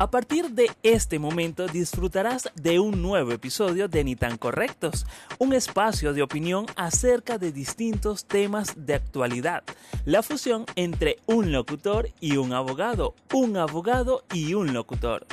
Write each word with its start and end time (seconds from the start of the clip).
A 0.00 0.12
partir 0.12 0.50
de 0.50 0.66
este 0.84 1.18
momento 1.18 1.66
disfrutarás 1.66 2.52
de 2.54 2.78
un 2.78 3.02
nuevo 3.02 3.32
episodio 3.32 3.88
de 3.88 4.04
Ni 4.04 4.14
tan 4.14 4.38
Correctos, 4.38 5.04
un 5.40 5.52
espacio 5.52 6.12
de 6.12 6.22
opinión 6.22 6.66
acerca 6.76 7.36
de 7.36 7.50
distintos 7.50 8.28
temas 8.28 8.86
de 8.86 8.94
actualidad, 8.94 9.64
la 10.06 10.22
fusión 10.22 10.66
entre 10.76 11.16
un 11.26 11.50
locutor 11.50 12.10
y 12.20 12.36
un 12.36 12.52
abogado, 12.52 13.16
un 13.34 13.56
abogado 13.56 14.22
y 14.32 14.54
un 14.54 14.72
locutor. 14.72 15.26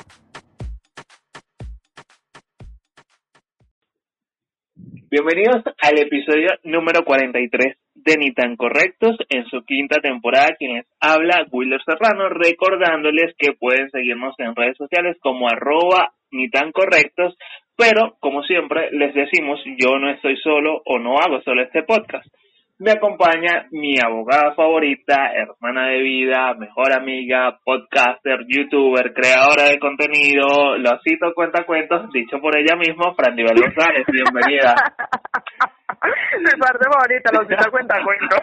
Bienvenidos 5.11 5.61
al 5.79 5.99
episodio 5.99 6.49
número 6.63 7.05
43 7.05 7.84
de 7.95 8.17
Ni 8.17 8.33
tan 8.33 8.55
Correctos 8.55 9.17
en 9.29 9.45
su 9.45 9.63
quinta 9.63 9.99
temporada. 10.01 10.55
Quienes 10.57 10.85
habla 10.99 11.47
Willer 11.51 11.81
Serrano, 11.83 12.29
recordándoles 12.29 13.35
que 13.37 13.53
pueden 13.53 13.89
seguirnos 13.89 14.35
en 14.37 14.55
redes 14.55 14.77
sociales 14.77 15.17
como 15.21 15.47
arroba 15.47 16.13
Ni 16.31 16.49
tan 16.49 16.71
Correctos, 16.71 17.35
pero 17.75 18.15
como 18.19 18.43
siempre 18.43 18.91
les 18.91 19.13
decimos, 19.13 19.59
yo 19.77 19.97
no 19.99 20.09
estoy 20.11 20.37
solo 20.37 20.81
o 20.85 20.99
no 20.99 21.17
hago 21.17 21.41
solo 21.41 21.63
este 21.63 21.83
podcast 21.83 22.27
me 22.77 22.91
acompaña 22.91 23.67
mi 23.71 23.95
abogada 24.03 24.53
favorita, 24.53 25.31
hermana 25.33 25.87
de 25.87 26.01
vida, 26.01 26.53
mejor 26.55 26.93
amiga, 26.93 27.57
podcaster, 27.63 28.39
youtuber, 28.47 29.13
creadora 29.13 29.69
de 29.69 29.79
contenido, 29.79 30.77
lo 30.77 30.99
cito 31.01 31.33
cuenta 31.33 31.65
cuentos, 31.65 32.11
dicho 32.11 32.39
por 32.39 32.57
ella 32.57 32.75
misma, 32.75 33.13
Frandivel 33.15 33.61
González, 33.61 34.05
bienvenida. 34.11 34.75
Mi 36.39 36.59
parte 36.59 36.85
favorita, 36.91 37.31
lo 37.31 37.47
cito 37.47 37.71
cuenta 37.71 37.95
cuentos. 38.03 38.39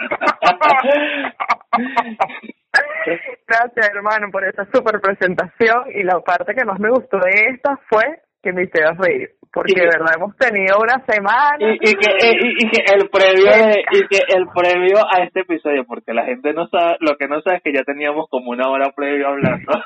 Gracias 3.47 3.91
hermano 3.95 4.31
por 4.31 4.45
esta 4.45 4.65
super 4.73 5.01
presentación. 5.01 5.85
Y 5.95 6.03
la 6.03 6.21
parte 6.21 6.55
que 6.55 6.65
más 6.65 6.79
me 6.81 6.91
gustó 6.91 7.19
de 7.19 7.49
esta 7.55 7.79
fue 7.89 8.23
que 8.43 8.53
me 8.53 8.65
hicieras 8.65 8.97
reír 8.99 9.31
porque 9.53 9.79
de 9.79 9.87
verdad 9.87 10.15
hemos 10.17 10.35
tenido 10.37 10.79
una 10.81 11.05
semana. 11.05 11.59
y, 11.61 11.75
y 11.75 11.95
que 11.95 12.11
eh, 12.11 12.33
y, 12.59 12.71
que 12.71 12.83
el 12.95 13.11
previo 13.11 13.51
y 13.93 14.07
que 14.09 14.21
el 14.35 14.49
previo 14.49 14.99
a 15.13 15.23
este 15.25 15.41
episodio 15.41 15.85
porque 15.85 16.15
la 16.15 16.25
gente 16.25 16.55
no 16.55 16.67
sabe 16.69 16.97
lo 17.01 17.17
que 17.19 17.29
no 17.29 17.43
sabe 17.43 17.59
es 17.59 17.63
que 17.63 17.75
ya 17.75 17.85
teníamos 17.85 18.29
como 18.31 18.51
una 18.51 18.71
hora 18.71 18.91
previo 18.93 19.29
hablando. 19.29 19.73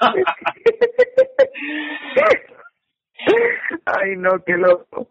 Ay 3.86 4.16
no 4.16 4.38
qué 4.44 4.52
loco 4.56 5.08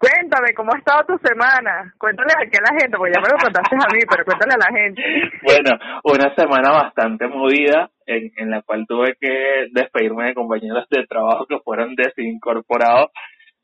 Cuéntame, 0.00 0.54
¿cómo 0.56 0.72
ha 0.72 0.78
estado 0.78 1.04
tu 1.04 1.18
semana? 1.28 1.92
Cuéntale 1.98 2.32
aquí 2.32 2.56
a 2.56 2.72
la 2.72 2.80
gente, 2.80 2.96
porque 2.96 3.12
ya 3.14 3.20
me 3.20 3.28
lo 3.28 3.36
contaste 3.36 3.76
a 3.76 3.94
mí, 3.94 4.00
pero 4.08 4.24
cuéntale 4.24 4.54
a 4.54 4.64
la 4.64 4.72
gente. 4.72 5.02
Bueno, 5.42 5.78
una 6.04 6.34
semana 6.34 6.70
bastante 6.72 7.28
movida, 7.28 7.90
en, 8.06 8.32
en 8.36 8.50
la 8.50 8.62
cual 8.62 8.86
tuve 8.88 9.14
que 9.20 9.66
despedirme 9.72 10.28
de 10.28 10.34
compañeros 10.34 10.86
de 10.88 11.06
trabajo 11.06 11.44
que 11.46 11.58
fueron 11.60 11.94
desincorporados 11.96 13.10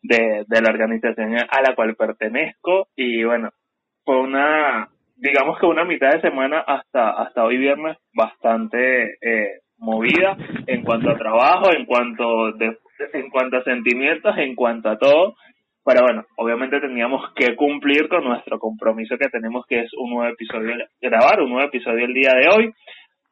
de, 0.03 0.45
de 0.47 0.61
la 0.61 0.71
organización 0.71 1.37
a 1.37 1.63
la 1.63 1.75
cual 1.75 1.97
pertenezco 1.97 2.89
y 2.95 3.25
bueno, 3.25 3.51
fue 4.05 4.21
una, 4.21 4.89
digamos 5.17 5.59
que 5.59 5.67
una 5.67 5.85
mitad 5.85 6.11
de 6.11 6.21
semana 6.21 6.61
hasta, 6.61 7.11
hasta 7.11 7.45
hoy 7.45 7.57
viernes 7.57 7.97
bastante 8.15 9.17
eh, 9.21 9.61
movida 9.79 10.37
en 10.67 10.83
cuanto 10.83 11.11
a 11.11 11.19
trabajo, 11.19 11.73
en 11.73 11.87
cuanto, 11.87 12.53
de, 12.53 12.77
en 13.15 13.31
cuanto 13.31 13.57
a 13.57 13.65
sentimientos, 13.65 14.37
en 14.39 14.55
cuanto 14.55 14.91
a 14.91 14.99
todo. 14.99 15.35
Pero 15.87 16.03
bueno, 16.03 16.25
obviamente 16.35 16.81
teníamos 16.81 17.33
que 17.37 17.55
cumplir 17.55 18.09
con 18.09 18.25
nuestro 18.25 18.59
compromiso 18.59 19.17
que 19.17 19.29
tenemos, 19.29 19.65
que 19.69 19.83
es 19.83 19.91
un 19.97 20.11
nuevo 20.11 20.29
episodio, 20.33 20.75
grabar 21.01 21.41
un 21.41 21.51
nuevo 21.51 21.69
episodio 21.69 22.07
el 22.07 22.13
día 22.13 22.33
de 22.33 22.49
hoy. 22.49 22.75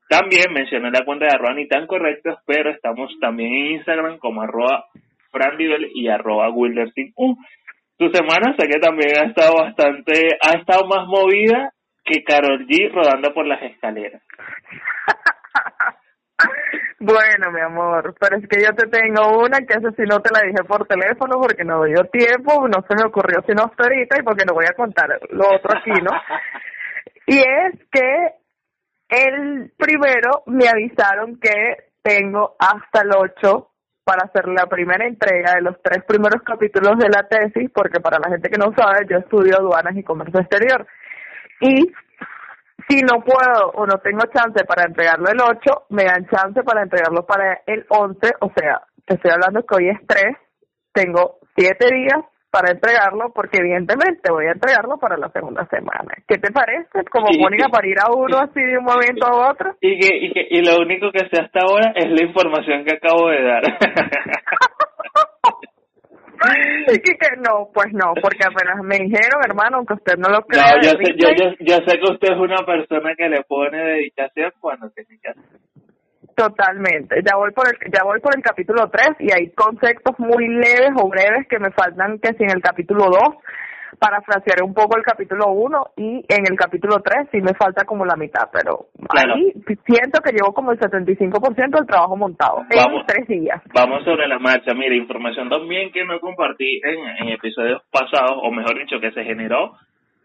También 0.08 0.52
mencioné 0.52 0.92
la 0.92 1.04
cuenta 1.04 1.26
de 1.26 1.32
arroba 1.32 1.54
ni 1.54 1.66
tan 1.66 1.88
correctos, 1.88 2.38
pero 2.46 2.70
estamos 2.70 3.10
también 3.20 3.52
en 3.52 3.66
Instagram 3.78 4.18
como 4.18 4.42
arroba 4.42 4.84
Frandivel 5.32 5.90
y 5.94 6.06
arroba 6.06 6.48
Wildersin. 6.50 7.12
Uh, 7.16 7.34
tu 7.98 8.08
semana 8.10 8.54
sé 8.56 8.68
que 8.68 8.78
también 8.78 9.18
ha 9.18 9.26
estado 9.26 9.56
bastante, 9.56 10.12
ha 10.40 10.56
estado 10.56 10.86
más 10.86 11.08
movida 11.08 11.72
que 12.04 12.22
Carol 12.22 12.68
G 12.68 12.92
rodando 12.92 13.34
por 13.34 13.48
las 13.48 13.62
escaleras. 13.62 14.22
Bueno, 17.00 17.50
mi 17.50 17.60
amor, 17.60 18.14
pero 18.18 18.38
es 18.38 18.48
que 18.48 18.62
yo 18.62 18.74
te 18.74 18.86
tengo 18.86 19.38
una 19.38 19.58
que 19.58 19.74
esa 19.74 19.90
si 19.92 20.02
no 20.02 20.20
te 20.20 20.30
la 20.32 20.40
dije 20.46 20.64
por 20.64 20.86
teléfono 20.86 21.38
porque 21.38 21.64
no 21.64 21.84
dio 21.84 22.04
tiempo, 22.04 22.66
no 22.66 22.82
se 22.88 22.94
me 22.94 23.04
ocurrió 23.06 23.42
sino 23.46 23.64
hasta 23.64 23.84
ahorita 23.84 24.18
y 24.18 24.22
porque 24.22 24.44
no 24.46 24.54
voy 24.54 24.64
a 24.64 24.74
contar 24.74 25.10
lo 25.30 25.44
otro 25.50 25.76
aquí, 25.76 25.90
¿no? 25.90 26.12
y 27.26 27.38
es 27.38 27.74
que 27.90 28.34
el 29.08 29.72
primero 29.76 30.44
me 30.46 30.68
avisaron 30.68 31.38
que 31.38 31.90
tengo 32.02 32.56
hasta 32.58 33.02
el 33.02 33.10
8 33.14 33.70
para 34.04 34.26
hacer 34.26 34.48
la 34.48 34.66
primera 34.66 35.06
entrega 35.06 35.54
de 35.54 35.62
los 35.62 35.80
tres 35.82 36.04
primeros 36.04 36.42
capítulos 36.42 36.98
de 36.98 37.08
la 37.08 37.26
tesis, 37.26 37.70
porque 37.74 38.00
para 38.00 38.18
la 38.18 38.30
gente 38.30 38.50
que 38.50 38.58
no 38.58 38.72
sabe, 38.76 39.06
yo 39.08 39.18
estudio 39.18 39.56
aduanas 39.56 39.96
y 39.96 40.02
comercio 40.02 40.40
exterior. 40.40 40.86
Y 41.60 41.92
si 42.88 43.00
no 43.00 43.22
puedo 43.22 43.70
o 43.74 43.86
no 43.86 43.98
tengo 43.98 44.24
chance 44.32 44.64
para 44.64 44.84
entregarlo 44.84 45.28
el 45.30 45.40
8, 45.40 45.86
me 45.90 46.04
dan 46.04 46.26
chance 46.26 46.62
para 46.62 46.82
entregarlo 46.82 47.26
para 47.26 47.60
el 47.66 47.84
11, 47.88 48.18
o 48.40 48.52
sea, 48.54 48.82
te 49.06 49.14
estoy 49.14 49.30
hablando 49.32 49.64
que 49.64 49.74
hoy 49.76 49.88
es 49.90 49.98
3, 50.06 50.36
tengo 50.92 51.38
7 51.56 51.94
días 51.94 52.24
para 52.54 52.70
entregarlo 52.70 53.32
porque 53.34 53.58
evidentemente 53.58 54.30
voy 54.30 54.46
a 54.46 54.52
entregarlo 54.52 54.96
para 54.98 55.16
la 55.16 55.28
segunda 55.30 55.66
semana. 55.66 56.14
¿Qué 56.28 56.38
te 56.38 56.52
parece? 56.52 57.02
Como 57.10 57.26
ponen 57.26 57.64
a 57.64 57.68
parir 57.68 57.96
a 57.98 58.12
uno 58.14 58.38
así 58.38 58.60
de 58.60 58.78
un 58.78 58.84
momento 58.84 59.26
a 59.26 59.50
otro. 59.50 59.74
Y 59.80 59.98
que, 59.98 60.16
y 60.16 60.32
que 60.32 60.46
y 60.48 60.64
lo 60.64 60.80
único 60.80 61.10
que 61.10 61.26
sé 61.30 61.42
hasta 61.42 61.60
ahora 61.66 61.92
es 61.96 62.08
la 62.08 62.24
información 62.24 62.84
que 62.84 62.94
acabo 62.94 63.28
de 63.28 63.42
dar. 63.42 63.62
y 66.92 66.98
que, 66.98 67.14
no, 67.38 67.68
pues 67.72 67.92
no, 67.92 68.12
porque 68.20 68.44
apenas 68.44 68.82
me 68.82 68.96
dijeron, 68.96 69.40
hermano, 69.44 69.78
aunque 69.78 69.94
usted 69.94 70.16
no 70.18 70.28
lo 70.28 70.42
crea. 70.42 70.76
No, 70.76 70.82
yo 70.82 70.90
sé, 70.90 71.14
yo, 71.16 71.28
yo, 71.30 71.50
yo 71.60 71.76
sé 71.86 71.98
que 71.98 72.12
usted 72.12 72.32
es 72.32 72.38
una 72.38 72.64
persona 72.64 73.14
que 73.16 73.28
le 73.28 73.42
pone 73.42 73.78
dedicación 73.78 74.52
cuando 74.60 74.90
tiene 74.90 75.18
que 75.20 75.28
hacer. 75.28 75.60
Totalmente. 76.34 77.22
Ya 77.24 77.36
voy 77.36 77.52
por 77.52 77.68
el 77.68 77.78
ya 77.92 78.02
voy 78.02 78.20
por 78.20 78.36
el 78.36 78.42
capítulo 78.42 78.90
3 78.90 79.16
y 79.20 79.32
hay 79.32 79.50
conceptos 79.52 80.18
muy 80.18 80.48
leves 80.48 80.90
o 80.96 81.08
breves 81.08 81.46
que 81.48 81.60
me 81.60 81.70
faltan 81.70 82.18
que 82.18 82.34
si 82.34 82.42
en 82.42 82.50
el 82.50 82.60
capítulo 82.60 83.04
2 83.04 83.20
para 83.98 84.20
frasear 84.22 84.62
un 84.62 84.74
poco 84.74 84.96
el 84.96 85.02
capítulo 85.02 85.50
1 85.52 85.84
y 85.96 86.24
en 86.28 86.44
el 86.50 86.56
capítulo 86.56 87.00
3 87.02 87.28
sí 87.32 87.40
me 87.40 87.54
falta 87.54 87.84
como 87.84 88.04
la 88.04 88.16
mitad, 88.16 88.48
pero 88.52 88.88
ahí 89.10 89.52
siento 89.86 90.20
que 90.20 90.32
llevo 90.32 90.52
como 90.52 90.72
el 90.72 90.78
75% 90.78 91.70
del 91.70 91.86
trabajo 91.86 92.16
montado 92.16 92.60
en 92.70 93.06
tres 93.06 93.26
días. 93.28 93.62
Vamos 93.74 94.04
sobre 94.04 94.26
la 94.28 94.38
marcha. 94.38 94.74
Mire, 94.74 94.96
información 94.96 95.48
también 95.48 95.92
que 95.92 96.04
no 96.04 96.20
compartí 96.20 96.80
en, 96.84 97.26
en 97.26 97.32
episodios 97.32 97.82
pasados, 97.90 98.38
o 98.42 98.50
mejor 98.50 98.78
dicho, 98.78 99.00
que 99.00 99.12
se 99.12 99.24
generó, 99.24 99.72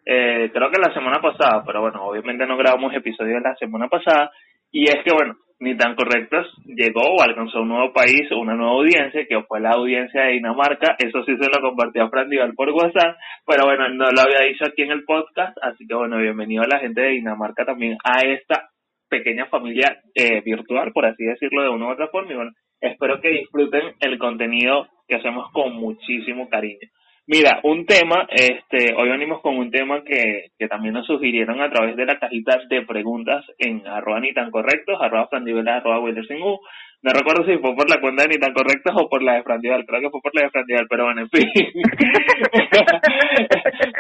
eh, 0.05 0.49
creo 0.51 0.71
que 0.71 0.81
la 0.81 0.93
semana 0.93 1.21
pasada, 1.21 1.63
pero 1.65 1.81
bueno, 1.81 2.03
obviamente 2.03 2.45
no 2.47 2.57
grabamos 2.57 2.93
episodios 2.93 3.41
la 3.43 3.55
semana 3.55 3.87
pasada, 3.87 4.31
y 4.71 4.85
es 4.85 4.97
que, 5.03 5.13
bueno, 5.13 5.35
ni 5.59 5.75
tan 5.75 5.95
correctos, 5.95 6.47
llegó 6.65 7.01
o 7.01 7.21
alcanzó 7.21 7.61
un 7.61 7.69
nuevo 7.69 7.91
país, 7.91 8.31
una 8.31 8.55
nueva 8.55 8.73
audiencia, 8.73 9.25
que 9.27 9.41
fue 9.43 9.59
la 9.59 9.71
audiencia 9.71 10.23
de 10.23 10.33
Dinamarca. 10.33 10.95
Eso 10.97 11.23
sí 11.25 11.35
se 11.37 11.49
lo 11.49 11.61
compartió 11.61 12.03
a 12.03 12.09
Fran 12.09 12.29
Dival 12.29 12.53
por 12.53 12.69
WhatsApp, 12.69 13.17
pero 13.45 13.65
bueno, 13.65 13.89
no 13.89 14.09
lo 14.11 14.21
había 14.21 14.47
dicho 14.47 14.65
aquí 14.65 14.83
en 14.83 14.91
el 14.91 15.03
podcast, 15.03 15.57
así 15.61 15.85
que 15.85 15.95
bueno, 15.95 16.17
bienvenido 16.17 16.63
a 16.63 16.67
la 16.67 16.79
gente 16.79 17.01
de 17.01 17.09
Dinamarca 17.09 17.65
también 17.65 17.97
a 18.03 18.21
esta 18.21 18.69
pequeña 19.09 19.47
familia 19.47 19.99
eh, 20.15 20.41
virtual, 20.41 20.91
por 20.93 21.05
así 21.05 21.25
decirlo 21.25 21.63
de 21.63 21.69
una 21.69 21.87
u 21.87 21.91
otra 21.91 22.07
forma. 22.07 22.31
Y 22.31 22.35
bueno, 22.35 22.51
espero 22.79 23.19
que 23.19 23.29
disfruten 23.29 23.95
el 23.99 24.17
contenido 24.17 24.87
que 25.07 25.15
hacemos 25.15 25.51
con 25.51 25.73
muchísimo 25.73 26.47
cariño. 26.47 26.87
Mira, 27.31 27.59
un 27.61 27.85
tema, 27.85 28.25
este, 28.31 28.95
hoy 28.97 29.07
venimos 29.07 29.39
con 29.41 29.55
un 29.55 29.69
tema 29.69 30.03
que, 30.03 30.49
que 30.57 30.67
también 30.67 30.95
nos 30.95 31.05
sugirieron 31.05 31.61
a 31.61 31.69
través 31.69 31.95
de 31.95 32.07
la 32.07 32.17
cajita 32.17 32.57
de 32.67 32.81
preguntas 32.81 33.45
en 33.59 33.85
arroba 33.85 34.19
ni 34.19 34.33
tan 34.33 34.49
correctos, 34.49 34.97
arroba 34.99 35.27
frandivela, 35.27 35.75
arroba 35.75 35.99
Wildersingu. 35.99 36.59
No 37.03 37.11
recuerdo 37.13 37.45
si 37.45 37.55
fue 37.59 37.75
por 37.75 37.87
la 37.87 38.01
cuenta 38.01 38.23
de 38.23 38.29
ni 38.29 38.39
tan 38.39 38.51
correctos 38.51 38.95
o 38.97 39.07
por 39.07 39.21
la 39.21 39.35
de 39.35 39.43
Frandival, 39.43 39.85
creo 39.85 40.01
que 40.01 40.09
fue 40.09 40.21
por 40.23 40.33
la 40.33 40.41
de 40.41 40.49
Frandival, 40.49 40.87
pero 40.89 41.05
bueno, 41.05 41.21
en 41.21 41.29
fin. 41.29 41.47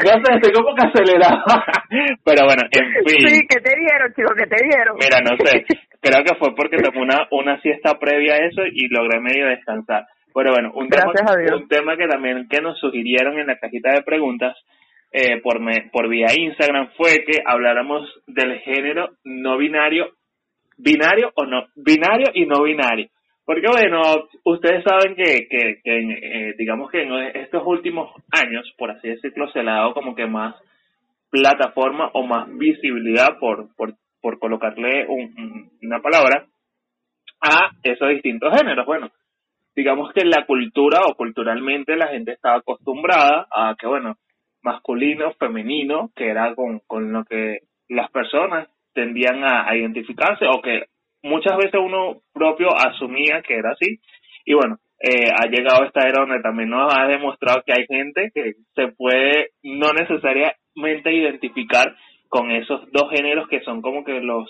no 0.05 0.25
sé, 0.25 0.33
estoy 0.33 0.51
como 0.51 0.73
que 0.73 0.87
acelerado. 0.87 1.43
pero 2.25 2.45
bueno, 2.45 2.63
en 2.71 3.05
fin. 3.05 3.27
Sí, 3.29 3.45
que 3.47 3.61
te 3.61 3.77
dieron, 3.77 4.11
chico, 4.15 4.33
que 4.33 4.47
te 4.47 4.57
dieron. 4.65 4.97
Mira, 4.97 5.21
no 5.21 5.37
sé, 5.37 5.65
creo 6.01 6.23
que 6.25 6.33
fue 6.33 6.55
porque 6.55 6.81
tomé 6.81 6.99
una, 6.99 7.27
una 7.29 7.61
siesta 7.61 7.99
previa 7.99 8.33
a 8.33 8.37
eso 8.47 8.65
y 8.65 8.87
logré 8.89 9.19
medio 9.21 9.45
descansar. 9.45 10.07
Pero 10.33 10.51
bueno, 10.51 10.71
un 10.75 10.89
tema, 10.89 11.11
un 11.55 11.67
tema 11.67 11.97
que 11.97 12.07
también 12.07 12.47
que 12.49 12.61
nos 12.61 12.79
sugirieron 12.79 13.39
en 13.39 13.47
la 13.47 13.57
cajita 13.57 13.91
de 13.93 14.03
preguntas 14.03 14.55
eh, 15.11 15.41
por, 15.41 15.59
me, 15.59 15.89
por 15.91 16.07
vía 16.07 16.27
Instagram 16.35 16.91
fue 16.95 17.23
que 17.25 17.39
habláramos 17.45 18.07
del 18.27 18.59
género 18.59 19.09
no 19.23 19.57
binario, 19.57 20.11
binario 20.77 21.31
o 21.35 21.45
no, 21.45 21.65
binario 21.75 22.27
y 22.33 22.45
no 22.45 22.63
binario. 22.63 23.09
Porque 23.43 23.67
bueno, 23.67 24.01
ustedes 24.43 24.83
saben 24.83 25.15
que, 25.15 25.47
que, 25.49 25.81
que 25.83 25.99
eh, 25.99 26.53
digamos 26.55 26.91
que 26.91 27.01
en 27.01 27.13
estos 27.35 27.63
últimos 27.65 28.11
años, 28.31 28.71
por 28.77 28.91
así 28.91 29.09
decirlo, 29.09 29.49
se 29.51 29.63
le 29.63 29.71
ha 29.71 29.75
dado 29.75 29.93
como 29.95 30.13
que 30.13 30.27
más 30.27 30.55
plataforma 31.31 32.11
o 32.13 32.23
más 32.27 32.47
visibilidad, 32.57 33.39
por, 33.39 33.75
por, 33.75 33.95
por 34.21 34.37
colocarle 34.37 35.07
un, 35.07 35.71
una 35.81 35.99
palabra, 35.99 36.45
a 37.41 37.71
esos 37.83 38.09
distintos 38.09 38.53
géneros. 38.55 38.85
Bueno, 38.85 39.09
digamos 39.75 40.11
que 40.13 40.25
la 40.25 40.45
cultura 40.45 41.01
o 41.05 41.15
culturalmente 41.15 41.95
la 41.95 42.07
gente 42.07 42.33
estaba 42.33 42.57
acostumbrada 42.57 43.47
a 43.51 43.75
que, 43.79 43.87
bueno, 43.87 44.15
masculino, 44.61 45.33
femenino, 45.33 46.11
que 46.15 46.29
era 46.29 46.53
con, 46.55 46.79
con 46.87 47.11
lo 47.11 47.23
que 47.25 47.59
las 47.87 48.09
personas 48.11 48.67
tendían 48.93 49.43
a, 49.43 49.75
identificarse 49.75 50.45
o 50.45 50.61
que 50.61 50.83
muchas 51.23 51.57
veces 51.57 51.79
uno 51.79 52.21
propio 52.33 52.69
asumía 52.75 53.41
que 53.41 53.55
era 53.55 53.71
así. 53.71 53.99
Y 54.45 54.53
bueno, 54.53 54.77
eh, 54.99 55.31
ha 55.31 55.47
llegado 55.47 55.85
esta 55.85 56.07
era 56.07 56.21
donde 56.21 56.41
también 56.41 56.69
nos 56.69 56.93
ha 56.93 57.07
demostrado 57.07 57.63
que 57.65 57.73
hay 57.73 57.85
gente 57.87 58.31
que 58.33 58.53
se 58.75 58.89
puede 58.89 59.51
no 59.63 59.93
necesariamente 59.93 61.13
identificar 61.13 61.95
con 62.27 62.51
esos 62.51 62.91
dos 62.91 63.09
géneros 63.11 63.47
que 63.47 63.61
son 63.61 63.81
como 63.81 64.03
que 64.03 64.19
los 64.19 64.49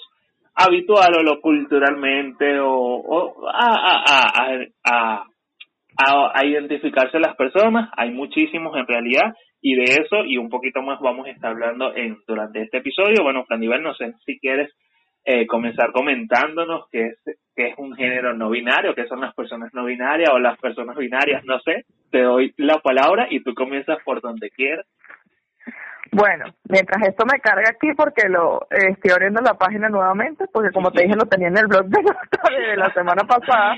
habitual 0.60 1.16
o 1.18 1.24
lo 1.24 1.40
culturalmente 1.42 2.60
o, 2.60 3.48
a, 3.48 4.04
a, 4.06 4.66
a, 4.84 5.24
a, 6.34 6.46
identificarse 6.46 7.20
las 7.20 7.36
personas. 7.36 7.90
Hay 7.96 8.12
muchísimos 8.12 8.76
en 8.78 8.86
realidad 8.86 9.34
y 9.62 9.76
de 9.76 9.84
eso 9.84 10.26
y 10.26 10.38
un 10.38 10.50
poquito 10.50 10.82
más 10.82 11.00
vamos 11.00 11.28
a 11.28 11.32
estar 11.32 11.52
hablando 11.52 11.96
en 11.96 12.18
durante 12.28 12.62
este 12.62 12.78
episodio. 12.78 13.24
Bueno, 13.24 13.46
Flanivel, 13.46 13.82
no 13.82 13.94
sé 13.94 14.14
si 14.26 14.40
quieres 14.40 14.72
eh, 15.26 15.48
comenzar 15.48 15.92
comentándonos 15.92 16.86
qué 16.92 17.08
es, 17.08 17.38
qué 17.56 17.68
es 17.68 17.78
un 17.78 17.96
género 17.96 18.34
no 18.34 18.50
binario, 18.50 18.96
qué 18.96 19.08
son 19.08 19.22
las 19.22 19.34
personas 19.36 19.74
no 19.74 19.86
binarias 19.86 20.30
o 20.34 20.40
las 20.40 20.58
personas 20.60 20.98
binarias, 20.98 21.44
no 21.46 21.60
sé. 21.60 21.86
Te 22.12 22.22
doy 22.22 22.54
la 22.58 22.80
palabra 22.80 23.28
y 23.30 23.42
tú 23.44 23.54
comienzas 23.54 24.00
por 24.04 24.22
donde 24.22 24.50
quieras. 24.50 24.86
Bueno, 26.12 26.46
mientras 26.68 27.08
esto 27.08 27.26
me 27.26 27.40
carga 27.40 27.70
aquí 27.70 27.90
porque 27.96 28.28
lo 28.28 28.62
eh, 28.72 28.92
estoy 28.94 29.12
abriendo 29.12 29.42
la 29.42 29.54
página 29.54 29.90
nuevamente, 29.90 30.46
porque 30.52 30.72
como 30.72 30.92
te 30.92 31.04
dije 31.04 31.16
lo 31.16 31.28
tenía 31.28 31.50
en 31.50 31.58
el 31.58 31.68
blog 31.68 31.86
de, 31.86 32.02
de 32.70 32.78
la 32.78 32.92
semana 32.94 33.24
pasada, 33.28 33.76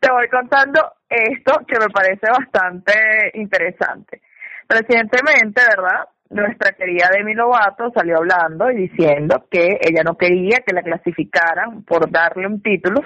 te 0.00 0.10
voy 0.10 0.28
contando 0.28 0.92
esto 1.08 1.60
que 1.66 1.78
me 1.80 1.88
parece 1.88 2.26
bastante 2.30 2.92
interesante. 3.34 4.20
Recientemente, 4.68 5.62
¿verdad? 5.68 6.08
Nuestra 6.30 6.72
querida 6.72 7.08
Demi 7.10 7.34
Lovato 7.34 7.90
salió 7.94 8.18
hablando 8.18 8.70
y 8.70 8.88
diciendo 8.88 9.46
que 9.50 9.78
ella 9.80 10.02
no 10.04 10.16
quería 10.16 10.58
que 10.64 10.74
la 10.74 10.82
clasificaran 10.82 11.82
por 11.84 12.10
darle 12.10 12.46
un 12.46 12.60
título 12.60 13.00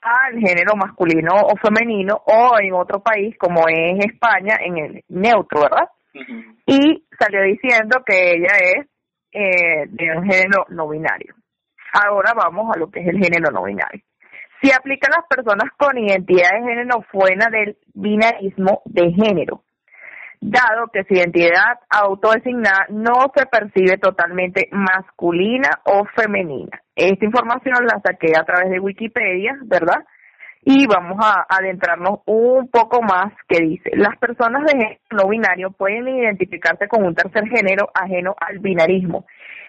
al 0.00 0.38
género 0.40 0.74
masculino 0.74 1.32
o 1.34 1.56
femenino 1.56 2.22
o 2.24 2.58
en 2.58 2.72
otro 2.72 3.00
país 3.00 3.36
como 3.38 3.68
es 3.68 4.04
España 4.06 4.56
en 4.60 4.78
el 4.78 5.04
neutro, 5.08 5.60
¿verdad? 5.60 5.88
Y 6.66 7.06
salió 7.18 7.42
diciendo 7.42 8.02
que 8.04 8.32
ella 8.32 8.56
es 8.58 8.86
eh, 9.32 9.86
de 9.88 10.16
un 10.16 10.24
género 10.24 10.66
no 10.70 10.88
binario. 10.88 11.34
Ahora 11.92 12.32
vamos 12.34 12.74
a 12.74 12.78
lo 12.78 12.90
que 12.90 13.00
es 13.00 13.08
el 13.08 13.18
género 13.22 13.50
no 13.50 13.64
binario. 13.64 14.02
Si 14.62 14.72
aplica 14.72 15.08
a 15.08 15.20
las 15.20 15.28
personas 15.28 15.70
con 15.76 15.98
identidad 15.98 16.52
de 16.52 16.68
género 16.68 17.02
fuera 17.12 17.48
del 17.50 17.76
binarismo 17.94 18.82
de 18.86 19.12
género, 19.12 19.62
dado 20.40 20.88
que 20.92 21.04
su 21.04 21.14
identidad 21.14 21.80
autodesignada 21.90 22.86
no 22.90 23.32
se 23.34 23.46
percibe 23.46 23.98
totalmente 23.98 24.68
masculina 24.72 25.68
o 25.84 26.04
femenina. 26.14 26.80
Esta 26.94 27.24
información 27.24 27.86
la 27.86 28.00
saqué 28.00 28.32
a 28.38 28.44
través 28.44 28.70
de 28.70 28.80
Wikipedia, 28.80 29.58
¿verdad? 29.64 30.04
Y 30.68 30.84
vamos 30.88 31.16
a 31.24 31.46
adentrarnos 31.48 32.22
un 32.26 32.68
poco 32.68 33.00
más 33.00 33.32
que 33.46 33.62
dice, 33.62 33.90
las 33.94 34.18
personas 34.18 34.64
de 34.64 34.72
género 34.72 35.00
no 35.12 35.28
binario 35.28 35.70
pueden 35.70 36.08
identificarse 36.08 36.88
con 36.88 37.04
un 37.04 37.14
tercer 37.14 37.44
género 37.44 37.88
ajeno 37.94 38.34
al 38.36 38.58
binarismo, 38.58 39.26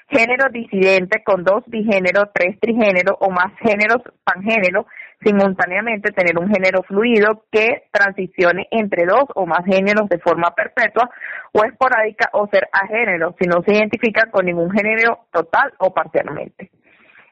género 0.09 0.49
disidente 0.51 1.21
con 1.23 1.43
dos 1.43 1.63
bigéneros, 1.67 2.29
tres 2.33 2.59
trigéneros 2.59 3.15
o 3.19 3.29
más 3.29 3.53
géneros 3.61 4.01
pangénero, 4.23 4.87
simultáneamente 5.21 6.11
tener 6.13 6.35
un 6.39 6.49
género 6.51 6.81
fluido 6.81 7.43
que 7.51 7.83
transicione 7.91 8.67
entre 8.71 9.05
dos 9.05 9.25
o 9.35 9.45
más 9.45 9.63
géneros 9.65 10.09
de 10.09 10.17
forma 10.17 10.55
perpetua 10.55 11.11
o 11.53 11.63
esporádica 11.63 12.31
o 12.33 12.47
ser 12.47 12.69
agénero 12.71 13.35
si 13.39 13.47
no 13.47 13.61
se 13.61 13.75
identifica 13.75 14.31
con 14.31 14.47
ningún 14.47 14.71
género 14.71 15.27
total 15.31 15.73
o 15.77 15.93
parcialmente. 15.93 16.71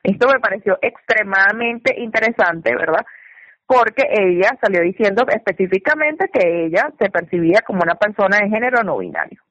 Esto 0.04 0.28
me 0.28 0.40
pareció 0.40 0.78
extremadamente 0.84 2.00
interesante, 2.00 2.76
¿verdad? 2.76 3.04
Porque 3.68 4.04
ella 4.10 4.58
salió 4.62 4.82
diciendo 4.82 5.26
específicamente 5.28 6.30
que 6.32 6.66
ella 6.66 6.92
se 7.00 7.10
percibía 7.10 7.62
como 7.66 7.82
una 7.84 7.96
persona 7.96 8.38
de 8.38 8.50
género 8.50 8.84
no 8.84 8.98
binario. 8.98 9.42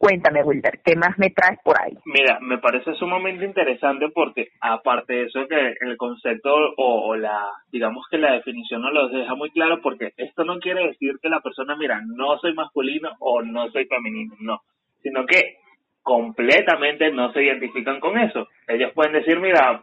Cuéntame, 0.00 0.42
Wilder, 0.42 0.80
¿qué 0.82 0.96
más 0.96 1.18
me 1.18 1.28
traes 1.28 1.58
por 1.62 1.78
ahí? 1.78 1.92
Mira, 2.06 2.38
me 2.40 2.56
parece 2.56 2.94
sumamente 2.94 3.44
interesante 3.44 4.08
porque 4.14 4.48
aparte 4.58 5.12
de 5.12 5.22
eso 5.24 5.46
que 5.46 5.74
el 5.78 5.98
concepto 5.98 6.54
o, 6.78 7.14
la, 7.16 7.46
digamos 7.70 8.06
que 8.10 8.16
la 8.16 8.32
definición 8.32 8.80
no 8.80 8.90
lo 8.92 9.08
deja 9.08 9.34
muy 9.34 9.50
claro 9.50 9.82
porque 9.82 10.14
esto 10.16 10.44
no 10.44 10.58
quiere 10.58 10.86
decir 10.86 11.16
que 11.20 11.28
la 11.28 11.40
persona, 11.40 11.76
mira, 11.76 12.00
no 12.06 12.38
soy 12.38 12.54
masculino 12.54 13.10
o 13.18 13.42
no 13.42 13.70
soy 13.72 13.84
femenino, 13.84 14.34
no, 14.40 14.60
sino 15.02 15.26
que 15.26 15.58
completamente 16.00 17.12
no 17.12 17.30
se 17.34 17.42
identifican 17.42 18.00
con 18.00 18.18
eso. 18.18 18.48
Ellos 18.68 18.92
pueden 18.94 19.12
decir, 19.12 19.38
mira, 19.38 19.82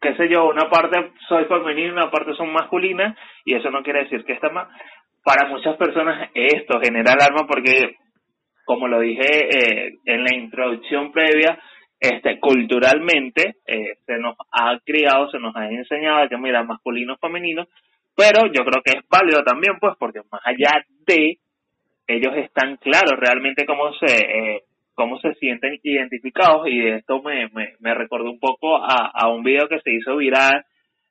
qué 0.00 0.14
sé 0.16 0.28
yo, 0.28 0.46
una 0.46 0.68
parte 0.68 1.12
soy 1.28 1.44
femenina, 1.46 1.92
una 1.92 2.10
parte 2.10 2.34
son 2.34 2.52
masculinas, 2.52 3.16
y 3.44 3.54
eso 3.54 3.70
no 3.70 3.82
quiere 3.82 4.04
decir 4.04 4.24
que 4.24 4.34
está 4.34 4.50
mal. 4.50 4.68
Para 5.24 5.48
muchas 5.48 5.76
personas 5.76 6.30
esto 6.34 6.80
genera 6.80 7.12
alarma 7.12 7.46
porque, 7.46 7.96
como 8.64 8.88
lo 8.88 9.00
dije 9.00 9.48
eh, 9.48 9.92
en 10.04 10.24
la 10.24 10.34
introducción 10.34 11.12
previa, 11.12 11.58
este 12.00 12.38
culturalmente 12.38 13.56
eh, 13.66 13.96
se 14.06 14.18
nos 14.18 14.36
ha 14.52 14.78
criado, 14.84 15.28
se 15.30 15.38
nos 15.38 15.54
ha 15.56 15.68
enseñado 15.68 16.28
que 16.28 16.38
mira, 16.38 16.62
masculino, 16.62 17.16
femenino, 17.16 17.66
pero 18.14 18.46
yo 18.46 18.64
creo 18.64 18.82
que 18.84 18.98
es 18.98 19.08
válido 19.08 19.42
también, 19.42 19.78
pues, 19.80 19.94
porque 19.98 20.20
más 20.30 20.40
allá 20.44 20.84
de 21.06 21.38
ellos 22.06 22.32
están 22.36 22.76
claros 22.76 23.14
realmente 23.18 23.66
cómo 23.66 23.92
se 23.94 24.06
eh, 24.06 24.62
cómo 24.98 25.16
se 25.20 25.32
sienten 25.34 25.78
identificados 25.84 26.66
y 26.66 26.84
esto 26.88 27.22
me, 27.22 27.48
me, 27.50 27.74
me 27.78 27.94
recordó 27.94 28.32
un 28.32 28.40
poco 28.40 28.76
a, 28.78 29.12
a 29.14 29.28
un 29.28 29.44
video 29.44 29.68
que 29.68 29.78
se 29.78 29.92
hizo 29.92 30.16
viral, 30.16 30.64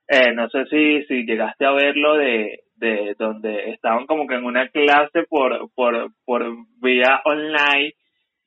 eh, 0.10 0.34
no 0.34 0.50
sé 0.50 0.66
si, 0.66 1.04
si 1.06 1.26
llegaste 1.26 1.66
a 1.66 1.72
verlo 1.72 2.16
de, 2.16 2.64
de 2.76 3.16
donde 3.18 3.70
estaban 3.72 4.06
como 4.06 4.28
que 4.28 4.36
en 4.36 4.44
una 4.44 4.68
clase 4.68 5.24
por, 5.30 5.72
por, 5.74 6.10
por 6.26 6.44
vía 6.82 7.22
online 7.24 7.94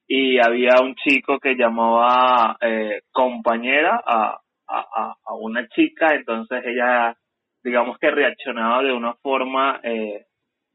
y 0.06 0.38
había 0.38 0.72
un 0.82 0.94
chico 0.96 1.38
que 1.38 1.54
llamaba 1.54 2.58
eh, 2.60 3.00
compañera 3.10 3.98
a, 4.04 4.38
a, 4.68 5.14
a 5.24 5.34
una 5.34 5.66
chica, 5.68 6.14
entonces 6.14 6.62
ella 6.66 7.16
digamos 7.64 7.96
que 7.98 8.10
reaccionaba 8.10 8.82
de 8.82 8.92
una 8.92 9.14
forma 9.14 9.80
eh, 9.82 10.26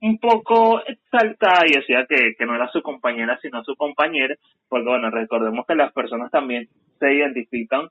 un 0.02 0.18
poco 0.20 0.82
exaltada 0.86 1.66
y 1.68 1.78
decía 1.78 2.06
que, 2.08 2.36
que 2.38 2.46
no 2.46 2.56
era 2.56 2.70
su 2.70 2.82
compañera 2.82 3.40
sino 3.42 3.64
su 3.64 3.76
compañera, 3.76 4.36
porque 4.68 4.90
bueno, 4.90 5.10
recordemos 5.10 5.66
que 5.66 5.76
las 5.76 5.94
personas 5.94 6.32
también 6.32 6.68
se 7.00 7.14
identifican, 7.14 7.88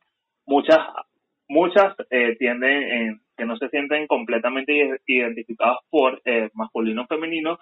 muchas 0.46 0.78
muchas 1.48 1.94
eh, 2.10 2.36
tienden 2.36 2.82
en, 2.82 3.20
que 3.36 3.44
no 3.44 3.56
se 3.56 3.68
sienten 3.68 4.06
completamente 4.06 4.98
identificadas 5.06 5.78
por 5.90 6.20
eh, 6.24 6.50
masculino 6.54 7.02
o 7.02 7.06
femenino, 7.06 7.58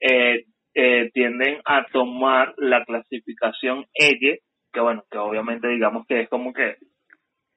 eh, 0.00 0.44
eh, 0.74 1.10
tienden 1.12 1.60
a 1.64 1.86
tomar 1.92 2.54
la 2.58 2.84
clasificación 2.84 3.86
ella, 3.94 4.36
que 4.72 4.80
bueno, 4.80 5.04
que 5.10 5.18
obviamente 5.18 5.68
digamos 5.68 6.06
que 6.06 6.22
es 6.22 6.28
como 6.28 6.52
que 6.52 6.76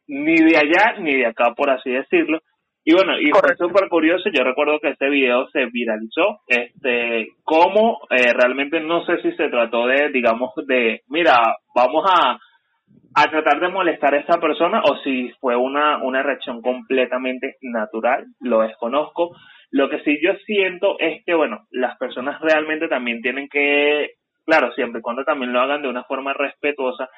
ni 0.08 0.36
de 0.36 0.58
allá 0.58 1.00
ni 1.00 1.18
de 1.18 1.28
acá, 1.28 1.54
por 1.56 1.70
así 1.70 1.92
decirlo, 1.92 2.42
y 2.86 2.94
bueno, 2.94 3.20
y 3.20 3.30
fue 3.32 3.56
súper 3.58 3.90
curioso, 3.90 4.30
yo 4.34 4.44
recuerdo 4.44 4.80
que 4.80 4.90
este 4.90 5.10
video 5.10 5.48
se 5.50 5.66
viralizó, 5.66 6.40
este, 6.48 7.28
cómo 7.44 8.00
eh, 8.10 8.34
realmente 8.34 8.80
no 8.80 9.06
sé 9.06 9.22
si 9.22 9.32
se 9.34 9.50
trató 9.50 9.86
de, 9.88 10.10
digamos, 10.10 10.52
de, 10.66 11.02
mira, 11.10 11.36
vamos 11.76 12.06
a, 12.10 12.40
a 13.16 13.30
tratar 13.30 13.60
de 13.60 13.70
molestar 13.70 14.14
a 14.14 14.20
esa 14.20 14.40
persona 14.40 14.82
o 14.82 14.98
si 15.04 15.30
fue 15.40 15.56
una, 15.56 16.02
una 16.04 16.24
reacción 16.24 16.62
completamente 16.62 17.58
natural, 17.62 18.26
lo 18.40 18.62
desconozco. 18.62 19.36
Lo 19.72 19.90
que 19.90 20.00
sí 20.00 20.18
yo 20.24 20.34
siento 20.46 20.98
es 21.00 21.24
que, 21.26 21.36
bueno, 21.36 21.68
las 21.72 21.98
personas 21.98 22.40
realmente 22.42 22.88
también 22.88 23.22
tienen 23.22 23.50
que, 23.50 24.14
claro, 24.46 24.72
siempre 24.74 25.00
y 25.00 25.02
cuando 25.02 25.24
también 25.24 25.54
lo 25.54 25.60
hagan 25.60 25.82
de 25.82 25.90
una 25.90 26.06
forma 26.06 26.34
respetuosa, 26.34 27.10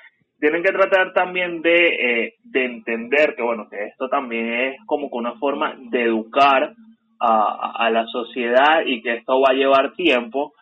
tienen 0.42 0.64
que 0.64 0.72
tratar 0.72 1.14
también 1.14 1.62
de, 1.62 2.26
eh, 2.26 2.34
de 2.44 2.66
entender 2.66 3.36
que, 3.36 3.44
bueno, 3.44 3.70
que 3.70 3.86
esto 3.86 4.10
también 4.10 4.52
es 4.52 4.78
como 4.88 5.10
que 5.10 5.16
una 5.16 5.34
forma 5.34 5.76
de 5.78 6.02
educar 6.02 6.74
a, 7.20 7.74
a 7.78 7.90
la 7.92 8.08
sociedad 8.08 8.82
y 8.84 9.04
que 9.04 9.18
esto 9.18 9.40
va 9.40 9.52
a 9.52 9.56
llevar 9.56 9.94
tiempo, 9.94 10.54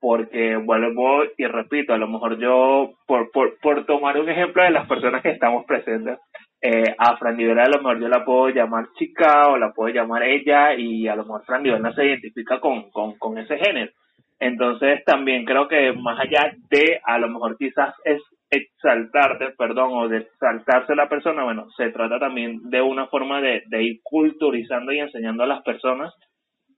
porque 0.00 0.56
vuelvo 0.56 1.24
y 1.36 1.44
repito, 1.44 1.92
a 1.92 1.98
lo 1.98 2.08
mejor 2.08 2.38
yo, 2.38 2.94
por, 3.06 3.30
por, 3.30 3.58
por 3.60 3.84
tomar 3.84 4.18
un 4.18 4.30
ejemplo 4.30 4.62
de 4.62 4.70
las 4.70 4.88
personas 4.88 5.22
que 5.22 5.30
estamos 5.30 5.66
presentes, 5.66 6.18
eh, 6.62 6.94
a 6.96 7.18
Fran 7.18 7.36
Rivera 7.36 7.64
a 7.64 7.68
lo 7.68 7.82
mejor 7.82 8.00
yo 8.00 8.08
la 8.08 8.24
puedo 8.24 8.48
llamar 8.48 8.88
chica 8.98 9.48
o 9.48 9.58
la 9.58 9.72
puedo 9.72 9.94
llamar 9.94 10.22
ella 10.22 10.74
y 10.74 11.06
a 11.06 11.14
lo 11.14 11.24
mejor 11.24 11.44
Fran 11.44 11.62
no 11.62 11.92
se 11.92 12.06
identifica 12.06 12.60
con, 12.60 12.90
con, 12.90 13.18
con 13.18 13.36
ese 13.36 13.58
género. 13.58 13.92
Entonces 14.40 15.04
también 15.04 15.44
creo 15.44 15.68
que 15.68 15.92
más 15.92 16.18
allá 16.18 16.54
de 16.70 16.98
a 17.04 17.18
lo 17.18 17.28
mejor 17.28 17.58
quizás 17.58 17.94
es 18.04 18.22
exaltarte, 18.50 19.50
perdón, 19.56 19.90
o 19.92 20.08
de 20.08 20.18
exaltarse 20.18 20.94
la 20.94 21.08
persona, 21.08 21.44
bueno, 21.44 21.68
se 21.76 21.90
trata 21.90 22.18
también 22.18 22.70
de 22.70 22.80
una 22.80 23.06
forma 23.08 23.40
de, 23.40 23.62
de 23.66 23.82
ir 23.82 24.00
culturizando 24.02 24.92
y 24.92 25.00
enseñando 25.00 25.42
a 25.42 25.46
las 25.46 25.62
personas 25.62 26.14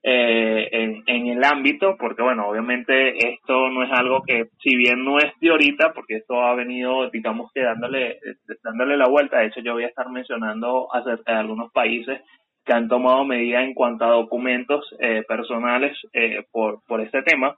eh, 0.03 0.67
en, 1.05 1.27
el 1.27 1.43
ámbito, 1.43 1.95
porque 1.99 2.23
bueno, 2.23 2.47
obviamente 2.47 3.17
esto 3.33 3.69
no 3.69 3.83
es 3.83 3.91
algo 3.91 4.23
que, 4.23 4.45
si 4.59 4.75
bien 4.75 5.03
no 5.05 5.19
es 5.19 5.31
de 5.39 5.51
ahorita, 5.51 5.93
porque 5.93 6.17
esto 6.17 6.41
ha 6.41 6.55
venido, 6.55 7.09
digamos 7.11 7.51
que 7.53 7.61
dándole, 7.61 8.17
dándole 8.63 8.97
la 8.97 9.07
vuelta, 9.07 9.39
de 9.39 9.47
hecho 9.47 9.61
yo 9.61 9.73
voy 9.73 9.83
a 9.83 9.89
estar 9.89 10.09
mencionando 10.09 10.87
acerca 10.93 11.33
de 11.33 11.39
algunos 11.39 11.71
países 11.71 12.19
que 12.65 12.73
han 12.73 12.87
tomado 12.87 13.25
medidas 13.25 13.63
en 13.63 13.75
cuanto 13.75 14.05
a 14.05 14.11
documentos 14.11 14.83
eh, 14.99 15.23
personales 15.27 15.95
eh, 16.13 16.45
por, 16.51 16.79
por 16.87 17.01
este 17.01 17.21
tema. 17.21 17.55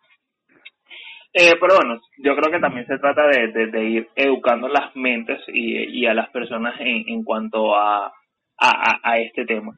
Eh, 1.33 1.53
pero 1.59 1.77
bueno, 1.77 1.99
yo 2.17 2.35
creo 2.35 2.51
que 2.51 2.59
también 2.59 2.85
se 2.85 2.99
trata 2.99 3.23
de, 3.27 3.67
de, 3.67 3.83
ir 3.85 4.07
educando 4.15 4.67
las 4.67 4.95
mentes 4.95 5.41
y, 5.47 6.01
y 6.01 6.05
a 6.05 6.13
las 6.13 6.29
personas 6.29 6.75
en, 6.79 7.09
en 7.09 7.23
cuanto 7.23 7.75
a, 7.75 8.13
a, 8.59 8.99
a 9.03 9.17
este 9.17 9.43
tema. 9.45 9.73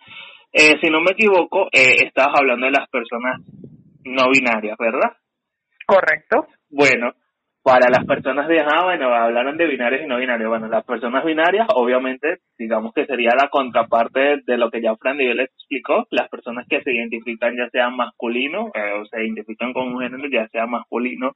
Eh, 0.51 0.77
si 0.81 0.89
no 0.89 0.99
me 1.01 1.11
equivoco, 1.11 1.67
eh, 1.71 2.05
estabas 2.05 2.39
hablando 2.39 2.65
de 2.65 2.71
las 2.73 2.89
personas 2.89 3.41
no 4.03 4.29
binarias, 4.29 4.77
¿verdad? 4.77 5.17
Correcto. 5.85 6.47
Bueno, 6.69 7.13
para 7.65 7.89
las 7.89 8.05
personas 8.05 8.47
de, 8.47 8.59
ah, 8.59 8.83
bueno, 8.83 9.11
hablaron 9.11 9.57
de 9.57 9.65
binarios 9.65 10.03
y 10.03 10.05
no 10.05 10.19
binarios. 10.19 10.49
Bueno, 10.49 10.67
las 10.67 10.85
personas 10.85 11.25
binarias, 11.25 11.65
obviamente, 11.73 12.37
digamos 12.59 12.93
que 12.93 13.07
sería 13.07 13.31
la 13.31 13.49
contraparte 13.49 14.43
de 14.45 14.57
lo 14.59 14.69
que 14.69 14.83
ya 14.83 14.95
Fran 14.97 15.17
les 15.17 15.49
explicó, 15.49 16.05
las 16.11 16.29
personas 16.29 16.67
que 16.69 16.83
se 16.83 16.93
identifican 16.93 17.57
ya 17.57 17.67
sea 17.71 17.89
masculino, 17.89 18.69
eh, 18.75 19.01
o 19.01 19.05
se 19.07 19.19
identifican 19.19 19.73
con 19.73 19.87
un 19.87 19.99
género 19.99 20.29
ya 20.31 20.47
sea 20.49 20.67
masculino 20.67 21.31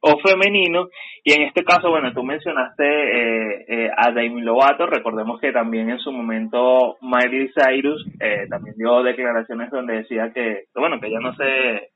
o 0.00 0.18
femenino. 0.20 0.88
Y 1.22 1.34
en 1.34 1.42
este 1.42 1.62
caso, 1.64 1.90
bueno, 1.90 2.14
tú 2.14 2.22
mencionaste 2.22 2.84
eh, 2.84 3.64
eh, 3.68 3.90
a 3.94 4.10
Demi 4.10 4.40
Lovato, 4.40 4.86
recordemos 4.86 5.38
que 5.38 5.52
también 5.52 5.90
en 5.90 5.98
su 5.98 6.10
momento 6.10 6.96
Miley 7.02 7.50
Cyrus 7.52 8.06
eh, 8.20 8.46
también 8.48 8.74
dio 8.78 9.02
declaraciones 9.02 9.70
donde 9.70 9.98
decía 9.98 10.32
que, 10.32 10.64
bueno, 10.74 10.98
que 10.98 11.10
ya 11.10 11.20
no 11.20 11.34
sé, 11.34 11.90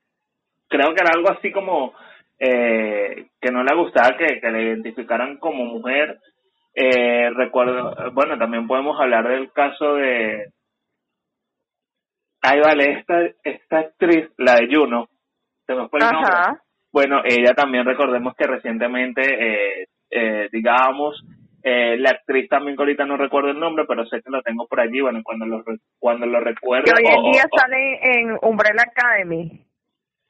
creo 0.69 0.93
que 0.95 1.03
era 1.03 1.13
algo 1.15 1.31
así 1.31 1.51
como 1.51 1.95
eh, 2.43 3.29
que 3.41 3.51
no 3.53 3.63
le 3.63 3.77
gustaba 3.77 4.17
que, 4.17 4.41
que 4.41 4.51
le 4.51 4.65
identificaran 4.65 5.39
como 5.39 5.65
mujer. 5.65 6.19
Eh, 6.75 7.31
recuerdo, 7.31 7.95
bueno, 8.13 8.37
también 8.39 8.67
podemos 8.67 8.99
hablar 8.99 9.29
del 9.29 9.53
caso 9.53 9.95
de, 9.95 10.47
ahí 12.41 12.61
vale, 12.61 12.99
esta, 12.99 13.21
esta 13.45 13.79
actriz, 13.79 14.31
la 14.39 14.57
de 14.57 14.75
Juno, 14.75 15.09
se 15.67 15.75
me 15.75 15.89
fue 15.89 16.01
el 16.01 16.11
nombre 16.11 16.61
bueno, 16.93 17.23
ella 17.25 17.55
también 17.55 17.87
recordemos 17.87 18.35
que 18.37 18.47
recientemente, 18.47 19.23
eh, 19.23 19.87
eh, 20.11 20.49
digamos, 20.53 21.25
eh, 21.63 21.97
la 21.97 22.11
actriz 22.11 22.51
también 22.51 22.77
que 22.77 22.83
ahorita 22.83 23.07
no 23.07 23.17
recuerdo 23.17 23.51
el 23.51 23.59
nombre, 23.59 23.87
pero 23.89 24.05
sé 24.05 24.21
que 24.21 24.31
lo 24.31 24.43
tengo 24.43 24.67
por 24.67 24.79
allí, 24.79 25.01
bueno, 25.01 25.21
cuando 25.25 25.47
lo, 25.47 25.65
cuando 25.99 26.27
lo 26.27 26.41
recuerdo... 26.41 26.85
Que 26.85 27.03
hoy 27.03 27.15
en 27.15 27.33
día 27.33 27.45
sale 27.57 27.99
en 28.03 28.37
Umbrella 28.43 28.83
Academy. 28.83 29.65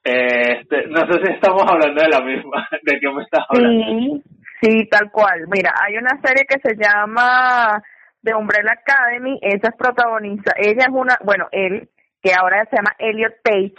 Este, 0.04 0.88
no 0.88 1.00
sé 1.06 1.24
si 1.24 1.32
estamos 1.32 1.62
hablando 1.68 2.02
de 2.02 2.08
la 2.08 2.20
misma, 2.20 2.68
de 2.82 2.98
qué 2.98 3.10
me 3.10 3.22
estás 3.22 3.44
hablando. 3.48 3.84
Sí, 3.86 4.22
sí, 4.60 4.88
tal 4.88 5.10
cual. 5.12 5.46
Mira, 5.48 5.72
hay 5.80 5.96
una 5.96 6.20
serie 6.22 6.44
que 6.48 6.58
se 6.60 6.76
llama 6.76 7.80
The 8.22 8.34
Umbrella 8.34 8.72
Academy, 8.72 9.38
esa 9.42 9.68
es 9.68 9.76
protagonista, 9.76 10.52
ella 10.56 10.86
es 10.88 10.92
una, 10.92 11.16
bueno, 11.24 11.46
él, 11.52 11.88
que 12.20 12.32
ahora 12.34 12.64
se 12.70 12.76
llama 12.76 12.94
Elliot 12.98 13.34
Page. 13.42 13.74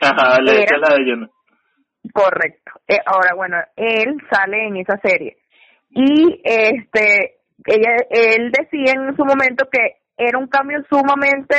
Ajá, 0.00 0.40
la, 0.40 0.52
era, 0.52 0.78
la 0.78 0.94
de. 0.94 1.28
Correcto. 2.12 2.72
Eh, 2.86 3.00
ahora, 3.04 3.34
bueno, 3.34 3.56
él 3.76 4.16
sale 4.30 4.68
en 4.68 4.76
esa 4.76 4.98
serie. 4.98 5.36
Y 5.90 6.40
este, 6.44 7.40
ella, 7.66 7.96
él 8.10 8.52
decía 8.52 8.92
en 8.94 9.16
su 9.16 9.24
momento 9.24 9.68
que 9.70 9.97
era 10.18 10.36
un 10.36 10.48
cambio 10.48 10.84
sumamente 10.90 11.54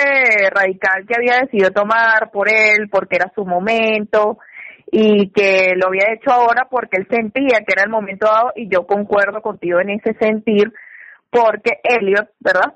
radical 0.54 1.06
que 1.08 1.16
había 1.16 1.42
decidido 1.42 1.72
tomar 1.72 2.30
por 2.32 2.50
él, 2.50 2.90
porque 2.92 3.16
era 3.16 3.32
su 3.34 3.46
momento 3.46 4.38
y 4.92 5.32
que 5.32 5.74
lo 5.76 5.88
había 5.88 6.14
hecho 6.14 6.32
ahora 6.32 6.68
porque 6.70 6.98
él 6.98 7.08
sentía 7.10 7.60
que 7.60 7.74
era 7.74 7.84
el 7.84 7.90
momento 7.90 8.28
dado 8.28 8.52
y 8.56 8.68
yo 8.68 8.86
concuerdo 8.86 9.42
contigo 9.42 9.80
en 9.80 9.92
ese 9.92 10.14
sentir 10.20 10.74
porque 11.30 11.80
Elliot, 11.84 12.30
¿verdad? 12.40 12.74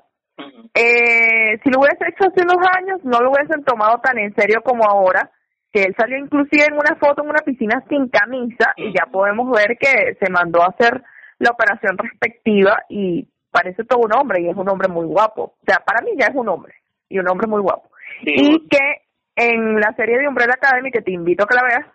eh, 0.74 1.58
si 1.62 1.70
lo 1.70 1.80
hubiese 1.80 2.08
hecho 2.08 2.28
hace 2.28 2.42
unos 2.42 2.66
años 2.76 3.00
no 3.04 3.20
lo 3.20 3.30
hubiesen 3.30 3.64
tomado 3.64 3.98
tan 3.98 4.18
en 4.18 4.34
serio 4.34 4.62
como 4.62 4.84
ahora 4.84 5.30
que 5.72 5.82
él 5.82 5.94
salió 5.98 6.18
inclusive 6.18 6.66
en 6.68 6.74
una 6.74 6.96
foto 7.00 7.22
en 7.22 7.30
una 7.30 7.42
piscina 7.44 7.82
sin 7.88 8.08
camisa 8.08 8.72
y 8.76 8.92
ya 8.92 9.06
podemos 9.10 9.50
ver 9.50 9.76
que 9.78 10.16
se 10.20 10.30
mandó 10.30 10.62
a 10.62 10.68
hacer 10.68 11.02
la 11.38 11.50
operación 11.50 11.98
respectiva 11.98 12.78
y 12.88 13.28
parece 13.54 13.84
todo 13.84 14.00
un 14.00 14.12
hombre 14.12 14.40
y 14.40 14.48
es 14.48 14.56
un 14.56 14.68
hombre 14.68 14.88
muy 14.88 15.06
guapo. 15.06 15.42
O 15.42 15.64
sea, 15.64 15.78
para 15.78 16.02
mí 16.02 16.10
ya 16.18 16.26
es 16.26 16.34
un 16.34 16.48
hombre 16.48 16.74
y 17.08 17.20
un 17.20 17.28
hombre 17.28 17.46
muy 17.46 17.60
guapo. 17.60 17.88
Y 18.22 18.66
que 18.68 19.02
en 19.36 19.78
la 19.78 19.94
serie 19.94 20.18
de 20.18 20.26
Umbrella 20.26 20.54
Academy, 20.54 20.90
que 20.90 21.02
te 21.02 21.12
invito 21.12 21.44
a 21.44 21.46
que 21.46 21.54
la 21.54 21.62
veas, 21.62 21.86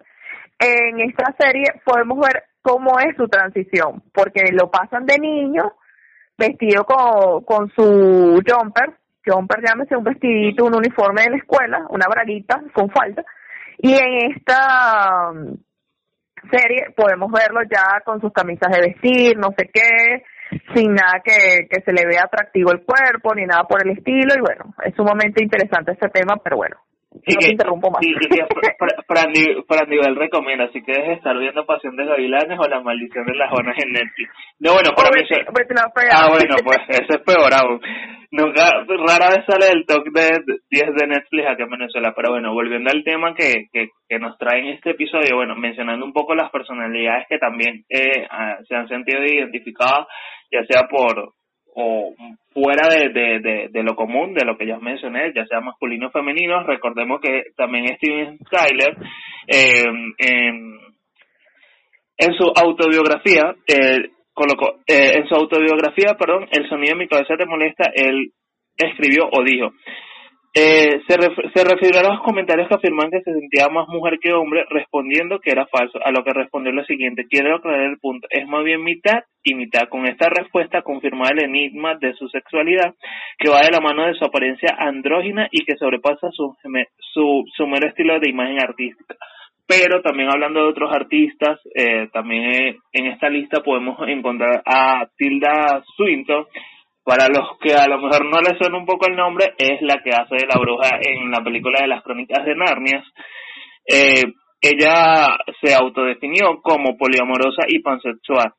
en 0.57 1.01
esta 1.01 1.35
serie 1.37 1.65
podemos 1.83 2.17
ver 2.19 2.45
cómo 2.61 2.97
es 2.99 3.15
su 3.17 3.27
transición, 3.27 4.01
porque 4.13 4.51
lo 4.53 4.71
pasan 4.71 5.05
de 5.05 5.19
niño 5.19 5.73
vestido 6.37 6.85
con, 6.85 7.43
con 7.43 7.69
su 7.71 8.41
jumper, 8.47 8.93
jumper 9.25 9.59
llámese 9.61 9.97
un 9.97 10.05
vestidito, 10.05 10.63
un 10.63 10.75
uniforme 10.75 11.23
de 11.23 11.31
la 11.31 11.37
escuela, 11.37 11.85
una 11.89 12.07
braguita 12.07 12.61
con 12.73 12.89
falda, 12.89 13.25
y 13.77 13.93
en 13.93 14.31
esta 14.31 15.31
um, 15.31 15.57
serie 16.51 16.93
podemos 16.95 17.31
verlo 17.31 17.61
ya 17.69 18.01
con 18.05 18.21
sus 18.21 18.31
camisas 18.31 18.71
de 18.71 18.81
vestir, 18.81 19.37
no 19.37 19.49
sé 19.57 19.69
qué, 19.73 20.23
sin 20.73 20.93
nada 20.93 21.21
que, 21.23 21.67
que 21.69 21.81
se 21.81 21.93
le 21.93 22.05
vea 22.05 22.23
atractivo 22.23 22.71
el 22.71 22.83
cuerpo 22.83 23.35
ni 23.35 23.45
nada 23.45 23.63
por 23.63 23.85
el 23.85 23.97
estilo. 23.97 24.33
Y 24.35 24.41
bueno, 24.41 24.73
es 24.83 24.95
sumamente 24.95 25.43
interesante 25.43 25.91
este 25.93 26.09
tema, 26.09 26.37
pero 26.43 26.57
bueno, 26.57 26.77
no 27.11 27.39
te 27.39 27.51
interrumpo 27.51 27.89
más. 27.91 28.01
Sí, 28.01 28.13
sí, 28.19 28.39
para, 29.67 29.85
nivel 29.85 30.15
recomienda, 30.15 30.65
así 30.65 30.81
que 30.83 30.93
dejes 30.93 31.17
estar 31.17 31.37
viendo 31.37 31.65
Pasión 31.65 31.95
de 31.95 32.05
Gavilanes 32.05 32.59
o 32.59 32.67
La 32.67 32.81
Maldición 32.81 33.25
de 33.25 33.35
las 33.35 33.49
Jonas 33.51 33.75
en 33.83 33.93
Netflix. 33.93 34.29
No, 34.59 34.73
bueno, 34.73 34.91
para 34.95 35.09
mí... 35.11 35.21
Ah, 36.11 36.29
bueno, 36.29 36.55
pues 36.63 36.77
eso 36.89 37.17
es 37.17 37.21
peor 37.25 37.53
aún. 37.53 37.81
Nunca, 38.31 38.85
rara 38.87 39.29
vez 39.35 39.45
sale 39.47 39.71
el 39.73 39.85
top 39.87 40.05
de 40.13 40.29
10 40.69 40.95
de 40.95 41.07
Netflix 41.07 41.47
aquí 41.47 41.63
en 41.63 41.69
Venezuela, 41.69 42.13
pero 42.15 42.33
bueno, 42.33 42.53
volviendo 42.53 42.91
al 42.91 43.03
tema 43.03 43.33
que, 43.33 43.69
que, 43.73 44.19
nos 44.19 44.37
trae 44.37 44.59
en 44.59 44.67
este 44.75 44.91
episodio, 44.91 45.37
bueno, 45.37 45.55
mencionando 45.55 46.05
un 46.05 46.13
poco 46.13 46.35
las 46.35 46.51
personalidades 46.51 47.25
que 47.27 47.39
también 47.39 47.85
eh, 47.89 48.27
se 48.67 48.75
han 48.75 48.87
sentido 48.87 49.23
identificadas, 49.23 50.05
ya 50.51 50.63
sea 50.65 50.87
por 50.87 51.33
o 51.73 52.13
fuera 52.51 52.89
de, 52.89 53.09
de, 53.09 53.39
de, 53.39 53.67
de, 53.71 53.83
lo 53.83 53.95
común, 53.95 54.33
de 54.33 54.45
lo 54.45 54.57
que 54.57 54.67
ya 54.67 54.77
mencioné, 54.77 55.31
ya 55.33 55.45
sea 55.45 55.61
masculino 55.61 56.07
o 56.07 56.11
femenino. 56.11 56.63
Recordemos 56.63 57.21
que 57.21 57.45
también 57.55 57.95
Steven 57.97 58.37
Skyler, 58.45 58.95
eh, 59.47 59.85
en 62.17 62.33
su 62.33 62.51
autobiografía, 62.53 63.55
eh, 63.65 64.09
colocó, 64.39 64.79
eh, 64.87 65.11
en 65.15 65.27
su 65.27 65.35
autobiografía, 65.35 66.15
perdón, 66.17 66.47
El 66.51 66.69
sonido 66.69 66.95
de 66.95 67.03
mi 67.03 67.07
cabeza 67.07 67.35
te 67.35 67.45
molesta, 67.45 67.91
él 67.93 68.31
escribió 68.77 69.27
o 69.29 69.43
dijo, 69.43 69.73
eh, 70.55 71.01
se, 71.07 71.15
se 71.53 71.63
refirió 71.63 71.99
a 71.99 72.13
los 72.13 72.21
comentarios 72.21 72.67
que 72.67 72.75
afirman 72.75 73.11
que 73.11 73.21
se 73.21 73.33
sentía 73.33 73.67
más 73.67 73.87
mujer 73.89 74.17
que 74.19 74.33
hombre, 74.33 74.65
respondiendo 74.69 75.39
que 75.39 75.51
era 75.51 75.67
falso, 75.67 75.99
a 76.03 76.11
lo 76.11 76.23
que 76.23 76.33
respondió 76.33 76.71
lo 76.71 76.83
siguiente, 76.85 77.27
quiero 77.29 77.57
aclarar 77.57 77.85
el 77.85 77.99
punto, 77.99 78.27
es 78.31 78.47
más 78.47 78.63
bien 78.63 78.83
mitad 78.83 79.19
y 79.43 79.53
mitad. 79.55 79.89
Con 79.89 80.07
esta 80.07 80.29
respuesta 80.29 80.81
confirmaba 80.81 81.31
el 81.31 81.43
enigma 81.43 81.95
de 81.95 82.13
su 82.13 82.27
sexualidad, 82.29 82.95
que 83.37 83.49
va 83.49 83.59
de 83.59 83.71
la 83.71 83.81
mano 83.81 84.07
de 84.07 84.15
su 84.15 84.25
apariencia 84.25 84.75
andrógina 84.79 85.49
y 85.51 85.65
que 85.65 85.77
sobrepasa 85.77 86.29
su, 86.31 86.55
su, 87.13 87.43
su 87.55 87.67
mero 87.67 87.87
estilo 87.87 88.19
de 88.19 88.29
imagen 88.29 88.63
artística. 88.63 89.15
Pero 89.69 90.01
también 90.01 90.29
hablando 90.31 90.63
de 90.63 90.69
otros 90.69 90.91
artistas, 90.91 91.59
eh, 91.75 92.09
también 92.11 92.43
eh, 92.43 92.77
en 92.91 93.05
esta 93.05 93.29
lista 93.29 93.61
podemos 93.61 93.99
encontrar 94.07 94.63
a 94.65 95.07
Tilda 95.15 95.83
Swinton, 95.95 96.47
para 97.03 97.27
los 97.27 97.59
que 97.61 97.75
a 97.75 97.87
lo 97.87 97.99
mejor 97.99 98.25
no 98.25 98.41
les 98.41 98.57
suena 98.57 98.79
un 98.79 98.87
poco 98.87 99.05
el 99.07 99.15
nombre, 99.15 99.53
es 99.59 99.79
la 99.81 100.01
que 100.01 100.09
hace 100.09 100.37
de 100.37 100.47
la 100.47 100.59
bruja 100.59 100.97
en 100.99 101.29
la 101.29 101.43
película 101.43 101.81
de 101.81 101.87
las 101.87 102.01
crónicas 102.01 102.43
de 102.43 102.55
Narnia. 102.55 103.03
Eh, 103.85 104.23
ella 104.59 105.37
se 105.61 105.75
autodefinió 105.75 106.61
como 106.63 106.97
poliamorosa 106.97 107.65
y 107.67 107.77
pansexual. 107.77 108.51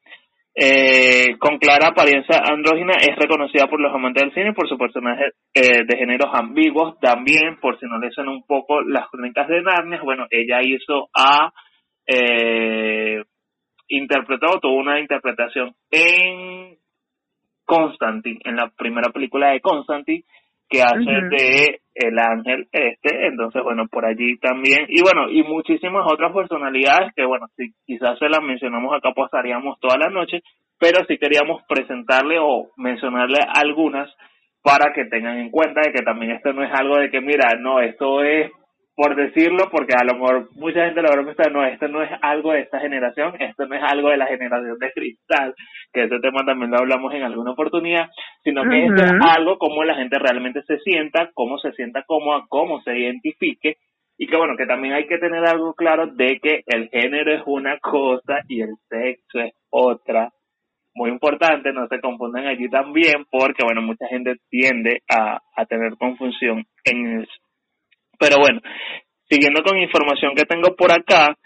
Eh, 0.54 1.36
con 1.38 1.58
clara 1.58 1.88
apariencia 1.88 2.42
andrógina, 2.44 2.94
es 2.94 3.16
reconocida 3.16 3.68
por 3.68 3.80
los 3.80 3.94
amantes 3.94 4.24
del 4.24 4.34
cine 4.34 4.52
por 4.52 4.68
su 4.68 4.76
personaje 4.76 5.32
eh, 5.54 5.84
de 5.86 5.96
géneros 5.96 6.30
ambiguos, 6.32 6.98
también 6.98 7.58
por 7.60 7.78
si 7.78 7.86
no 7.86 7.98
le 7.98 8.10
suena 8.10 8.32
un 8.32 8.44
poco 8.44 8.82
las 8.82 9.08
crónicas 9.10 9.46
de 9.48 9.62
Narnia, 9.62 10.02
bueno, 10.02 10.26
ella 10.30 10.60
hizo 10.62 11.08
a 11.14 11.52
eh, 12.06 13.22
interpretó, 13.88 14.58
tuvo 14.60 14.76
una 14.76 14.98
interpretación 14.98 15.74
en 15.90 16.76
Constantine, 17.64 18.40
en 18.44 18.56
la 18.56 18.70
primera 18.76 19.10
película 19.12 19.50
de 19.50 19.60
Constantine, 19.60 20.24
que 20.70 20.82
hace 20.82 21.10
de 21.30 21.80
el 21.94 22.18
ángel 22.18 22.68
este, 22.72 23.26
entonces 23.26 23.62
bueno, 23.62 23.88
por 23.88 24.06
allí 24.06 24.38
también, 24.38 24.86
y 24.88 25.02
bueno, 25.02 25.28
y 25.28 25.42
muchísimas 25.42 26.06
otras 26.10 26.32
personalidades 26.32 27.12
que 27.14 27.24
bueno, 27.24 27.46
si 27.56 27.74
quizás 27.84 28.18
se 28.18 28.28
las 28.28 28.42
mencionamos 28.42 28.94
acá 28.94 29.12
pasaríamos 29.12 29.78
toda 29.80 29.98
la 29.98 30.08
noche, 30.08 30.40
pero 30.78 31.04
sí 31.06 31.18
queríamos 31.18 31.62
presentarle 31.68 32.38
o 32.38 32.70
mencionarle 32.76 33.38
algunas 33.52 34.08
para 34.62 34.92
que 34.94 35.06
tengan 35.06 35.38
en 35.38 35.50
cuenta 35.50 35.80
de 35.82 35.92
que 35.92 36.02
también 36.02 36.32
esto 36.32 36.52
no 36.52 36.62
es 36.62 36.72
algo 36.72 36.96
de 36.96 37.10
que 37.10 37.20
mira, 37.20 37.54
no, 37.58 37.80
esto 37.80 38.22
es 38.22 38.50
por 39.00 39.16
decirlo, 39.16 39.70
porque 39.70 39.94
a 39.96 40.04
lo 40.04 40.12
mejor 40.12 40.50
mucha 40.56 40.84
gente 40.84 41.00
lo 41.00 41.08
habrá 41.08 41.24
pensado, 41.24 41.48
no, 41.48 41.64
esto 41.64 41.88
no 41.88 42.02
es 42.02 42.10
algo 42.20 42.52
de 42.52 42.60
esta 42.60 42.80
generación, 42.80 43.32
esto 43.40 43.64
no 43.64 43.74
es 43.74 43.82
algo 43.82 44.10
de 44.10 44.18
la 44.18 44.26
generación 44.26 44.78
de 44.78 44.92
cristal, 44.92 45.54
que 45.90 46.02
ese 46.02 46.20
tema 46.20 46.44
también 46.44 46.70
lo 46.70 46.76
hablamos 46.76 47.14
en 47.14 47.22
alguna 47.22 47.52
oportunidad, 47.52 48.10
sino 48.44 48.62
que 48.68 48.84
esto 48.84 49.02
es 49.02 49.12
algo 49.26 49.56
como 49.56 49.84
la 49.84 49.94
gente 49.94 50.18
realmente 50.18 50.60
se 50.64 50.78
sienta, 50.80 51.30
cómo 51.32 51.56
se 51.56 51.72
sienta 51.72 52.02
cómoda, 52.02 52.44
cómo 52.50 52.82
se 52.82 52.94
identifique, 52.98 53.76
y 54.18 54.26
que 54.26 54.36
bueno, 54.36 54.54
que 54.58 54.66
también 54.66 54.92
hay 54.92 55.06
que 55.06 55.16
tener 55.16 55.46
algo 55.46 55.72
claro 55.72 56.08
de 56.08 56.38
que 56.38 56.60
el 56.66 56.90
género 56.90 57.32
es 57.32 57.42
una 57.46 57.78
cosa 57.78 58.40
y 58.48 58.60
el 58.60 58.74
sexo 58.90 59.40
es 59.40 59.54
otra. 59.70 60.28
Muy 60.94 61.08
importante, 61.08 61.72
no 61.72 61.88
se 61.88 62.02
confundan 62.02 62.46
allí 62.48 62.68
también, 62.68 63.24
porque 63.30 63.64
bueno, 63.64 63.80
mucha 63.80 64.06
gente 64.08 64.34
tiende 64.50 65.00
a, 65.08 65.40
a 65.56 65.64
tener 65.64 65.96
confusión 65.96 66.66
en 66.84 67.22
eso. 67.22 67.32
Pero 68.20 68.36
bueno, 68.38 68.60
siguiendo 69.28 69.62
con 69.62 69.78
información 69.78 70.34
que 70.36 70.44
tengo 70.44 70.76
por 70.76 70.92
acá, 70.92 71.38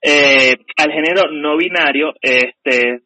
eh, 0.00 0.56
al 0.78 0.90
género 0.90 1.30
no 1.30 1.58
binario 1.58 2.14
este, 2.22 3.02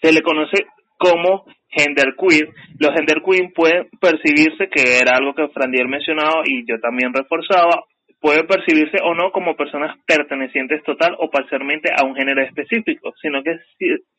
se 0.00 0.12
le 0.12 0.22
conoce 0.22 0.66
como 0.96 1.44
genderqueer. 1.68 2.48
Los 2.78 2.94
genderqueer 2.94 3.52
pueden 3.52 3.88
percibirse, 4.00 4.68
que 4.70 4.98
era 5.02 5.16
algo 5.16 5.34
que 5.34 5.48
Frandier 5.48 5.88
mencionaba 5.88 6.42
y 6.44 6.64
yo 6.64 6.78
también 6.80 7.12
reforzaba, 7.12 7.84
pueden 8.20 8.46
percibirse 8.46 8.98
o 9.02 9.14
no 9.14 9.32
como 9.32 9.56
personas 9.56 9.96
pertenecientes 10.06 10.84
total 10.84 11.16
o 11.18 11.28
parcialmente 11.28 11.90
a 11.90 12.04
un 12.06 12.14
género 12.14 12.42
específico, 12.42 13.12
sino 13.20 13.42
que, 13.42 13.56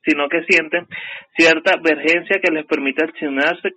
sino 0.04 0.28
que 0.28 0.44
sienten 0.44 0.88
cierta 1.38 1.78
vergencia 1.82 2.42
que 2.44 2.52
les 2.52 2.66
permite 2.66 3.06
accionarse 3.06 3.72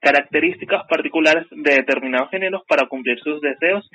características 0.00 0.86
particulares 0.88 1.46
de 1.50 1.74
determinados 1.74 2.30
géneros 2.30 2.62
para 2.68 2.86
cumplir 2.88 3.18
sus 3.20 3.40
deseos 3.40 3.88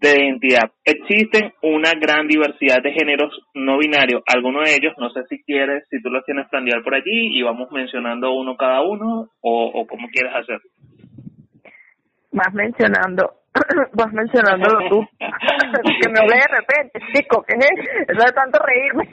de 0.00 0.24
identidad. 0.24 0.72
Existen 0.84 1.52
una 1.62 1.92
gran 1.94 2.26
diversidad 2.26 2.82
de 2.82 2.92
géneros 2.92 3.32
no 3.54 3.78
binarios, 3.78 4.22
algunos 4.26 4.64
de 4.64 4.74
ellos, 4.74 4.94
no 4.98 5.10
sé 5.10 5.20
si 5.28 5.42
quieres, 5.44 5.84
si 5.90 6.02
tú 6.02 6.10
los 6.10 6.24
tienes 6.24 6.48
planeado 6.48 6.82
por 6.82 6.94
allí 6.94 7.38
y 7.38 7.42
vamos 7.42 7.70
mencionando 7.70 8.32
uno 8.32 8.56
cada 8.56 8.82
uno 8.82 9.28
o, 9.40 9.66
o 9.66 9.86
cómo 9.86 10.08
quieres 10.08 10.34
hacer. 10.34 10.60
Vas 12.32 12.52
mencionando, 12.52 13.30
vas 13.92 14.12
mencionándolo 14.12 14.88
tú. 14.88 15.06
que 15.18 16.08
me 16.08 16.20
hablé 16.20 16.36
de 16.36 16.48
repente, 16.48 17.00
chico, 17.12 17.42
que 17.42 17.54
es 17.54 18.08
eso 18.08 18.26
de 18.26 18.32
tanto 18.32 18.58
reírme. 18.58 19.08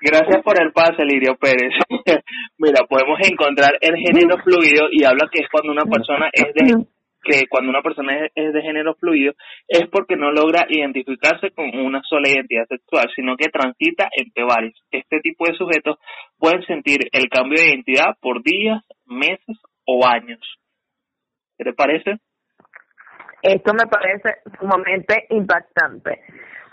Gracias 0.00 0.42
por 0.42 0.60
el 0.60 0.72
pase, 0.72 1.04
Lirio 1.04 1.36
Pérez. 1.36 1.72
Mira, 2.58 2.84
podemos 2.88 3.18
encontrar 3.28 3.72
el 3.80 3.96
género 3.96 4.36
fluido 4.42 4.88
y 4.90 5.04
habla 5.04 5.28
que 5.32 5.42
es 5.42 5.48
cuando 5.50 5.72
una 5.72 5.84
persona 5.84 6.28
es 6.32 6.52
de 6.54 6.86
que 7.26 7.46
cuando 7.48 7.70
una 7.70 7.82
persona 7.82 8.28
es, 8.34 8.52
de 8.52 8.62
género 8.62 8.94
fluido 8.94 9.34
es 9.66 9.88
porque 9.90 10.16
no 10.16 10.30
logra 10.30 10.64
identificarse 10.68 11.50
con 11.50 11.76
una 11.76 12.00
sola 12.04 12.28
identidad 12.28 12.66
sexual, 12.68 13.10
sino 13.16 13.36
que 13.36 13.48
transita 13.48 14.08
entre 14.16 14.44
varios. 14.44 14.80
Este 14.92 15.18
tipo 15.20 15.46
de 15.46 15.56
sujetos 15.56 15.98
pueden 16.38 16.64
sentir 16.66 17.08
el 17.10 17.28
cambio 17.28 17.58
de 17.58 17.70
identidad 17.70 18.16
por 18.20 18.44
días, 18.44 18.80
meses 19.04 19.56
o 19.84 20.06
años. 20.06 20.40
¿Qué 21.58 21.64
te 21.64 21.72
parece? 21.72 22.18
Esto 23.46 23.74
me 23.74 23.86
parece 23.86 24.38
sumamente 24.58 25.26
impactante, 25.30 26.20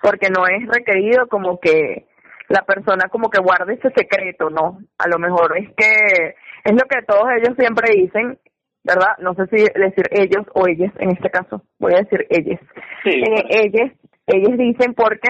porque 0.02 0.30
no 0.32 0.48
es 0.48 0.68
requerido 0.68 1.28
como 1.28 1.60
que 1.60 2.08
la 2.50 2.64
persona 2.64 3.10
como 3.10 3.30
que 3.30 3.40
guarde 3.40 3.76
ese 3.76 3.92
secreto, 3.96 4.50
¿no? 4.50 4.80
A 4.98 5.08
lo 5.08 5.20
mejor 5.20 5.56
es 5.56 5.70
que 5.78 6.36
es 6.64 6.72
lo 6.72 6.88
que 6.90 7.04
todos 7.06 7.26
ellos 7.38 7.56
siempre 7.60 7.94
dicen, 7.96 8.40
¿verdad? 8.84 9.18
No 9.20 9.36
sé 9.36 9.46
si 9.52 9.64
decir 9.80 10.06
ellos 10.10 10.48
o 10.56 10.68
ellas 10.68 10.92
en 10.98 11.12
este 11.12 11.30
caso, 11.30 11.62
voy 11.78 11.94
a 11.94 12.02
decir 12.02 12.26
ellas. 12.32 12.60
Sí, 13.04 13.22
eh, 13.22 13.46
ellas, 13.50 13.92
ellas 14.26 14.58
dicen 14.58 14.96
porque 14.96 15.30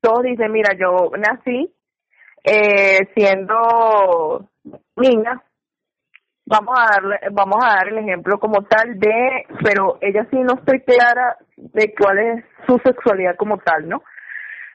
todos 0.00 0.24
dicen, 0.24 0.50
mira, 0.50 0.74
yo 0.76 1.12
nací 1.16 1.72
eh, 2.42 3.06
siendo 3.14 4.48
niña, 4.96 5.40
vamos 6.50 6.76
a 6.76 6.94
darle, 6.94 7.16
vamos 7.30 7.64
a 7.64 7.76
dar 7.76 7.88
el 7.88 7.98
ejemplo 7.98 8.38
como 8.40 8.62
tal 8.64 8.98
de, 8.98 9.46
pero 9.64 9.98
ella 10.00 10.26
sí 10.30 10.38
no 10.40 10.54
estoy 10.54 10.80
clara 10.80 11.36
de 11.56 11.94
cuál 11.96 12.18
es 12.18 12.44
su 12.66 12.78
sexualidad 12.84 13.36
como 13.36 13.58
tal, 13.58 13.88
¿no? 13.88 14.02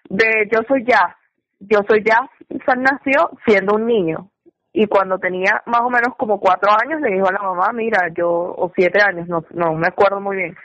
De 0.10 0.48
yo 0.52 0.62
soy 0.68 0.86
ya, 0.86 1.18
yo 1.60 1.80
soy 1.88 2.02
ya, 2.04 2.30
nació 2.78 3.30
siendo 3.46 3.76
un 3.76 3.86
niño, 3.86 4.30
y 4.72 4.88
cuando 4.88 5.20
tenía 5.20 5.62
más 5.66 5.82
o 5.82 5.90
menos 5.90 6.16
como 6.18 6.40
cuatro 6.40 6.72
años 6.72 7.02
le 7.02 7.12
dijo 7.12 7.28
a 7.28 7.34
la 7.34 7.42
mamá, 7.42 7.72
mira, 7.74 8.08
yo, 8.16 8.30
o 8.30 8.72
siete 8.74 9.02
años, 9.02 9.28
no, 9.28 9.44
no 9.52 9.74
me 9.74 9.88
acuerdo 9.88 10.22
muy 10.22 10.38
bien, 10.38 10.56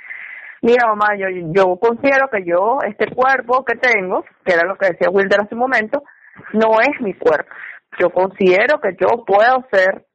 mira 0.63 0.87
mamá, 0.87 1.17
yo, 1.17 1.27
yo 1.29 1.77
considero 1.77 2.29
que 2.29 2.45
yo, 2.45 2.79
este 2.87 3.13
cuerpo 3.13 3.65
que 3.65 3.77
tengo, 3.77 4.25
que 4.45 4.53
era 4.53 4.65
lo 4.65 4.77
que 4.77 4.91
decía 4.91 5.11
Wilder 5.11 5.41
hace 5.41 5.55
un 5.55 5.61
momento, 5.61 6.05
no 6.53 6.81
es 6.81 7.01
mi 7.01 7.15
cuerpo. 7.15 7.53
Yo 7.99 8.11
considero 8.11 8.81
que 8.81 8.97
yo 9.01 9.25
puedo 9.25 9.67
ser 9.73 10.07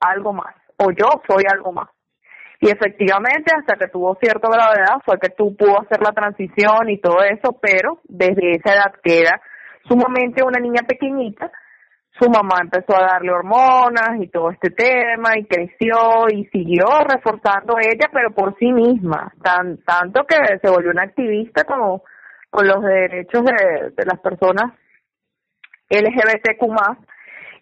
algo 0.00 0.32
más, 0.32 0.54
o 0.76 0.90
yo 0.90 1.22
soy 1.26 1.44
algo 1.52 1.72
más. 1.72 1.88
Y 2.60 2.70
efectivamente, 2.70 3.52
hasta 3.56 3.76
que 3.76 3.88
tuvo 3.88 4.16
cierta 4.16 4.48
gravedad, 4.48 5.00
fue 5.04 5.18
que 5.20 5.30
tú 5.30 5.56
pudo 5.56 5.80
hacer 5.80 6.00
la 6.02 6.12
transición 6.12 6.88
y 6.88 7.00
todo 7.00 7.22
eso, 7.22 7.56
pero 7.60 8.00
desde 8.04 8.52
esa 8.56 8.74
edad 8.74 8.94
que 9.02 9.20
era 9.20 9.40
sumamente 9.86 10.42
una 10.42 10.58
niña 10.58 10.82
pequeñita, 10.86 11.52
su 12.18 12.28
mamá 12.28 12.56
empezó 12.60 12.96
a 12.96 13.06
darle 13.12 13.30
hormonas 13.30 14.20
y 14.20 14.28
todo 14.28 14.50
este 14.50 14.70
tema 14.70 15.38
y 15.38 15.46
creció 15.46 16.26
y 16.32 16.46
siguió 16.46 16.86
reforzando 17.08 17.76
ella 17.78 18.08
pero 18.12 18.32
por 18.32 18.56
sí 18.58 18.72
misma 18.72 19.32
tan 19.40 19.78
tanto 19.84 20.24
que 20.26 20.36
se 20.60 20.68
volvió 20.68 20.90
una 20.90 21.04
activista 21.04 21.62
como 21.62 22.02
con 22.50 22.66
los 22.66 22.82
derechos 22.82 23.44
de, 23.44 23.90
de 23.90 24.04
las 24.04 24.18
personas 24.20 24.72
LGBTQ 25.90 26.68
más 26.68 26.98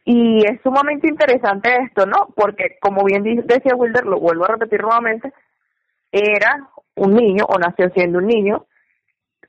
y 0.07 0.39
es 0.47 0.61
sumamente 0.63 1.09
interesante 1.09 1.77
esto 1.83 2.07
no 2.07 2.33
porque 2.35 2.79
como 2.81 3.05
bien 3.05 3.23
decía 3.45 3.75
Wilder 3.75 4.07
lo 4.07 4.19
vuelvo 4.19 4.45
a 4.45 4.53
repetir 4.53 4.81
nuevamente 4.81 5.33
era 6.13 6.69
un 6.95 7.15
niño 7.15 7.45
o 7.49 7.59
nació 7.59 7.91
siendo 7.91 8.19
un 8.19 8.27
niño. 8.27 8.67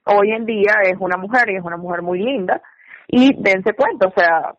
Hoy 0.05 0.31
en 0.31 0.45
día 0.45 0.81
es 0.83 0.97
una 0.99 1.17
mujer 1.17 1.49
y 1.49 1.55
es 1.55 1.63
una 1.63 1.77
mujer 1.77 2.01
muy 2.01 2.19
linda. 2.19 2.61
Y 3.07 3.33
dense 3.37 3.73
cuenta 3.73 4.07
o 4.07 4.13
sea 4.15 4.53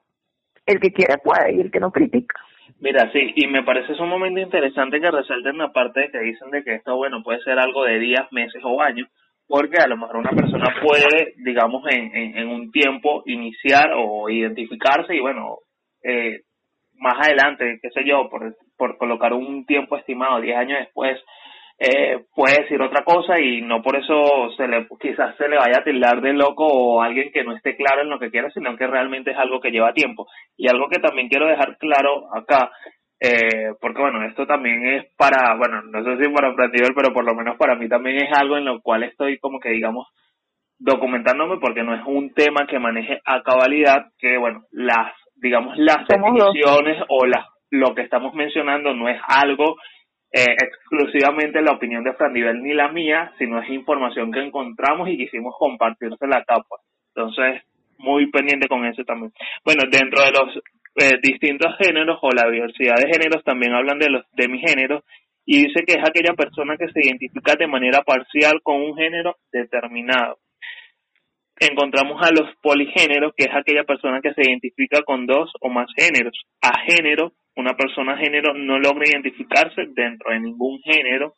el 0.67 0.81
que 0.81 0.93
quiere 0.93 1.19
puede 1.19 1.55
y 1.55 1.61
el 1.61 1.71
que 1.71 1.81
no 1.81 1.91
critica. 1.91 2.41
Mira, 2.81 3.11
sí, 3.13 3.33
y 3.35 3.47
me 3.47 3.63
parece 3.63 3.95
sumamente 3.95 4.41
interesante 4.41 5.01
que 5.01 5.11
resalten 5.11 5.59
la 5.59 5.73
parte 5.73 6.01
de 6.01 6.11
que 6.11 6.21
dicen 6.21 6.51
de 6.51 6.63
que 6.63 6.77
esto, 6.77 6.97
bueno, 6.97 7.23
puede 7.23 7.41
ser 7.43 7.59
algo 7.59 7.85
de 7.85 7.99
días, 7.99 8.31
meses 8.31 8.63
o 8.63 8.81
años, 8.81 9.09
porque 9.49 9.79
a 9.79 9.89
lo 9.89 9.97
mejor 9.97 10.19
una 10.19 10.31
persona 10.31 10.67
puede, 10.81 11.35
digamos, 11.39 11.83
en, 11.91 12.37
en, 12.37 12.47
un 12.47 12.71
tiempo 12.71 13.23
iniciar 13.27 13.91
o 13.97 14.29
identificarse 14.29 15.17
y, 15.17 15.21
bueno, 15.21 15.59
eh, 16.03 16.41
más 16.95 17.27
adelante, 17.27 17.79
qué 17.83 17.91
sé 17.91 18.05
yo, 18.05 18.29
por, 18.29 18.57
por 18.77 18.99
colocar 18.99 19.33
un 19.33 19.67
tiempo 19.67 19.97
estimado, 19.97 20.41
10 20.41 20.57
años 20.57 20.79
después, 20.81 21.21
eh, 21.81 22.25
puede 22.35 22.63
decir 22.63 22.83
otra 22.83 23.05
cosa 23.05 23.39
y 23.39 23.63
no 23.63 23.81
por 23.83 23.95
eso 23.95 24.51
se 24.57 24.67
le 24.67 24.89
quizás 25.01 25.37
se 25.37 25.49
le 25.49 25.57
vaya 25.57 25.79
a 25.79 25.85
tildar 25.85 26.21
de 26.21 26.33
loco 26.33 26.67
o 26.67 27.01
alguien 27.01 27.31
que 27.33 27.45
no 27.45 27.55
esté 27.55 27.77
claro 27.77 28.03
en 28.03 28.11
lo 28.11 28.19
que 28.19 28.33
quiere, 28.33 28.51
sino 28.51 28.77
que 28.77 28.89
realmente 28.89 29.31
es 29.31 29.37
algo 29.39 29.61
que 29.61 29.71
lleva 29.71 29.93
tiempo. 29.93 30.27
Y 30.57 30.69
algo 30.69 30.89
que 30.89 30.99
también 30.99 31.29
quiero 31.29 31.47
dejar 31.47 31.79
claro 31.79 32.35
acá, 32.35 32.73
eh, 33.21 33.75
porque 33.81 34.01
bueno, 34.01 34.25
esto 34.25 34.45
también 34.45 34.85
es 34.87 35.07
para, 35.17 35.55
bueno, 35.57 35.83
no 35.83 36.03
sé 36.03 36.25
si 36.25 36.33
para 36.33 36.53
Frantiver, 36.55 36.93
pero 36.97 37.15
por 37.15 37.25
lo 37.25 37.35
menos 37.37 37.57
para 37.57 37.77
mí 37.77 37.89
también 37.89 38.17
es 38.17 38.33
algo 38.37 38.57
en 38.57 38.65
lo 38.65 38.81
cual 38.81 39.05
estoy 39.05 39.39
como 39.39 39.61
que 39.61 39.71
digamos 39.71 40.09
documentándome 40.81 41.59
porque 41.59 41.83
no 41.83 41.95
es 41.95 42.03
un 42.07 42.33
tema 42.35 42.67
que 42.67 42.79
maneje 42.79 43.21
a 43.25 43.43
cabalidad, 43.43 44.07
que 44.19 44.37
bueno, 44.37 44.65
las, 44.73 45.13
digamos, 45.41 45.77
las 45.79 46.07
definiciones 46.07 47.03
o 47.09 47.27
las, 47.27 47.47
lo 47.71 47.95
que 47.95 48.03
estamos 48.03 48.35
mencionando 48.35 48.95
no 48.95 49.09
es 49.09 49.21
algo 49.27 49.77
eh, 50.33 50.45
exclusivamente 50.63 51.63
la 51.63 51.73
opinión 51.73 52.05
de 52.05 52.13
Fran 52.13 52.33
ni 52.35 52.75
la 52.75 52.89
mía, 52.89 53.33
sino 53.39 53.63
es 53.63 53.71
información 53.71 54.31
que 54.31 54.41
encontramos 54.41 55.09
y 55.09 55.17
quisimos 55.17 55.55
compartírsela 55.59 56.39
acá. 56.39 56.63
Pues. 56.69 56.83
Entonces, 57.15 57.63
muy 57.99 58.31
pendiente 58.31 58.69
con 58.69 58.85
eso 58.85 59.05
también. 59.05 59.33
Bueno, 59.65 59.85
dentro 59.91 60.23
de 60.23 60.33
los 60.33 60.57
eh, 60.97 61.19
distintos 61.23 61.77
géneros 61.79 62.19
o 62.23 62.31
la 62.31 62.51
diversidad 62.51 62.97
de 62.97 63.11
géneros 63.11 63.43
también 63.45 63.73
hablan 63.73 63.99
de 63.99 64.11
los 64.11 64.25
de 64.33 64.49
mi 64.49 64.59
género 64.61 65.03
y 65.47 65.65
dice 65.65 65.85
que 65.87 65.95
es 65.95 66.07
aquella 66.07 66.35
persona 66.35 66.77
que 66.77 66.89
se 66.89 67.01
identifica 67.01 67.55
de 67.59 67.67
manera 67.67 68.03
parcial 68.03 68.61
con 68.63 68.83
un 68.83 68.97
género 68.97 69.37
determinado. 69.51 70.39
Encontramos 71.61 72.23
a 72.23 72.31
los 72.31 72.55
poligéneros, 72.63 73.33
que 73.37 73.45
es 73.45 73.55
aquella 73.55 73.85
persona 73.85 74.21
que 74.21 74.33
se 74.35 74.43
identifica 74.43 75.03
con 75.03 75.27
dos 75.27 75.51
o 75.61 75.69
más 75.69 75.89
géneros. 75.97 76.35
A 76.63 76.81
género 76.81 77.33
una 77.59 77.75
persona 77.75 78.17
género 78.17 78.55
no 78.55 78.79
logra 78.79 79.09
identificarse 79.09 79.83
dentro 79.89 80.31
de 80.31 80.39
ningún 80.39 80.81
género. 80.81 81.35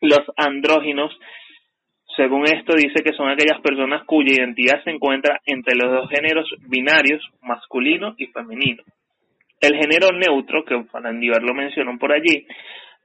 Los 0.00 0.22
andróginos, 0.36 1.16
según 2.16 2.42
esto, 2.46 2.74
dice 2.74 3.04
que 3.04 3.12
son 3.12 3.28
aquellas 3.30 3.60
personas 3.60 4.04
cuya 4.06 4.32
identidad 4.32 4.82
se 4.82 4.90
encuentra 4.90 5.40
entre 5.46 5.76
los 5.76 5.92
dos 5.92 6.10
géneros 6.10 6.50
binarios, 6.68 7.24
masculino 7.42 8.16
y 8.18 8.26
femenino. 8.26 8.82
El 9.60 9.76
género 9.76 10.08
neutro, 10.10 10.64
que 10.64 10.82
Fandiver 10.90 11.42
lo 11.42 11.54
mencionó 11.54 11.96
por 11.96 12.12
allí, 12.12 12.44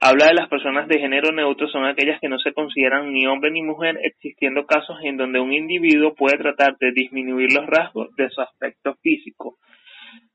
Habla 0.06 0.26
de 0.26 0.34
las 0.34 0.50
personas 0.50 0.86
de 0.86 0.98
género 0.98 1.32
neutro, 1.32 1.66
son 1.66 1.86
aquellas 1.86 2.20
que 2.20 2.28
no 2.28 2.38
se 2.38 2.52
consideran 2.52 3.10
ni 3.10 3.26
hombre 3.26 3.50
ni 3.50 3.62
mujer, 3.62 3.98
existiendo 4.02 4.66
casos 4.66 4.98
en 5.02 5.16
donde 5.16 5.40
un 5.40 5.50
individuo 5.50 6.14
puede 6.14 6.36
tratar 6.36 6.76
de 6.76 6.92
disminuir 6.92 7.50
los 7.54 7.64
rasgos 7.64 8.14
de 8.14 8.28
su 8.28 8.42
aspecto 8.42 8.96
físico. 8.96 9.56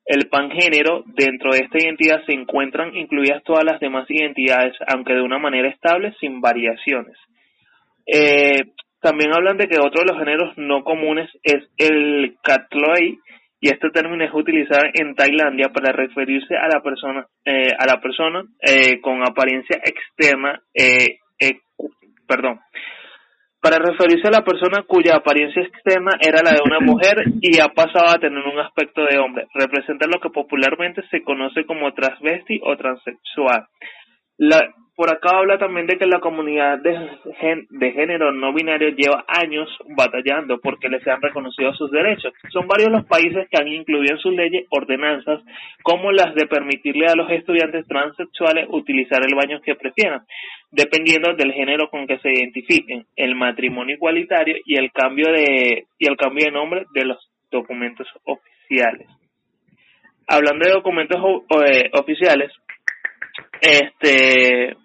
El 0.08 0.28
pangénero, 0.28 1.04
dentro 1.06 1.52
de 1.52 1.60
esta 1.60 1.78
identidad 1.78 2.26
se 2.26 2.34
encuentran 2.34 2.98
incluidas 2.98 3.44
todas 3.44 3.64
las 3.64 3.80
demás 3.80 4.10
identidades, 4.10 4.74
aunque 4.88 5.14
de 5.14 5.22
una 5.22 5.38
manera 5.38 5.70
estable, 5.70 6.16
sin 6.20 6.42
variaciones. 6.42 7.16
Eh, 8.08 8.72
también 9.00 9.36
hablan 9.36 9.58
de 9.58 9.68
que 9.68 9.78
otro 9.78 10.02
de 10.02 10.12
los 10.12 10.18
géneros 10.18 10.58
no 10.58 10.84
comunes 10.84 11.30
es 11.44 11.70
el 11.78 12.38
Katloi, 12.42 13.20
y 13.62 13.70
este 13.70 13.90
término 13.90 14.24
es 14.24 14.34
utilizado 14.34 14.86
en 14.94 15.16
Tailandia 15.16 15.70
para 15.70 15.92
referirse 15.92 16.56
a 16.56 16.68
la 16.68 16.82
persona 16.82 17.26
eh, 17.46 17.72
a 17.78 17.86
la 17.86 18.00
persona 18.00 18.44
eh, 18.62 19.02
con 19.02 19.22
apariencia 19.22 19.78
externa 19.84 20.62
eh, 20.74 21.20
perdón. 22.30 22.60
Para 23.62 23.78
referirse 23.78 24.30
a 24.30 24.40
la 24.40 24.46
persona 24.46 24.84
cuya 24.88 25.18
apariencia 25.18 25.62
externa 25.62 26.12
era 26.22 26.42
la 26.42 26.52
de 26.52 26.62
una 26.64 26.80
mujer 26.92 27.18
y 27.42 27.60
ha 27.60 27.68
pasado 27.70 28.08
a 28.08 28.20
tener 28.20 28.42
un 28.46 28.60
aspecto 28.60 29.02
de 29.04 29.18
hombre. 29.18 29.48
Representa 29.54 30.08
lo 30.08 30.22
que 30.22 30.30
popularmente 30.30 31.02
se 31.10 31.24
conoce 31.24 31.66
como 31.66 31.94
transvesti 31.94 32.62
o 32.64 32.78
transexual. 32.78 33.66
La, 34.38 34.74
por 35.00 35.10
acá 35.10 35.38
habla 35.38 35.58
también 35.58 35.88
de 35.88 35.98
que 35.98 36.06
la 36.06 36.20
comunidad 36.20 36.78
de, 36.80 36.92
de 37.70 37.92
género 37.94 38.34
no 38.34 38.54
binario 38.54 38.90
lleva 38.90 39.24
años 39.30 39.70
batallando 39.96 40.60
porque 40.60 40.90
les 40.90 41.02
sean 41.04 41.22
reconocido 41.22 41.74
sus 41.74 41.90
derechos. 41.90 42.34
Son 42.52 42.68
varios 42.68 42.92
los 42.92 43.06
países 43.06 43.48
que 43.50 43.62
han 43.62 43.70
incluido 43.70 44.16
en 44.16 44.20
sus 44.20 44.34
leyes 44.34 44.66
ordenanzas 44.70 45.40
como 45.84 46.12
las 46.12 46.36
de 46.36 46.48
permitirle 46.48 47.06
a 47.08 47.16
los 47.16 47.32
estudiantes 47.32 47.88
transexuales 47.88 48.68
utilizar 48.72 49.22
el 49.26 49.36
baño 49.36 49.62
que 49.62 49.76
prefieran, 49.76 50.26
dependiendo 50.70 51.34
del 51.34 51.54
género 51.54 51.90
con 51.90 52.06
que 52.06 52.20
se 52.20 52.34
identifiquen, 52.34 53.06
el 53.16 53.36
matrimonio 53.36 53.96
igualitario 53.96 54.58
y 54.66 54.76
el 54.76 54.92
cambio 54.92 55.32
de 55.32 55.86
y 55.98 56.10
el 56.10 56.18
cambio 56.18 56.48
de 56.48 56.52
nombre 56.52 56.86
de 56.94 57.06
los 57.06 57.32
documentos 57.50 58.06
oficiales. 58.26 59.08
Hablando 60.28 60.66
de 60.66 60.74
documentos 60.74 61.22
eh, 61.66 61.90
oficiales, 61.94 62.52
este 63.62 64.76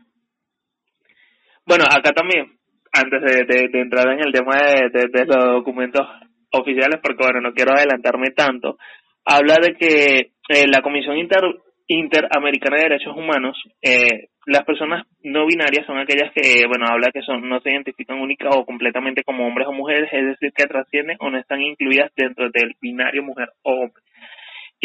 bueno, 1.66 1.85
acá 1.85 2.12
también, 2.12 2.53
antes 2.92 3.20
de, 3.22 3.81
entrar 3.81 4.09
en 4.12 4.20
el 4.20 4.33
tema 4.33 4.57
de, 4.57 5.27
los 5.27 5.44
documentos 5.57 6.07
oficiales, 6.53 7.00
porque 7.03 7.24
bueno, 7.24 7.40
no 7.40 7.53
quiero 7.53 7.72
adelantarme 7.74 8.31
tanto, 8.31 8.79
habla 9.24 9.57
de 9.61 9.74
que 9.74 10.33
eh, 10.48 10.66
la 10.68 10.83
Comisión 10.83 11.16
Inter, 11.16 11.42
Interamericana 11.87 12.77
de 12.77 12.83
Derechos 12.83 13.16
Humanos, 13.16 13.57
eh, 13.83 14.29
las 14.46 14.64
personas 14.64 15.07
no 15.22 15.46
binarias 15.46 15.87
son 15.87 15.98
aquellas 15.98 16.33
que, 16.35 16.64
bueno, 16.66 16.87
habla 16.88 17.11
que 17.12 17.22
son 17.22 17.48
no 17.48 17.61
se 17.61 17.70
identifican 17.70 18.20
única 18.20 18.48
o 18.50 18.64
completamente 18.64 19.22
como 19.22 19.46
hombres 19.46 19.66
o 19.68 19.72
mujeres, 19.72 20.09
es 20.12 20.27
decir, 20.27 20.53
que 20.55 20.66
trascienden 20.66 21.16
o 21.20 21.31
no 21.31 21.38
están 21.38 21.62
incluidas 21.62 22.11
dentro 22.16 22.50
del 22.50 22.74
binario 22.81 23.22
mujer 23.22 23.48
o 23.62 23.72
hombre 23.72 24.03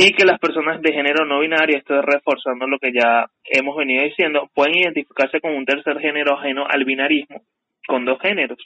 y 0.01 0.13
que 0.13 0.23
las 0.23 0.39
personas 0.39 0.81
de 0.81 0.93
género 0.93 1.25
no 1.25 1.41
binario, 1.41 1.77
esto 1.77 1.99
es 1.99 2.05
reforzando 2.05 2.65
lo 2.67 2.79
que 2.79 2.93
ya 2.93 3.25
hemos 3.43 3.75
venido 3.75 4.01
diciendo, 4.05 4.49
pueden 4.53 4.77
identificarse 4.77 5.41
con 5.41 5.53
un 5.53 5.65
tercer 5.65 5.99
género 5.99 6.39
ajeno 6.39 6.63
al 6.69 6.85
binarismo, 6.85 7.41
con 7.85 8.05
dos 8.05 8.17
géneros, 8.21 8.59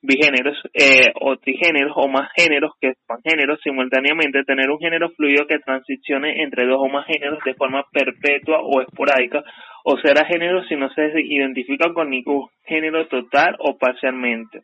bigéneros 0.00 0.56
eh, 0.72 1.12
o 1.20 1.36
trigéneros 1.36 1.92
o 1.94 2.08
más 2.08 2.30
géneros 2.34 2.72
que 2.80 2.94
géneros 3.22 3.60
simultáneamente 3.62 4.44
tener 4.44 4.70
un 4.70 4.78
género 4.78 5.10
fluido 5.10 5.46
que 5.46 5.58
transicione 5.58 6.42
entre 6.42 6.66
dos 6.66 6.78
o 6.80 6.88
más 6.88 7.06
géneros 7.06 7.40
de 7.44 7.52
forma 7.52 7.84
perpetua 7.92 8.60
o 8.62 8.80
esporádica 8.80 9.44
o 9.84 9.96
será 9.98 10.24
género 10.26 10.62
si 10.64 10.76
no 10.76 10.88
se 10.90 11.12
identifican 11.20 11.92
con 11.92 12.10
ningún 12.10 12.48
género 12.64 13.06
total 13.08 13.56
o 13.58 13.76
parcialmente. 13.76 14.62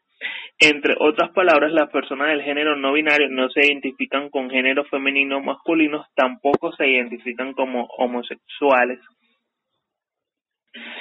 Entre 0.58 0.94
otras 0.98 1.30
palabras, 1.30 1.72
las 1.72 1.90
personas 1.90 2.28
del 2.28 2.42
género 2.42 2.76
no 2.76 2.92
binario 2.92 3.28
no 3.28 3.48
se 3.50 3.66
identifican 3.66 4.30
con 4.30 4.50
género 4.50 4.84
femenino 4.84 5.38
o 5.38 5.42
masculino, 5.42 6.06
tampoco 6.14 6.72
se 6.72 6.86
identifican 6.88 7.52
como 7.52 7.86
homosexuales. 7.98 9.00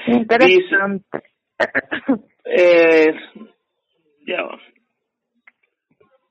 Interesante. 0.08 1.20
eh, 2.46 3.14
ya 4.26 4.44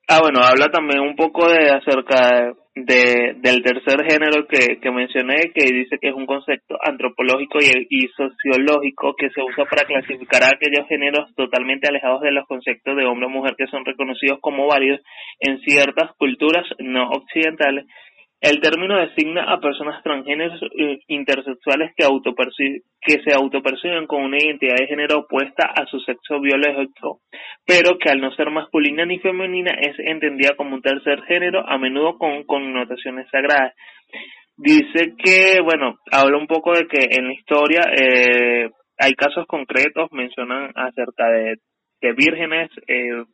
Ah, 0.09 0.21
bueno, 0.23 0.39
habla 0.41 0.69
también 0.69 1.01
un 1.01 1.17
poco 1.17 1.49
de 1.49 1.69
acerca 1.69 2.31
de, 2.31 2.55
del 2.77 3.63
tercer 3.63 4.05
género 4.05 4.47
que, 4.47 4.79
que 4.79 4.91
mencioné, 4.91 5.51
que 5.55 5.65
dice 5.65 5.97
que 5.99 6.09
es 6.09 6.15
un 6.15 6.27
concepto 6.27 6.77
antropológico 6.83 7.59
y, 7.59 7.87
y 7.89 8.09
sociológico 8.09 9.15
que 9.17 9.31
se 9.31 9.41
usa 9.41 9.65
para 9.65 9.87
clasificar 9.87 10.43
a 10.45 10.49
aquellos 10.49 10.87
géneros 10.87 11.35
totalmente 11.35 11.89
alejados 11.89 12.21
de 12.21 12.33
los 12.33 12.47
conceptos 12.47 12.95
de 12.95 13.07
hombre 13.07 13.27
o 13.27 13.31
mujer 13.31 13.55
que 13.57 13.67
son 13.69 13.83
reconocidos 13.87 14.41
como 14.43 14.67
válidos 14.67 15.01
en 15.41 15.59
ciertas 15.61 16.15
culturas 16.19 16.67
no 16.79 17.09
occidentales 17.09 17.87
el 18.41 18.61
término 18.61 19.01
designa 19.01 19.45
a 19.45 19.61
personas 19.61 20.03
transgéneros 20.03 20.61
eh, 20.79 20.99
intersexuales 21.09 21.93
que, 21.97 22.07
que 23.01 23.23
se 23.23 23.35
autoperciben 23.35 24.07
con 24.07 24.23
una 24.23 24.37
identidad 24.39 24.77
de 24.79 24.87
género 24.87 25.21
opuesta 25.21 25.73
a 25.75 25.87
su 25.87 25.99
sexo 26.01 26.41
biológico, 26.41 27.21
pero 27.65 27.99
que 27.99 28.11
al 28.11 28.21
no 28.21 28.31
ser 28.33 28.51
masculina 28.51 29.07
ni 29.07 29.19
femenina 29.21 29.73
es 29.81 29.99
entendida 29.99 30.55
como 30.57 30.75
un 30.75 30.83
tercer 30.83 31.23
género, 31.23 31.67
a 31.67 31.79
menudo 31.79 32.19
con 32.19 32.45
connotaciones 32.45 33.27
sagradas. 33.31 33.75
Dice 34.59 35.15
que, 35.19 35.61
bueno, 35.63 35.99
habla 36.11 36.39
un 36.39 36.47
poco 36.47 36.73
de 36.73 36.87
que 36.87 37.09
en 37.11 37.29
la 37.29 37.35
historia 37.35 37.81
eh, 37.93 38.71
hay 38.99 39.13
casos 39.15 39.47
concretos, 39.47 40.11
mencionan 40.13 40.73
acerca 40.75 41.29
de, 41.31 41.57
de 42.01 42.13
vírgenes, 42.13 42.71
eh, 42.87 43.25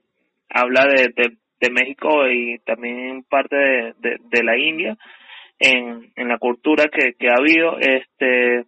habla 0.48 0.86
de, 0.86 1.12
de 1.14 1.36
de 1.62 1.70
México 1.70 2.26
y 2.28 2.58
también 2.66 3.24
parte 3.24 3.56
de, 3.56 4.18
de, 4.20 4.42
la 4.42 4.58
India 4.58 4.96
en, 5.58 6.12
en 6.16 6.28
la 6.28 6.38
cultura 6.38 6.86
que, 6.92 7.14
que 7.14 7.28
ha 7.28 7.36
habido 7.38 7.78
este 7.78 8.66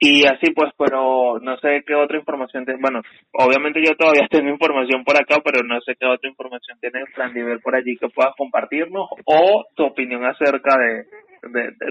y 0.00 0.26
así 0.26 0.52
pues 0.54 0.72
pero 0.78 1.38
no 1.40 1.58
sé 1.58 1.82
qué 1.86 1.94
otra 1.94 2.18
información 2.18 2.64
tiene 2.64 2.80
bueno 2.80 3.02
obviamente 3.32 3.82
yo 3.84 3.94
todavía 3.94 4.26
tengo 4.30 4.48
información 4.48 5.04
por 5.04 5.16
acá 5.16 5.36
pero 5.44 5.62
no 5.62 5.80
sé 5.82 5.94
qué 6.00 6.06
otra 6.06 6.30
información 6.30 6.78
tiene 6.80 7.04
nivel 7.34 7.60
por 7.60 7.76
allí 7.76 7.96
que 7.98 8.08
puedas 8.08 8.34
compartirnos 8.36 9.08
o 9.26 9.64
tu 9.74 9.84
opinión 9.84 10.24
acerca 10.24 10.76
de, 10.78 11.04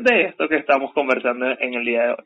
de 0.01 0.25
esto 0.29 0.47
que 0.49 0.57
estamos 0.57 0.91
conversando 0.93 1.45
en 1.59 1.73
el 1.75 1.85
día 1.85 2.03
de 2.03 2.09
hoy 2.09 2.25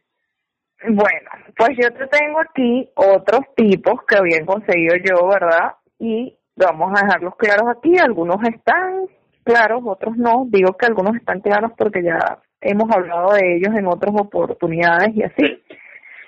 bueno, 0.84 1.30
pues 1.56 1.78
yo 1.80 1.92
te 1.92 2.08
tengo 2.08 2.40
aquí 2.40 2.90
otros 2.96 3.42
tipos 3.56 4.04
que 4.08 4.18
habían 4.18 4.46
conseguido 4.46 4.96
yo, 4.98 5.28
¿verdad? 5.28 5.76
Y 6.00 6.36
vamos 6.56 6.92
a 6.96 7.06
dejarlos 7.06 7.36
claros 7.36 7.68
aquí, 7.70 7.98
algunos 7.98 8.38
están 8.44 9.08
claros, 9.44 9.82
otros 9.86 10.18
no, 10.18 10.46
digo 10.50 10.74
que 10.78 10.86
algunos 10.86 11.16
están 11.16 11.42
claros 11.42 11.72
porque 11.78 12.04
ya 12.04 12.40
hemos 12.62 12.90
hablado 12.92 13.34
de 13.34 13.56
ellos 13.58 13.74
en 13.76 13.88
otras 13.88 14.14
oportunidades 14.18 15.16
y 15.16 15.24
así. 15.24 15.64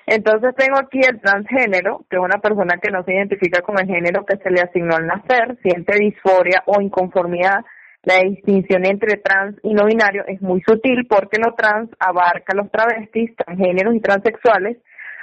Entonces 0.06 0.54
tengo 0.56 0.78
aquí 0.78 1.00
el 1.00 1.20
transgénero, 1.20 2.04
que 2.10 2.16
es 2.16 2.22
una 2.22 2.38
persona 2.38 2.78
que 2.82 2.90
no 2.90 3.02
se 3.04 3.14
identifica 3.14 3.62
con 3.62 3.78
el 3.78 3.86
género 3.86 4.26
que 4.26 4.36
se 4.36 4.50
le 4.50 4.60
asignó 4.60 4.96
al 4.96 5.06
nacer, 5.06 5.56
siente 5.62 5.98
disforia 5.98 6.62
o 6.66 6.80
inconformidad. 6.80 7.64
La 8.02 8.18
distinción 8.18 8.84
entre 8.84 9.16
trans 9.16 9.56
y 9.62 9.72
no 9.72 9.86
binario 9.86 10.24
es 10.26 10.42
muy 10.42 10.60
sutil 10.60 11.06
porque 11.08 11.38
lo 11.38 11.54
trans 11.54 11.88
abarca 11.98 12.54
los 12.54 12.70
travestis, 12.70 13.34
transgéneros 13.34 13.94
y 13.94 14.00
transexuales, 14.00 14.76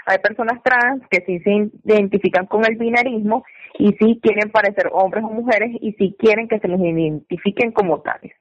hay 0.06 0.18
personas 0.20 0.62
trans 0.64 1.04
que 1.10 1.24
sí 1.26 1.40
se 1.40 1.70
identifican 1.84 2.46
con 2.46 2.66
el 2.66 2.76
binarismo 2.78 3.44
y 3.78 3.94
sí 4.00 4.20
quieren 4.22 4.52
parecer 4.52 4.90
hombres 4.92 5.24
o 5.24 5.30
mujeres 5.30 5.72
y 5.80 5.94
sí 5.94 6.16
quieren 6.18 6.48
que 6.48 6.60
se 6.60 6.68
les 6.68 6.80
identifiquen 6.80 7.72
como 7.72 8.02
tales. 8.02 8.34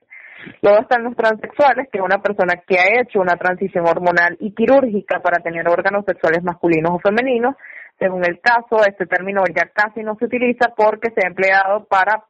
Luego 0.62 0.80
están 0.80 1.04
los 1.04 1.16
transexuales, 1.16 1.88
que 1.90 1.98
es 1.98 2.04
una 2.04 2.22
persona 2.22 2.62
que 2.66 2.78
ha 2.78 3.00
hecho 3.00 3.20
una 3.20 3.36
transición 3.36 3.86
hormonal 3.86 4.36
y 4.40 4.54
quirúrgica 4.54 5.20
para 5.20 5.42
tener 5.42 5.68
órganos 5.68 6.04
sexuales 6.06 6.42
masculinos 6.42 6.92
o 6.92 6.98
femeninos. 6.98 7.56
Según 7.98 8.24
el 8.24 8.40
caso, 8.40 8.82
este 8.86 9.06
término 9.06 9.44
ya 9.54 9.68
casi 9.74 10.02
no 10.02 10.16
se 10.16 10.24
utiliza 10.24 10.72
porque 10.74 11.10
se 11.10 11.24
ha 11.24 11.28
empleado 11.28 11.84
para 11.84 12.24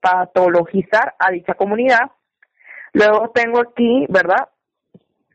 patologizar 0.00 1.14
a 1.18 1.30
dicha 1.30 1.54
comunidad. 1.54 2.10
Luego 2.92 3.30
tengo 3.30 3.60
aquí, 3.60 4.06
¿verdad? 4.10 4.48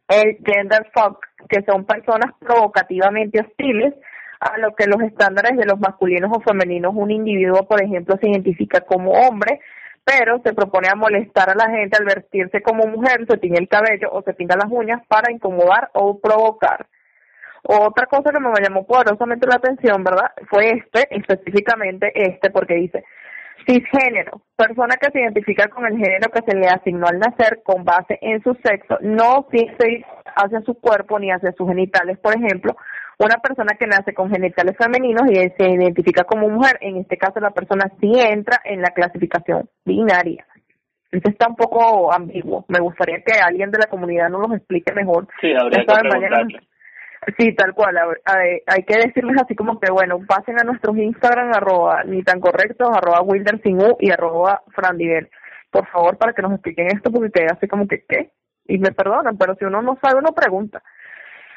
El 0.08 0.38
gender 0.46 0.90
fuck, 0.94 1.26
que 1.50 1.64
son 1.64 1.86
personas 1.86 2.34
provocativamente 2.40 3.42
hostiles 3.42 3.94
a 4.40 4.58
lo 4.58 4.76
que 4.76 4.86
los 4.88 5.02
estándares 5.02 5.58
de 5.58 5.66
los 5.66 5.80
masculinos 5.80 6.32
o 6.34 6.42
femeninos 6.42 6.94
un 6.96 7.12
individuo, 7.12 7.68
por 7.68 7.82
ejemplo, 7.82 8.18
se 8.22 8.30
identifica 8.30 8.82
como 8.82 9.12
hombre, 9.12 9.60
pero 10.04 10.40
se 10.44 10.54
propone 10.54 10.88
a 10.90 10.96
molestar 10.96 11.50
a 11.50 11.56
la 11.56 11.70
gente 11.70 11.98
al 11.98 12.06
vestirse 12.06 12.62
como 12.62 12.88
mujer, 12.88 13.26
se 13.28 13.38
tiñe 13.38 13.58
el 13.58 13.68
cabello 13.68 14.10
o 14.12 14.22
se 14.22 14.34
pinta 14.34 14.56
las 14.56 14.72
uñas 14.72 15.02
para 15.08 15.32
incomodar 15.32 15.90
o 15.94 16.20
provocar. 16.20 16.88
Otra 17.64 18.06
cosa 18.06 18.32
que 18.32 18.40
me 18.40 18.50
llamó 18.64 18.86
poderosamente 18.86 19.46
la 19.46 19.56
atención, 19.56 20.02
¿verdad? 20.04 20.32
Fue 20.50 20.70
este, 20.70 21.08
específicamente 21.14 22.12
este, 22.16 22.50
porque 22.50 22.76
dice, 22.76 23.04
Cisgénero, 23.66 24.42
persona 24.56 24.96
que 24.98 25.12
se 25.12 25.20
identifica 25.20 25.68
con 25.68 25.86
el 25.86 25.98
género 25.98 26.30
que 26.32 26.42
se 26.46 26.56
le 26.56 26.68
asignó 26.68 27.08
al 27.08 27.20
nacer 27.20 27.62
con 27.64 27.84
base 27.84 28.18
en 28.22 28.42
su 28.44 28.54
sexo, 28.64 28.98
no 29.02 29.48
fixe 29.50 30.06
hacia 30.36 30.62
su 30.62 30.76
cuerpo 30.76 31.20
ni 31.20 31.32
hacia 31.32 31.52
sus 31.54 31.68
genitales, 31.68 32.18
por 32.20 32.36
ejemplo, 32.36 32.76
una 33.20 33.38
persona 33.38 33.76
que 33.80 33.88
nace 33.88 34.14
con 34.14 34.30
genitales 34.30 34.76
femeninos 34.78 35.24
y 35.30 35.36
se 35.58 35.70
identifica 35.70 36.24
como 36.24 36.50
mujer, 36.50 36.78
en 36.82 36.98
este 36.98 37.18
caso 37.18 37.40
la 37.40 37.52
persona 37.52 37.92
sí 38.00 38.12
entra 38.16 38.60
en 38.64 38.82
la 38.82 38.92
clasificación 38.92 39.68
binaria. 39.84 40.46
Eso 41.12 41.30
está 41.30 41.48
un 41.48 41.56
poco 41.56 42.14
ambiguo. 42.14 42.66
Me 42.68 42.80
gustaría 42.80 43.24
que 43.26 43.40
alguien 43.40 43.72
de 43.72 43.80
la 43.80 43.88
comunidad 43.88 44.30
nos 44.30 44.48
lo 44.48 44.56
explique 44.56 44.94
mejor. 44.94 45.28
Sí, 45.42 45.52
habría 45.58 45.86
que 45.86 46.60
Sí, 47.36 47.54
tal 47.56 47.74
cual. 47.74 47.98
hay 48.26 48.84
que 48.84 48.98
decirles 48.98 49.36
así 49.42 49.56
como 49.56 49.80
que, 49.80 49.92
bueno, 49.92 50.20
pasen 50.26 50.60
a 50.60 50.64
nuestros 50.64 50.96
Instagram, 50.98 51.52
arroba 51.54 52.04
ni 52.06 52.24
tan 52.24 52.40
correctos, 52.40 52.90
arroba 52.96 53.22
wilder 53.22 53.62
sin 53.62 53.82
u 53.82 53.98
y 54.00 54.12
arroba 54.12 54.64
frandivel. 54.74 55.30
Por 55.70 55.86
favor, 55.88 56.18
para 56.18 56.34
que 56.34 56.42
nos 56.42 56.54
expliquen 56.54 56.88
esto, 56.88 57.12
porque 57.12 57.32
queda 57.32 57.54
así 57.54 57.68
como 57.68 57.88
que, 57.88 58.06
¿qué? 58.08 58.32
Y 58.66 58.78
me 58.78 58.92
perdonan, 58.92 59.38
pero 59.38 59.56
si 59.56 59.66
uno 59.66 59.82
no 59.82 59.98
sabe, 60.02 60.20
uno 60.20 60.34
pregunta. 60.34 60.82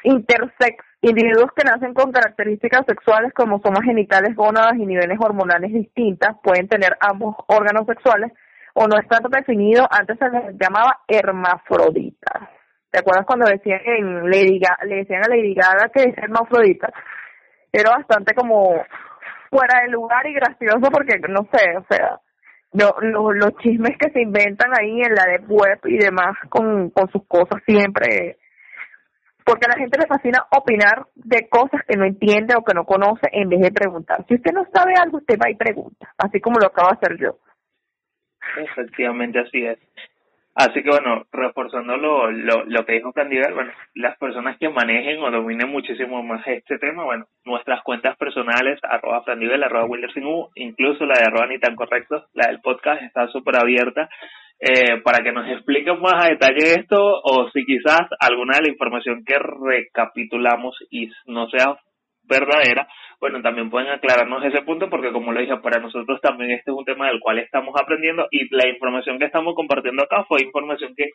Intersex, 0.03 0.83
individuos 1.01 1.51
que 1.55 1.63
nacen 1.63 1.93
con 1.93 2.11
características 2.11 2.85
sexuales 2.85 3.31
como 3.33 3.59
somas 3.61 3.83
genitales, 3.83 4.35
gónadas 4.35 4.75
y 4.75 4.85
niveles 4.85 5.17
hormonales 5.21 5.71
distintas, 5.71 6.35
pueden 6.43 6.67
tener 6.67 6.97
ambos 6.99 7.35
órganos 7.47 7.85
sexuales 7.85 8.31
o 8.73 8.87
no 8.87 8.97
está 8.97 9.19
definido, 9.29 9.87
antes 9.89 10.17
se 10.17 10.29
les 10.29 10.57
llamaba 10.57 10.99
hermafrodita. 11.07 12.49
¿Te 12.91 12.99
acuerdas 12.99 13.25
cuando 13.25 13.49
decían 13.49 13.79
en 13.85 14.29
Lady 14.29 14.59
le 14.85 14.95
decían 14.97 15.23
a 15.25 15.29
Lady 15.29 15.53
Gaga 15.53 15.89
que 15.93 16.03
es 16.03 16.17
hermafrodita? 16.17 16.91
Era 17.71 17.91
bastante 17.91 18.33
como 18.35 18.83
fuera 19.49 19.81
de 19.81 19.89
lugar 19.89 20.27
y 20.27 20.33
gracioso 20.33 20.91
porque, 20.91 21.19
no 21.29 21.47
sé, 21.53 21.77
o 21.77 21.85
sea, 21.89 22.19
los 22.73 23.57
chismes 23.57 23.97
que 23.97 24.11
se 24.11 24.21
inventan 24.21 24.71
ahí 24.77 25.01
en 25.01 25.15
la 25.15 25.25
de 25.25 25.39
web 25.47 25.79
y 25.85 25.97
demás 25.97 26.35
con, 26.49 26.89
con 26.89 27.09
sus 27.11 27.25
cosas 27.27 27.61
siempre 27.65 28.37
porque 29.45 29.65
a 29.65 29.73
la 29.75 29.77
gente 29.77 29.99
le 29.99 30.07
fascina 30.07 30.45
opinar 30.51 31.07
de 31.15 31.49
cosas 31.49 31.81
que 31.87 31.97
no 31.97 32.05
entiende 32.05 32.55
o 32.55 32.63
que 32.63 32.73
no 32.73 32.85
conoce 32.85 33.27
en 33.31 33.49
vez 33.49 33.59
de 33.61 33.71
preguntar. 33.71 34.25
Si 34.27 34.35
usted 34.35 34.51
no 34.53 34.65
sabe 34.73 34.93
algo, 34.95 35.17
usted 35.17 35.35
va 35.35 35.49
y 35.49 35.55
pregunta, 35.55 36.13
así 36.17 36.39
como 36.39 36.59
lo 36.59 36.67
acabo 36.67 36.89
de 36.89 36.95
hacer 36.95 37.17
yo. 37.19 37.37
Efectivamente, 38.57 39.39
así 39.39 39.65
es. 39.65 39.79
Así 40.53 40.83
que 40.83 40.89
bueno, 40.89 41.23
reforzando 41.31 41.95
lo, 41.95 42.29
lo, 42.29 42.65
lo 42.65 42.85
que 42.85 42.93
dijo 42.93 43.13
Candidat, 43.13 43.53
bueno, 43.53 43.71
las 43.95 44.17
personas 44.17 44.57
que 44.57 44.67
manejen 44.67 45.23
o 45.23 45.31
dominen 45.31 45.69
muchísimo 45.69 46.21
más 46.23 46.45
este 46.45 46.77
tema, 46.77 47.05
bueno, 47.05 47.25
nuestras 47.45 47.81
cuentas 47.83 48.17
personales, 48.17 48.77
arroba 48.83 49.23
Frandivel, 49.23 49.63
arroba 49.63 49.85
U, 49.85 50.49
incluso 50.55 51.05
la 51.05 51.19
de 51.19 51.25
arroba 51.25 51.47
ni 51.47 51.57
tan 51.57 51.75
correcto, 51.75 52.25
la 52.33 52.47
del 52.47 52.59
podcast 52.59 53.01
está 53.01 53.27
súper 53.27 53.55
abierta 53.55 54.09
eh, 54.59 55.01
para 55.03 55.23
que 55.23 55.31
nos 55.31 55.49
expliquen 55.49 55.99
más 56.01 56.23
a 56.23 56.29
detalle 56.29 56.75
esto 56.79 56.99
o 57.23 57.49
si 57.51 57.65
quizás 57.65 58.01
alguna 58.19 58.57
de 58.57 58.63
la 58.63 58.71
información 58.71 59.23
que 59.25 59.39
recapitulamos 59.39 60.77
y 60.91 61.09
no 61.27 61.49
sea 61.49 61.77
verdadera, 62.31 62.87
bueno, 63.19 63.41
también 63.41 63.69
pueden 63.69 63.89
aclararnos 63.89 64.43
ese 64.45 64.63
punto 64.63 64.89
porque 64.89 65.11
como 65.11 65.31
lo 65.31 65.41
dije, 65.41 65.57
para 65.57 65.81
nosotros 65.81 66.19
también 66.21 66.51
este 66.51 66.71
es 66.71 66.77
un 66.77 66.85
tema 66.85 67.07
del 67.07 67.19
cual 67.19 67.37
estamos 67.37 67.75
aprendiendo 67.79 68.27
y 68.31 68.47
la 68.55 68.67
información 68.67 69.19
que 69.19 69.25
estamos 69.25 69.53
compartiendo 69.53 70.03
acá 70.03 70.25
fue 70.27 70.41
información 70.41 70.95
que 70.95 71.11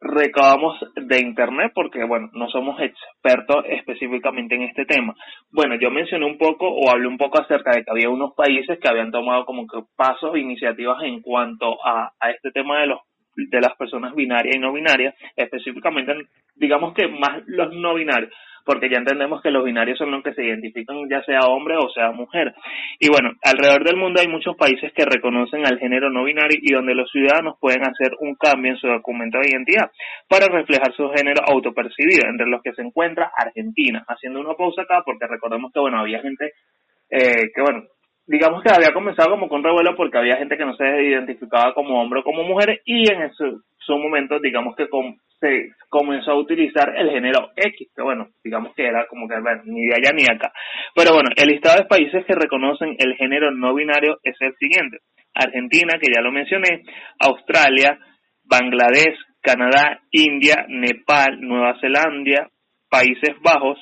recabamos 0.00 0.78
de 0.94 1.20
internet 1.20 1.72
porque 1.74 2.04
bueno 2.04 2.30
no 2.32 2.48
somos 2.48 2.80
expertos 2.80 3.64
específicamente 3.68 4.54
en 4.54 4.62
este 4.62 4.84
tema. 4.84 5.14
Bueno 5.50 5.76
yo 5.76 5.90
mencioné 5.90 6.26
un 6.26 6.38
poco 6.38 6.68
o 6.68 6.90
hablé 6.90 7.06
un 7.06 7.18
poco 7.18 7.40
acerca 7.40 7.72
de 7.72 7.84
que 7.84 7.90
había 7.90 8.08
unos 8.08 8.34
países 8.34 8.78
que 8.80 8.88
habían 8.88 9.10
tomado 9.10 9.44
como 9.44 9.66
que 9.66 9.78
pasos 9.96 10.36
iniciativas 10.36 11.02
en 11.02 11.20
cuanto 11.20 11.78
a, 11.84 12.12
este 12.32 12.50
tema 12.52 12.80
de 12.80 12.86
los 12.88 13.00
de 13.36 13.60
las 13.60 13.76
personas 13.76 14.14
binarias 14.14 14.56
y 14.56 14.58
no 14.58 14.72
binarias 14.72 15.14
específicamente 15.36 16.12
digamos 16.56 16.94
que 16.94 17.06
más 17.06 17.42
los 17.46 17.72
no 17.72 17.94
binarios 17.94 18.32
porque 18.68 18.90
ya 18.90 18.98
entendemos 18.98 19.40
que 19.40 19.50
los 19.50 19.64
binarios 19.64 19.96
son 19.96 20.10
los 20.10 20.22
que 20.22 20.34
se 20.34 20.44
identifican 20.44 21.08
ya 21.08 21.22
sea 21.22 21.48
hombre 21.48 21.76
o 21.78 21.88
sea 21.88 22.10
mujer. 22.10 22.52
Y 23.00 23.08
bueno, 23.08 23.30
alrededor 23.42 23.82
del 23.82 23.96
mundo 23.96 24.20
hay 24.20 24.28
muchos 24.28 24.56
países 24.56 24.92
que 24.92 25.06
reconocen 25.06 25.66
al 25.66 25.78
género 25.78 26.10
no 26.10 26.24
binario 26.24 26.58
y 26.60 26.74
donde 26.74 26.94
los 26.94 27.10
ciudadanos 27.10 27.56
pueden 27.58 27.80
hacer 27.80 28.12
un 28.20 28.34
cambio 28.34 28.72
en 28.72 28.76
su 28.76 28.86
documento 28.86 29.38
de 29.38 29.48
identidad 29.48 29.90
para 30.28 30.48
reflejar 30.48 30.92
su 30.94 31.08
género 31.16 31.40
autopercibido, 31.46 32.28
entre 32.28 32.46
los 32.46 32.60
que 32.60 32.74
se 32.74 32.82
encuentra 32.82 33.32
Argentina. 33.34 34.04
Haciendo 34.06 34.38
una 34.38 34.52
pausa 34.52 34.82
acá 34.82 35.00
porque 35.02 35.26
recordemos 35.26 35.72
que 35.72 35.80
bueno, 35.80 36.00
había 36.00 36.20
gente 36.20 36.52
eh, 37.08 37.48
que 37.54 37.62
bueno, 37.62 37.84
digamos 38.26 38.62
que 38.62 38.70
había 38.70 38.92
comenzado 38.92 39.30
como 39.30 39.48
con 39.48 39.64
revuelo 39.64 39.96
porque 39.96 40.18
había 40.18 40.36
gente 40.36 40.58
que 40.58 40.66
no 40.66 40.76
se 40.76 40.84
identificaba 40.84 41.72
como 41.72 42.02
hombre 42.02 42.20
o 42.20 42.22
como 42.22 42.42
mujer 42.44 42.82
y 42.84 43.10
en 43.10 43.32
su, 43.32 43.62
su 43.88 43.98
momento 43.98 44.38
digamos 44.38 44.76
que 44.76 44.86
se 45.40 45.70
comenzó 45.88 46.32
a 46.32 46.38
utilizar 46.38 46.94
el 46.96 47.10
género 47.10 47.50
X, 47.56 47.88
que 47.94 48.02
bueno, 48.02 48.28
digamos 48.44 48.74
que 48.74 48.86
era 48.86 49.06
como 49.06 49.26
que 49.26 49.34
ni 49.64 49.86
de 49.86 49.94
allá 49.94 50.12
ni 50.14 50.24
acá. 50.24 50.52
Pero 50.94 51.14
bueno, 51.14 51.30
el 51.34 51.48
listado 51.48 51.78
de 51.78 51.88
países 51.88 52.24
que 52.26 52.34
reconocen 52.34 52.96
el 52.98 53.16
género 53.16 53.50
no 53.50 53.74
binario 53.74 54.18
es 54.22 54.36
el 54.40 54.54
siguiente. 54.56 54.98
Argentina, 55.34 55.98
que 56.00 56.12
ya 56.14 56.20
lo 56.20 56.32
mencioné, 56.32 56.82
Australia, 57.20 57.98
Bangladesh, 58.44 59.16
Canadá, 59.40 60.00
India, 60.10 60.66
Nepal, 60.68 61.40
Nueva 61.40 61.78
Zelanda, 61.80 62.50
Países 62.90 63.36
Bajos, 63.40 63.78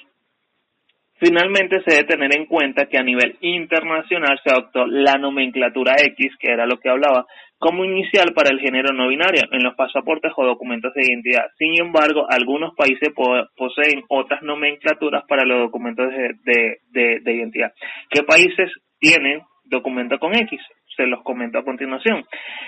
Finalmente 1.19 1.83
se 1.83 1.97
debe 1.97 2.09
tener 2.09 2.37
en 2.37 2.47
cuenta 2.47 2.87
que 2.87 2.99
a 2.99 3.03
nivel 3.03 3.37
internacional 3.41 4.39
se 4.45 4.51
adoptó 4.51 4.87
la 4.87 5.15
nomenclatura 5.15 5.95
X, 5.99 6.35
que 6.39 6.51
era 6.51 6.67
lo 6.67 6.79
que 6.79 6.91
hablaba, 6.91 7.27
como 7.59 7.85
inicial 7.85 8.35
para 8.35 8.51
el 8.51 8.61
género 8.61 8.93
no 8.93 9.09
binario 9.09 9.45
en 9.51 9.63
los 9.63 9.75
pasaportes 9.75 10.33
o 10.37 10.45
documentos 10.45 10.93
de 10.95 11.07
identidad. 11.07 11.47
Sin 11.59 11.81
embargo, 11.81 12.27
algunos 12.29 12.75
países 12.75 13.09
poseen 13.57 14.05
otras 14.09 14.43
nomenclaturas 14.43 15.25
para 15.27 15.47
los 15.47 15.61
documentos 15.61 16.13
de, 16.45 16.81
de 16.93 17.33
identidad. 17.33 17.73
¿Qué 18.11 18.23
países 18.23 18.71
tienen 18.99 19.41
documento 19.65 20.19
con 20.19 20.35
X? 20.35 20.61
Se 20.97 21.07
los 21.07 21.23
comento 21.23 21.59
a 21.59 21.65
continuación. 21.65 22.25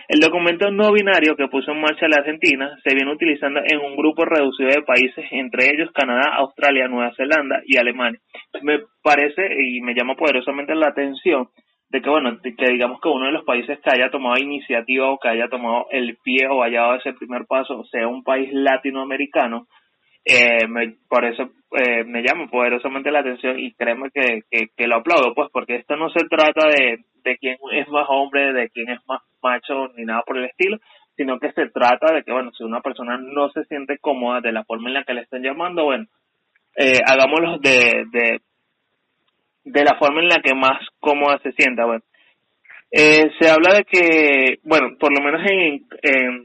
El 0.09 0.21
documento 0.21 0.71
no 0.71 0.93
binario 0.93 1.37
que 1.37 1.49
puso 1.49 1.73
en 1.73 1.81
marcha 1.81 2.09
la 2.09 2.19
Argentina 2.19 2.77
se 2.85 2.95
viene 2.95 3.13
utilizando 3.13 3.61
en 3.65 3.79
un 3.79 3.97
grupo 3.97 4.25
reducido 4.25 4.69
de 4.69 4.83
países, 4.83 5.25
entre 5.31 5.67
ellos 5.67 5.91
Canadá, 5.93 6.37
Australia, 6.37 6.89
Nueva 6.89 7.15
Zelanda 7.17 7.61
y 7.65 7.77
Alemania. 7.77 8.21
Me 8.63 8.81
parece 9.03 9.43
y 9.61 9.81
me 9.81 9.95
llama 9.95 10.15
poderosamente 10.15 10.75
la 10.75 10.89
atención 10.89 11.49
de 11.91 12.03
que, 12.03 12.11
bueno, 12.11 12.39
que 12.43 12.73
digamos 12.73 13.01
que 13.01 13.09
uno 13.09 13.27
de 13.27 13.33
los 13.33 13.45
países 13.45 13.79
que 13.81 13.91
haya 13.91 14.11
tomado 14.11 14.37
iniciativa 14.39 15.11
o 15.11 15.19
que 15.19 15.29
haya 15.29 15.49
tomado 15.49 15.87
el 15.91 16.19
pie 16.23 16.47
o 16.49 16.63
haya 16.63 16.83
dado 16.83 16.97
ese 16.97 17.15
primer 17.15 17.47
paso 17.47 17.83
sea 17.85 18.07
un 18.07 18.23
país 18.23 18.51
latinoamericano, 18.53 19.67
eh, 20.25 20.67
me, 20.69 20.97
por 21.09 21.25
eso 21.25 21.51
eh, 21.73 22.05
me 22.05 22.23
llama 22.23 22.47
poderosamente 22.51 23.11
la 23.11 23.21
atención 23.21 23.59
y 23.59 23.73
créeme 23.73 24.11
que, 24.13 24.43
que, 24.77 24.87
lo 24.87 24.97
aplaudo, 24.97 25.35
pues 25.35 25.49
porque 25.51 25.77
esto 25.77 25.97
no 25.97 26.11
se 26.11 26.27
trata 26.29 26.69
de, 26.69 26.99
de 27.25 27.37
quién 27.39 27.57
es 27.73 27.89
más 27.89 28.07
hombre, 28.09 28.53
de 28.53 28.71
quién 28.71 28.89
es 28.91 29.01
más 29.07 29.23
macho, 29.43 29.89
ni 29.97 30.05
nada 30.05 30.23
por 30.27 30.39
el 30.39 30.47
estilo, 30.47 30.79
sino 31.17 31.39
que 31.39 31.53
se 31.53 31.69
trata 31.71 32.15
de 32.15 32.23
que, 32.23 32.33
bueno, 32.33 32.51
si 32.57 32.65
una 32.65 32.81
persona 32.81 33.19
no 33.19 33.51
se 33.51 33.65
siente 33.65 33.99
cómoda 33.99 34.41
de 34.41 34.53
la 34.53 34.65
forma 34.65 34.89
en 34.89 34.95
la 34.95 35.05
que 35.05 35.15
le 35.15 35.23
están 35.23 35.43
llamando, 35.43 35.85
bueno, 35.85 36.07
eh, 36.77 37.01
hagámoslo 37.05 37.59
de, 37.59 38.05
de, 38.13 38.41
de 39.65 39.85
la 39.85 39.97
forma 39.99 40.21
en 40.21 40.29
la 40.29 40.41
que 40.43 40.55
más 40.55 40.79
cómoda 41.01 41.39
se 41.43 41.53
sienta, 41.53 41.85
bueno. 41.87 42.03
Eh, 42.91 43.31
se 43.39 43.51
habla 43.51 43.75
de 43.75 43.85
que, 43.85 44.59
bueno, 44.63 44.97
por 44.99 45.13
lo 45.13 45.23
menos 45.23 45.43
en, 45.51 46.45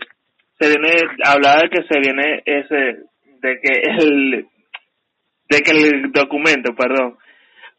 se 0.59 0.67
viene, 0.67 0.91
hablaba 1.23 1.61
de 1.61 1.69
que 1.69 1.83
se 1.83 1.99
viene 1.99 2.41
ese, 2.45 3.03
de 3.39 3.59
que 3.61 3.79
el 3.99 4.47
de 5.49 5.61
que 5.61 5.71
el 5.71 6.11
documento, 6.11 6.73
perdón, 6.75 7.17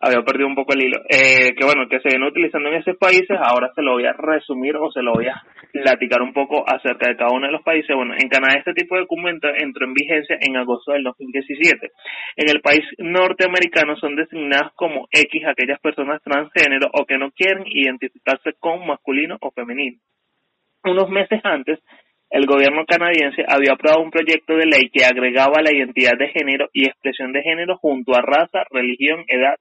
había 0.04 0.22
perdido 0.22 0.46
un 0.46 0.54
poco 0.54 0.74
el 0.74 0.84
hilo, 0.84 1.00
eh, 1.08 1.54
que 1.56 1.64
bueno, 1.64 1.88
que 1.88 1.98
se 2.00 2.10
viene 2.10 2.28
utilizando 2.28 2.68
en 2.68 2.76
esos 2.76 2.96
países, 2.98 3.38
ahora 3.40 3.72
se 3.74 3.80
lo 3.80 3.92
voy 3.92 4.04
a 4.04 4.12
resumir 4.12 4.76
o 4.76 4.92
se 4.92 5.00
lo 5.00 5.14
voy 5.14 5.28
a 5.28 5.42
platicar 5.72 6.20
un 6.20 6.34
poco 6.34 6.62
acerca 6.68 7.08
de 7.08 7.16
cada 7.16 7.32
uno 7.32 7.46
de 7.46 7.52
los 7.52 7.62
países. 7.62 7.96
Bueno, 7.96 8.12
en 8.12 8.28
Canadá 8.28 8.58
este 8.58 8.74
tipo 8.74 8.94
de 8.94 9.02
documento 9.02 9.48
entró 9.48 9.86
en 9.86 9.94
vigencia 9.94 10.36
en 10.40 10.56
agosto 10.56 10.92
del 10.92 11.04
2017. 11.04 11.90
En 12.36 12.50
el 12.50 12.60
país 12.60 12.84
norteamericano 12.98 13.96
son 13.96 14.14
designadas 14.14 14.72
como 14.74 15.08
X 15.10 15.42
aquellas 15.46 15.80
personas 15.80 16.22
transgénero 16.22 16.88
o 16.92 17.06
que 17.06 17.16
no 17.16 17.30
quieren 17.30 17.64
identificarse 17.66 18.52
con 18.60 18.86
masculino 18.86 19.38
o 19.40 19.50
femenino. 19.52 19.98
Unos 20.84 21.08
meses 21.08 21.40
antes, 21.44 21.80
el 22.28 22.46
gobierno 22.46 22.84
canadiense 22.84 23.44
había 23.48 23.72
aprobado 23.72 24.02
un 24.02 24.10
proyecto 24.10 24.54
de 24.56 24.66
ley 24.66 24.90
que 24.92 25.04
agregaba 25.04 25.62
la 25.62 25.72
identidad 25.72 26.18
de 26.18 26.28
género 26.28 26.68
y 26.72 26.86
expresión 26.86 27.32
de 27.32 27.42
género 27.42 27.76
junto 27.78 28.14
a 28.14 28.22
raza, 28.22 28.64
religión, 28.70 29.24
edad, 29.28 29.56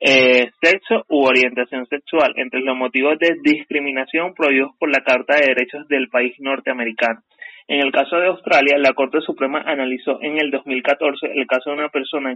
eh, 0.00 0.50
sexo 0.62 1.04
u 1.08 1.26
orientación 1.26 1.86
sexual, 1.86 2.32
entre 2.36 2.60
los 2.60 2.76
motivos 2.76 3.18
de 3.18 3.36
discriminación 3.42 4.34
prohibidos 4.34 4.72
por 4.78 4.90
la 4.90 5.04
Carta 5.04 5.36
de 5.36 5.48
Derechos 5.48 5.86
del 5.88 6.08
país 6.08 6.34
norteamericano. 6.38 7.20
En 7.68 7.80
el 7.80 7.92
caso 7.92 8.16
de 8.16 8.28
Australia, 8.28 8.78
la 8.78 8.94
Corte 8.94 9.20
Suprema 9.20 9.62
analizó 9.64 10.20
en 10.22 10.38
el 10.40 10.50
2014 10.50 11.26
el 11.34 11.46
caso 11.46 11.70
de 11.70 11.76
una 11.76 11.88
persona 11.88 12.34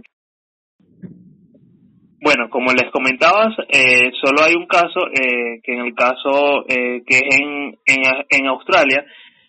Bueno, 2.21 2.49
como 2.49 2.71
les 2.71 2.89
comentabas, 2.91 3.53
eh, 3.67 4.11
solo 4.23 4.43
hay 4.43 4.55
un 4.55 4.65
caso, 4.65 5.07
eh, 5.11 5.59
que 5.61 5.73
en 5.73 5.81
el 5.81 5.93
caso 5.93 6.65
eh, 6.69 7.03
que 7.05 7.17
es 7.17 7.39
en, 7.39 7.77
en, 7.85 8.01
en 8.29 8.47
Australia, 8.47 9.05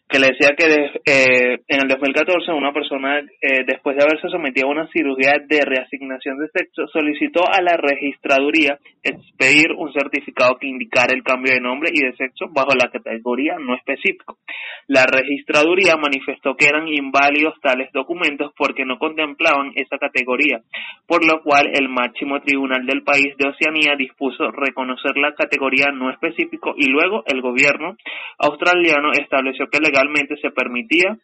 que 0.08 0.20
le 0.20 0.28
decía 0.28 0.54
que 0.56 0.66
eh, 1.04 1.58
en 1.66 1.80
el 1.82 1.88
2014 1.88 2.52
una 2.52 2.72
persona, 2.72 3.18
eh, 3.18 3.64
después 3.66 3.96
de 3.96 4.04
haberse 4.04 4.28
sometido 4.28 4.68
a 4.68 4.70
una 4.70 4.88
cirugía 4.92 5.34
de 5.48 5.60
reasignación 5.64 6.38
de 6.38 6.48
sexo, 6.48 6.86
solicitó 6.92 7.42
a 7.50 7.60
la 7.60 7.76
registraduría 7.76 8.78
expedir 9.08 9.72
un 9.76 9.92
certificado 9.92 10.56
que 10.58 10.66
indicara 10.66 11.14
el 11.14 11.22
cambio 11.22 11.52
de 11.52 11.60
nombre 11.60 11.90
y 11.92 12.04
de 12.04 12.16
sexo 12.16 12.46
bajo 12.50 12.74
la 12.74 12.90
categoría 12.90 13.56
no 13.58 13.74
específico. 13.74 14.38
La 14.86 15.06
registraduría 15.06 15.96
manifestó 15.96 16.56
que 16.56 16.66
eran 16.66 16.88
inválidos 16.88 17.54
tales 17.60 17.90
documentos 17.92 18.52
porque 18.56 18.84
no 18.84 18.98
contemplaban 18.98 19.72
esa 19.74 19.98
categoría, 19.98 20.60
por 21.06 21.24
lo 21.24 21.42
cual 21.42 21.70
el 21.72 21.88
máximo 21.88 22.40
tribunal 22.40 22.86
del 22.86 23.02
país 23.02 23.36
de 23.36 23.48
Oceanía 23.48 23.96
dispuso 23.96 24.50
reconocer 24.50 25.16
la 25.16 25.34
categoría 25.34 25.90
no 25.92 26.10
específico 26.10 26.74
y 26.76 26.88
luego 26.88 27.22
el 27.26 27.40
gobierno 27.40 27.96
australiano 28.38 29.12
estableció 29.12 29.68
que 29.68 29.80
legalmente 29.80 30.36
se 30.36 30.50
permitía 30.50 31.18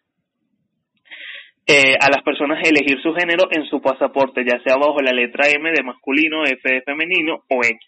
eh, 1.66 1.94
a 2.00 2.10
las 2.10 2.22
personas 2.22 2.58
elegir 2.66 3.00
su 3.02 3.14
género 3.14 3.48
en 3.50 3.64
su 3.66 3.80
pasaporte, 3.80 4.44
ya 4.44 4.60
sea 4.64 4.76
bajo 4.76 5.00
la 5.00 5.12
letra 5.12 5.48
M 5.48 5.70
de 5.70 5.82
masculino, 5.82 6.44
F 6.44 6.60
de 6.68 6.82
femenino 6.82 7.44
o 7.48 7.60
X. 7.62 7.78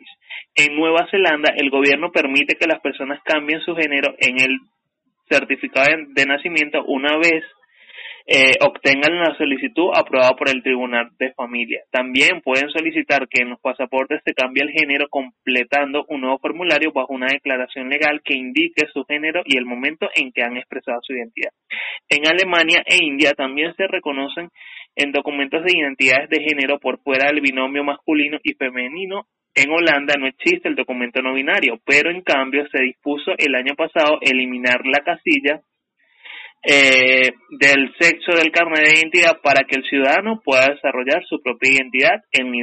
En 0.54 0.76
Nueva 0.76 1.08
Zelanda, 1.10 1.52
el 1.56 1.70
gobierno 1.70 2.12
permite 2.12 2.54
que 2.54 2.68
las 2.68 2.80
personas 2.80 3.20
cambien 3.24 3.60
su 3.60 3.74
género 3.74 4.14
en 4.18 4.40
el 4.40 4.58
certificado 5.28 5.88
de 6.08 6.26
nacimiento 6.26 6.84
una 6.84 7.16
vez 7.16 7.42
eh, 8.26 8.54
obtengan 8.60 9.18
la 9.18 9.36
solicitud 9.36 9.90
aprobada 9.94 10.34
por 10.34 10.48
el 10.48 10.62
Tribunal 10.62 11.10
de 11.18 11.32
Familia. 11.34 11.82
También 11.90 12.40
pueden 12.42 12.70
solicitar 12.70 13.28
que 13.28 13.42
en 13.42 13.50
los 13.50 13.60
pasaportes 13.60 14.22
se 14.24 14.32
cambie 14.32 14.62
el 14.62 14.70
género 14.70 15.08
completando 15.10 16.06
un 16.08 16.22
nuevo 16.22 16.38
formulario 16.38 16.90
bajo 16.92 17.12
una 17.12 17.26
declaración 17.26 17.90
legal 17.90 18.22
que 18.24 18.34
indique 18.34 18.86
su 18.92 19.04
género 19.04 19.42
y 19.44 19.58
el 19.58 19.66
momento 19.66 20.08
en 20.14 20.32
que 20.32 20.42
han 20.42 20.56
expresado 20.56 21.00
su 21.02 21.12
identidad. 21.12 21.50
En 22.08 22.26
Alemania 22.26 22.82
e 22.86 23.04
India 23.04 23.32
también 23.32 23.74
se 23.76 23.86
reconocen 23.86 24.48
en 24.96 25.12
documentos 25.12 25.62
de 25.64 25.76
identidades 25.76 26.30
de 26.30 26.42
género 26.42 26.78
por 26.78 27.00
fuera 27.02 27.26
del 27.26 27.42
binomio 27.42 27.84
masculino 27.84 28.38
y 28.42 28.54
femenino 28.54 29.26
en 29.56 29.70
Holanda 29.70 30.14
no 30.18 30.26
existe 30.26 30.68
el 30.68 30.74
documento 30.74 31.22
no 31.22 31.32
binario, 31.32 31.78
pero 31.86 32.10
en 32.10 32.22
cambio 32.22 32.66
se 32.72 32.82
dispuso 32.82 33.32
el 33.38 33.54
año 33.54 33.76
pasado 33.76 34.18
eliminar 34.20 34.80
la 34.84 35.04
casilla 35.04 35.60
eh, 36.64 37.32
del 37.50 37.94
sexo 37.98 38.32
del 38.32 38.50
carnet 38.50 38.80
de 38.80 39.00
identidad 39.00 39.38
para 39.42 39.64
que 39.64 39.76
el 39.76 39.84
ciudadano 39.84 40.40
pueda 40.42 40.72
desarrollar 40.72 41.22
su 41.28 41.42
propia 41.42 41.74
identidad 41.74 42.24
en, 42.32 42.54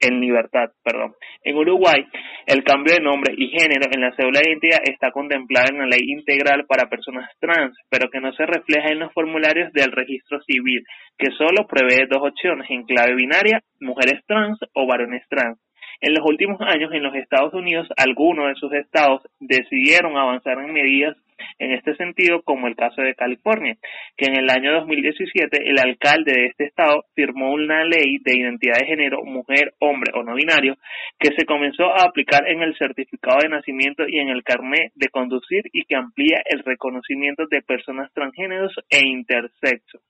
en 0.00 0.20
libertad. 0.20 0.70
Perdón. 0.82 1.14
En 1.44 1.56
Uruguay, 1.56 2.06
el 2.46 2.64
cambio 2.64 2.94
de 2.94 3.02
nombre 3.02 3.34
y 3.36 3.48
género 3.48 3.86
en 3.92 4.00
la 4.00 4.14
cédula 4.16 4.40
de 4.40 4.50
identidad 4.50 4.80
está 4.84 5.10
contemplado 5.10 5.68
en 5.72 5.78
la 5.80 5.86
ley 5.86 6.00
integral 6.06 6.64
para 6.66 6.88
personas 6.88 7.30
trans, 7.38 7.76
pero 7.90 8.10
que 8.10 8.20
no 8.20 8.32
se 8.32 8.46
refleja 8.46 8.88
en 8.88 9.00
los 9.00 9.12
formularios 9.12 9.72
del 9.72 9.92
registro 9.92 10.40
civil, 10.42 10.82
que 11.18 11.30
solo 11.36 11.66
prevé 11.68 12.06
dos 12.08 12.22
opciones 12.22 12.68
en 12.70 12.84
clave 12.84 13.14
binaria, 13.14 13.62
mujeres 13.80 14.22
trans 14.26 14.58
o 14.72 14.86
varones 14.86 15.22
trans. 15.28 15.58
En 16.02 16.14
los 16.14 16.24
últimos 16.24 16.58
años, 16.62 16.90
en 16.94 17.02
los 17.02 17.14
Estados 17.14 17.52
Unidos, 17.52 17.86
algunos 17.98 18.48
de 18.48 18.54
sus 18.54 18.72
estados 18.72 19.20
decidieron 19.38 20.16
avanzar 20.16 20.58
en 20.58 20.72
medidas 20.72 21.14
en 21.58 21.72
este 21.72 21.94
sentido, 21.96 22.42
como 22.42 22.66
el 22.66 22.76
caso 22.76 23.02
de 23.02 23.14
California, 23.14 23.76
que 24.16 24.26
en 24.26 24.36
el 24.36 24.50
año 24.50 24.72
2017 24.72 25.68
el 25.68 25.78
alcalde 25.78 26.32
de 26.32 26.46
este 26.46 26.64
estado 26.64 27.04
firmó 27.14 27.52
una 27.52 27.84
ley 27.84 28.18
de 28.24 28.38
identidad 28.38 28.78
de 28.78 28.86
género 28.86 29.22
mujer, 29.24 29.74
hombre 29.78 30.12
o 30.14 30.22
no 30.22 30.34
binario 30.34 30.76
que 31.18 31.34
se 31.36 31.44
comenzó 31.44 31.84
a 31.90 32.04
aplicar 32.04 32.48
en 32.48 32.62
el 32.62 32.76
certificado 32.76 33.38
de 33.42 33.48
nacimiento 33.48 34.04
y 34.08 34.18
en 34.18 34.28
el 34.28 34.42
carnet 34.42 34.92
de 34.94 35.08
conducir 35.08 35.64
y 35.72 35.84
que 35.84 35.96
amplía 35.96 36.42
el 36.46 36.62
reconocimiento 36.64 37.44
de 37.50 37.62
personas 37.62 38.10
transgéneros 38.12 38.72
e 38.88 39.06
intersexo. 39.06 40.00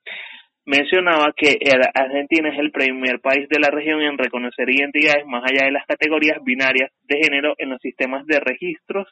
Mencionaba 0.66 1.32
que 1.36 1.58
Argentina 1.94 2.50
es 2.50 2.58
el 2.58 2.70
primer 2.70 3.20
país 3.20 3.48
de 3.48 3.58
la 3.58 3.70
región 3.70 4.02
en 4.02 4.18
reconocer 4.18 4.68
identidades 4.68 5.26
más 5.26 5.42
allá 5.42 5.64
de 5.64 5.72
las 5.72 5.86
categorías 5.86 6.38
binarias 6.44 6.92
de 7.08 7.18
género 7.22 7.54
en 7.58 7.70
los 7.70 7.80
sistemas 7.80 8.26
de 8.26 8.38
registros 8.38 9.08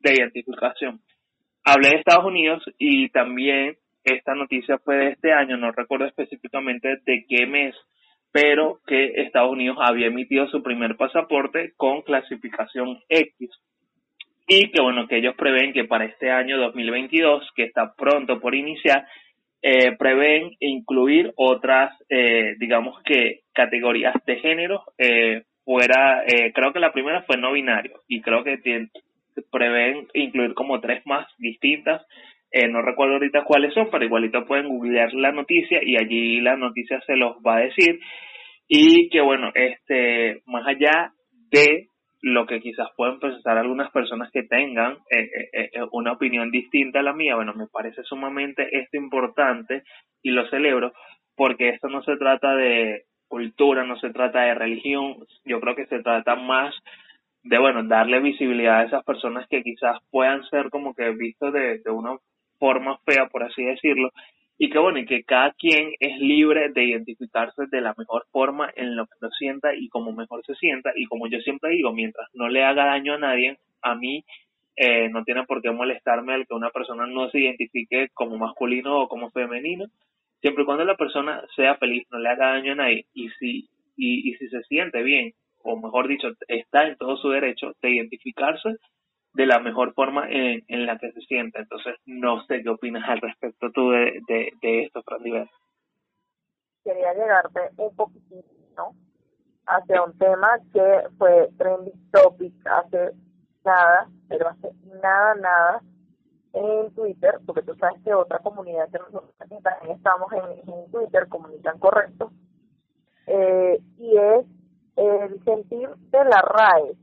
de 0.00 0.14
identificación 0.14 1.00
hablé 1.64 1.90
de 1.90 1.96
Estados 1.96 2.24
Unidos 2.24 2.62
y 2.78 3.08
también 3.08 3.76
esta 4.04 4.34
noticia 4.34 4.78
fue 4.78 4.96
de 4.96 5.08
este 5.10 5.32
año, 5.32 5.56
no 5.56 5.72
recuerdo 5.72 6.06
específicamente 6.06 6.98
de 7.04 7.24
qué 7.28 7.46
mes, 7.46 7.74
pero 8.32 8.80
que 8.86 9.22
Estados 9.22 9.52
Unidos 9.52 9.78
había 9.80 10.08
emitido 10.08 10.46
su 10.48 10.62
primer 10.62 10.96
pasaporte 10.96 11.72
con 11.76 12.02
clasificación 12.02 13.00
X. 13.08 13.50
Y 14.46 14.70
que 14.70 14.82
bueno, 14.82 15.08
que 15.08 15.16
ellos 15.16 15.34
prevén 15.36 15.72
que 15.72 15.84
para 15.84 16.04
este 16.04 16.30
año 16.30 16.58
2022, 16.58 17.50
que 17.56 17.64
está 17.64 17.94
pronto 17.94 18.40
por 18.40 18.54
iniciar, 18.54 19.06
eh, 19.62 19.96
prevén 19.96 20.50
incluir 20.60 21.32
otras, 21.36 21.96
eh, 22.10 22.54
digamos 22.58 23.00
que 23.04 23.40
categorías 23.54 24.14
de 24.26 24.36
género 24.36 24.82
eh, 24.98 25.44
fuera, 25.64 26.24
eh, 26.26 26.52
creo 26.52 26.72
que 26.74 26.80
la 26.80 26.92
primera 26.92 27.22
fue 27.22 27.38
no 27.38 27.52
binario 27.52 28.02
y 28.06 28.20
creo 28.20 28.44
que 28.44 28.58
tiene, 28.58 28.90
prevén 29.50 30.08
incluir 30.14 30.54
como 30.54 30.80
tres 30.80 31.04
más 31.06 31.26
distintas. 31.38 32.06
Eh, 32.50 32.68
no 32.68 32.82
recuerdo 32.82 33.14
ahorita 33.14 33.44
cuáles 33.44 33.74
son, 33.74 33.88
pero 33.90 34.04
igualito 34.04 34.46
pueden 34.46 34.68
googlear 34.68 35.12
la 35.14 35.32
noticia 35.32 35.80
y 35.82 35.96
allí 35.96 36.40
la 36.40 36.56
noticia 36.56 37.00
se 37.06 37.16
los 37.16 37.36
va 37.38 37.56
a 37.56 37.64
decir. 37.64 38.00
Y 38.68 39.08
que 39.10 39.20
bueno, 39.20 39.50
este, 39.54 40.42
más 40.46 40.66
allá 40.66 41.12
de 41.50 41.88
lo 42.22 42.46
que 42.46 42.60
quizás 42.60 42.88
pueden 42.96 43.18
pensar 43.20 43.58
algunas 43.58 43.90
personas 43.90 44.30
que 44.30 44.44
tengan 44.44 44.96
eh, 45.10 45.28
eh, 45.52 45.70
una 45.92 46.12
opinión 46.12 46.50
distinta 46.50 47.00
a 47.00 47.02
la 47.02 47.12
mía, 47.12 47.34
bueno, 47.36 47.52
me 47.54 47.66
parece 47.66 48.02
sumamente 48.04 48.66
esto 48.78 48.96
importante 48.96 49.82
y 50.22 50.30
lo 50.30 50.48
celebro 50.48 50.92
porque 51.36 51.70
esto 51.70 51.88
no 51.88 52.02
se 52.02 52.16
trata 52.16 52.54
de 52.54 53.04
cultura, 53.28 53.84
no 53.84 53.98
se 53.98 54.10
trata 54.10 54.42
de 54.42 54.54
religión, 54.54 55.16
yo 55.44 55.60
creo 55.60 55.74
que 55.74 55.86
se 55.86 56.02
trata 56.02 56.36
más 56.36 56.74
de 57.44 57.58
bueno, 57.58 57.84
darle 57.84 58.20
visibilidad 58.20 58.80
a 58.80 58.84
esas 58.84 59.04
personas 59.04 59.46
que 59.48 59.62
quizás 59.62 59.98
puedan 60.10 60.42
ser 60.48 60.70
como 60.70 60.94
que 60.94 61.10
vistos 61.10 61.52
de, 61.52 61.78
de 61.78 61.90
una 61.90 62.16
forma 62.58 62.98
fea, 63.04 63.28
por 63.28 63.42
así 63.42 63.62
decirlo, 63.62 64.10
y 64.56 64.70
que 64.70 64.78
bueno, 64.78 64.98
y 64.98 65.04
que 65.04 65.24
cada 65.24 65.52
quien 65.52 65.92
es 66.00 66.18
libre 66.18 66.70
de 66.70 66.84
identificarse 66.84 67.66
de 67.70 67.80
la 67.82 67.94
mejor 67.98 68.24
forma 68.32 68.70
en 68.74 68.96
lo 68.96 69.06
que 69.06 69.16
lo 69.20 69.28
sienta 69.30 69.74
y 69.74 69.88
como 69.88 70.12
mejor 70.12 70.42
se 70.46 70.54
sienta, 70.54 70.92
y 70.96 71.04
como 71.04 71.26
yo 71.26 71.38
siempre 71.40 71.70
digo, 71.70 71.92
mientras 71.92 72.28
no 72.34 72.48
le 72.48 72.64
haga 72.64 72.86
daño 72.86 73.14
a 73.14 73.18
nadie, 73.18 73.58
a 73.82 73.94
mí 73.94 74.24
eh, 74.76 75.10
no 75.10 75.22
tiene 75.24 75.44
por 75.44 75.60
qué 75.60 75.70
molestarme 75.70 76.34
el 76.34 76.46
que 76.46 76.54
una 76.54 76.70
persona 76.70 77.06
no 77.06 77.28
se 77.28 77.40
identifique 77.40 78.08
como 78.14 78.38
masculino 78.38 79.02
o 79.02 79.08
como 79.08 79.30
femenino, 79.30 79.86
siempre 80.40 80.62
y 80.62 80.66
cuando 80.66 80.84
la 80.84 80.96
persona 80.96 81.42
sea 81.54 81.74
feliz, 81.76 82.06
no 82.10 82.18
le 82.18 82.30
haga 82.30 82.52
daño 82.52 82.72
a 82.72 82.76
nadie, 82.76 83.04
y 83.12 83.28
si, 83.38 83.68
y, 83.98 84.30
y 84.30 84.34
si 84.36 84.48
se 84.48 84.62
siente 84.62 85.02
bien 85.02 85.34
o 85.64 85.76
mejor 85.76 86.06
dicho, 86.08 86.28
está 86.46 86.86
en 86.86 86.96
todo 86.96 87.16
su 87.16 87.30
derecho 87.30 87.72
de 87.82 87.90
identificarse 87.90 88.76
de 89.32 89.46
la 89.46 89.58
mejor 89.58 89.94
forma 89.94 90.28
en, 90.30 90.62
en 90.68 90.86
la 90.86 90.98
que 90.98 91.10
se 91.12 91.20
siente. 91.22 91.58
Entonces, 91.58 91.96
no 92.06 92.44
sé 92.46 92.62
qué 92.62 92.68
opinas 92.68 93.08
al 93.08 93.20
respecto 93.20 93.70
tú 93.72 93.90
de, 93.90 94.20
de, 94.28 94.52
de 94.62 94.82
esto, 94.84 95.02
Fran 95.02 95.22
Quería 96.84 97.14
llegarte 97.14 97.60
un 97.78 97.96
poquitito, 97.96 98.46
¿no? 98.76 98.92
Hacia 99.66 100.02
un 100.02 100.16
tema 100.18 100.48
que 100.72 101.08
fue 101.16 101.48
trending 101.56 102.10
topic 102.12 102.54
hace 102.66 103.12
nada, 103.64 104.08
pero 104.28 104.48
hace 104.50 104.70
nada, 105.02 105.34
nada 105.36 105.82
en 106.52 106.94
Twitter, 106.94 107.40
porque 107.46 107.62
tú 107.62 107.74
sabes 107.76 108.00
que 108.04 108.12
otra 108.14 108.38
comunidad 108.40 108.88
que 108.90 108.98
nosotros 108.98 109.34
también 109.38 109.62
estamos 109.90 110.30
en, 110.32 110.70
en 110.70 110.90
Twitter, 110.90 111.26
comunican 111.28 111.78
correcto, 111.78 112.30
eh, 113.26 113.78
y 113.98 114.16
es 114.16 114.46
el 114.96 115.42
sentir 115.44 115.88
de 115.88 116.24
la 116.24 116.42
RAE, 116.42 116.96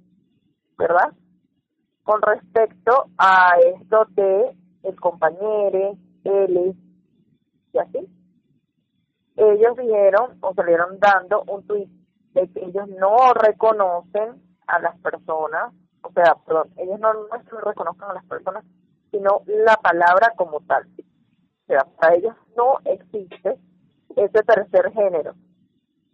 ¿verdad? 0.77 1.13
Con 2.03 2.21
respecto 2.21 3.07
a 3.17 3.53
esto 3.59 4.05
de 4.11 4.55
el 4.83 4.99
compañero, 4.99 5.97
él 6.23 6.75
y 7.73 7.77
así. 7.77 7.99
Ellos 9.35 9.77
dijeron 9.77 10.37
o 10.41 10.53
salieron 10.53 10.99
dando 10.99 11.43
un 11.47 11.65
tweet 11.65 11.89
de 12.33 12.47
que 12.51 12.65
ellos 12.65 12.87
no 12.99 13.33
reconocen 13.33 14.41
a 14.67 14.79
las 14.79 14.97
personas, 14.99 15.73
o 16.03 16.11
sea, 16.13 16.35
perdón, 16.45 16.69
ellos 16.77 16.99
no, 16.99 17.13
no 17.13 17.59
reconocen 17.63 18.03
a 18.03 18.13
las 18.13 18.25
personas, 18.25 18.65
sino 19.11 19.41
la 19.45 19.75
palabra 19.77 20.33
como 20.35 20.61
tal. 20.61 20.85
O 20.85 21.65
sea, 21.67 21.85
para 21.99 22.15
ellos 22.15 22.35
no 22.55 22.79
existe 22.85 23.57
ese 24.15 24.43
tercer 24.43 24.91
género. 24.91 25.35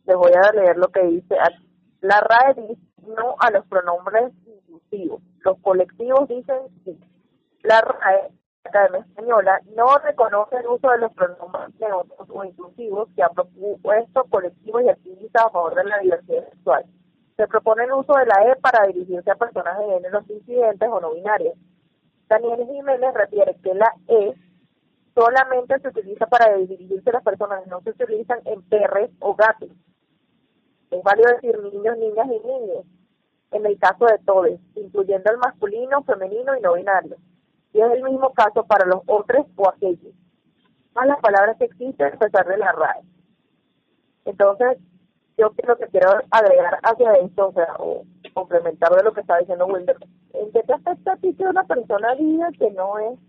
Les 0.05 0.15
voy 0.15 0.32
a 0.34 0.51
leer 0.53 0.78
lo 0.78 0.88
que 0.89 1.03
dice 1.03 1.36
aquí 1.39 1.66
la 2.01 2.19
RAE 2.19 2.53
dice 2.67 2.81
no 3.07 3.35
a 3.39 3.51
los 3.51 3.65
pronombres 3.67 4.33
inclusivos. 4.45 5.21
Los 5.39 5.57
colectivos 5.59 6.27
dicen 6.27 6.57
sí. 6.83 6.99
La 7.63 7.81
RAE, 7.81 8.31
la 8.63 8.69
Academia 8.69 8.99
Española, 8.99 9.61
no 9.75 9.97
reconoce 9.97 10.57
el 10.57 10.67
uso 10.67 10.89
de 10.89 10.99
los 10.99 11.13
pronombres 11.13 11.73
neutros 11.79 12.29
o 12.29 12.43
inclusivos 12.43 13.09
que 13.15 13.23
ha 13.23 13.29
propuesto 13.29 14.23
colectivos 14.25 14.83
y 14.83 14.89
activistas 14.89 15.45
a 15.45 15.49
favor 15.49 15.75
de 15.75 15.83
la 15.85 15.99
diversidad 15.99 16.49
sexual. 16.49 16.85
Se 17.35 17.47
propone 17.47 17.83
el 17.85 17.93
uso 17.93 18.13
de 18.13 18.25
la 18.25 18.51
E 18.51 18.55
para 18.57 18.87
dirigirse 18.87 19.31
a 19.31 19.35
personas 19.35 19.77
de 19.79 19.85
géneros 19.85 20.29
incidentes 20.29 20.89
o 20.89 20.99
no 20.99 21.13
binarias. 21.13 21.55
Daniel 22.27 22.65
Jiménez 22.67 23.13
refiere 23.13 23.55
que 23.63 23.73
la 23.73 23.93
E 24.07 24.33
solamente 25.15 25.79
se 25.79 25.87
utiliza 25.87 26.27
para 26.27 26.55
dirigirse 26.55 27.09
a 27.09 27.13
las 27.13 27.23
personas, 27.23 27.65
no 27.67 27.81
se 27.81 27.91
utilizan 27.91 28.39
en 28.45 28.61
perres 28.63 29.09
o 29.19 29.33
gatos. 29.33 29.69
Es 30.91 31.03
válido 31.03 31.29
decir 31.33 31.59
niños, 31.61 31.97
niñas 31.97 32.27
y 32.27 32.47
niños, 32.47 32.85
en 33.51 33.65
el 33.65 33.77
caso 33.77 34.05
de 34.05 34.19
todos, 34.25 34.59
incluyendo 34.75 35.31
el 35.31 35.38
masculino, 35.38 36.03
femenino 36.03 36.57
y 36.57 36.61
no 36.61 36.73
binario. 36.73 37.17
Y 37.73 37.81
es 37.81 37.91
el 37.91 38.03
mismo 38.03 38.33
caso 38.33 38.65
para 38.65 38.85
los 38.85 39.01
otros 39.05 39.45
o 39.55 39.69
aquellos. 39.69 40.13
Más 40.93 41.07
las 41.07 41.19
palabras 41.19 41.57
que 41.57 41.65
existen 41.65 42.13
a 42.13 42.17
pesar 42.17 42.47
de 42.47 42.57
la 42.57 42.71
RAE. 42.71 43.01
Entonces, 44.25 44.77
yo 45.38 45.51
lo 45.67 45.77
que 45.77 45.88
quiero 45.88 46.09
agregar 46.31 46.79
hacia 46.81 47.13
esto, 47.13 47.49
o 47.49 47.53
sea, 47.53 47.75
o 47.79 48.03
complementar 48.33 48.91
de 48.91 49.03
lo 49.03 49.13
que 49.13 49.21
está 49.21 49.38
diciendo 49.38 49.67
Wilder, 49.67 49.97
¿en 50.33 50.51
qué 50.51 50.63
te 50.63 50.73
afecta 50.73 51.13
a 51.13 51.17
ti 51.17 51.33
que 51.35 51.43
una 51.43 51.63
persona 51.63 52.15
diga 52.15 52.49
que 52.57 52.71
no 52.71 52.97
es 52.99 53.19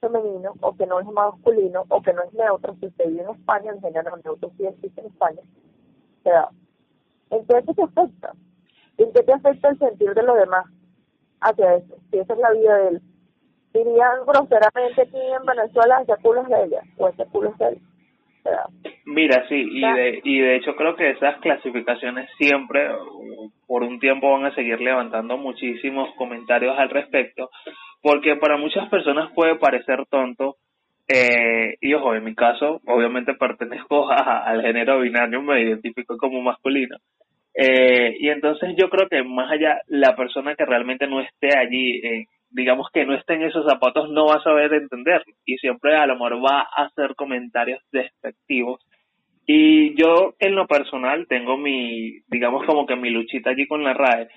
femenino 0.00 0.54
o 0.60 0.74
que 0.76 0.86
no 0.86 1.00
es 1.00 1.06
masculino 1.06 1.84
o 1.88 2.02
que 2.02 2.12
no 2.12 2.22
es 2.22 2.32
neutro 2.32 2.74
si 2.80 2.86
usted 2.86 3.08
vive 3.08 3.22
en 3.22 3.30
España, 3.30 3.72
en 3.72 3.80
género 3.80 4.16
neutro 4.24 4.50
sí 4.56 4.66
existe 4.66 5.00
en 5.00 5.06
España? 5.08 5.40
O 6.24 6.30
sea, 6.30 6.48
¿en 7.30 7.46
qué 7.46 7.74
te 7.74 7.82
afecta? 7.82 8.32
¿En 8.96 9.12
qué 9.12 9.22
te 9.22 9.32
afecta 9.32 9.68
el 9.68 9.78
sentir 9.78 10.14
de 10.14 10.22
los 10.22 10.36
demás 10.38 10.66
hacia 11.40 11.74
eso? 11.74 11.96
Si 12.10 12.18
esa 12.18 12.32
es 12.32 12.38
la 12.38 12.50
vida 12.52 12.76
de 12.78 12.88
él. 12.88 13.02
Dirían 13.74 14.24
groseramente 14.26 15.02
aquí 15.02 15.18
en 15.18 15.44
Venezuela, 15.44 16.00
ese 16.00 16.22
culo 16.22 16.42
es 16.42 16.48
de 16.48 16.64
ella 16.64 16.82
o 16.96 17.08
ese 17.08 17.26
culo 17.26 17.50
es 17.50 17.58
de 17.58 17.68
él. 17.68 17.78
Mira, 19.06 19.46
sí, 19.48 19.56
y 19.56 19.80
de, 19.80 20.20
y 20.22 20.38
de 20.38 20.56
hecho 20.56 20.76
creo 20.76 20.96
que 20.96 21.10
esas 21.10 21.38
clasificaciones 21.40 22.28
siempre, 22.36 22.90
por 23.66 23.82
un 23.82 23.98
tiempo, 23.98 24.30
van 24.32 24.46
a 24.46 24.54
seguir 24.54 24.80
levantando 24.80 25.36
muchísimos 25.38 26.14
comentarios 26.16 26.78
al 26.78 26.90
respecto, 26.90 27.50
porque 28.02 28.36
para 28.36 28.56
muchas 28.56 28.88
personas 28.90 29.32
puede 29.34 29.56
parecer 29.56 30.04
tonto, 30.10 30.56
eh, 31.08 31.76
y 31.80 31.94
ojo, 31.94 32.14
en 32.14 32.24
mi 32.24 32.34
caso, 32.34 32.80
obviamente 32.86 33.34
pertenezco 33.34 34.10
al 34.10 34.62
género 34.62 35.00
binario, 35.00 35.42
me 35.42 35.62
identifico 35.62 36.16
como 36.16 36.42
masculino, 36.42 36.96
eh, 37.54 38.16
y 38.18 38.28
entonces 38.30 38.74
yo 38.76 38.90
creo 38.90 39.08
que 39.08 39.22
más 39.22 39.50
allá, 39.50 39.80
la 39.86 40.16
persona 40.16 40.56
que 40.56 40.66
realmente 40.66 41.06
no 41.06 41.20
esté 41.20 41.56
allí, 41.56 42.00
eh, 42.04 42.26
digamos 42.50 42.88
que 42.92 43.04
no 43.04 43.14
esté 43.14 43.34
en 43.34 43.42
esos 43.42 43.64
zapatos, 43.64 44.10
no 44.10 44.26
va 44.26 44.36
a 44.36 44.42
saber 44.42 44.74
entenderlo. 44.74 45.32
Y 45.44 45.56
siempre 45.58 45.96
a 45.96 46.06
lo 46.06 46.14
mejor 46.14 46.44
va 46.44 46.60
a 46.62 46.84
hacer 46.86 47.14
comentarios 47.14 47.80
despectivos. 47.92 48.80
Y 49.46 49.94
yo 49.94 50.34
en 50.38 50.54
lo 50.54 50.66
personal 50.66 51.26
tengo 51.28 51.56
mi, 51.56 52.20
digamos 52.28 52.64
como 52.66 52.86
que 52.86 52.96
mi 52.96 53.10
luchita 53.10 53.50
allí 53.50 53.66
con 53.66 53.84
la 53.84 53.92
RAE, 53.92 54.28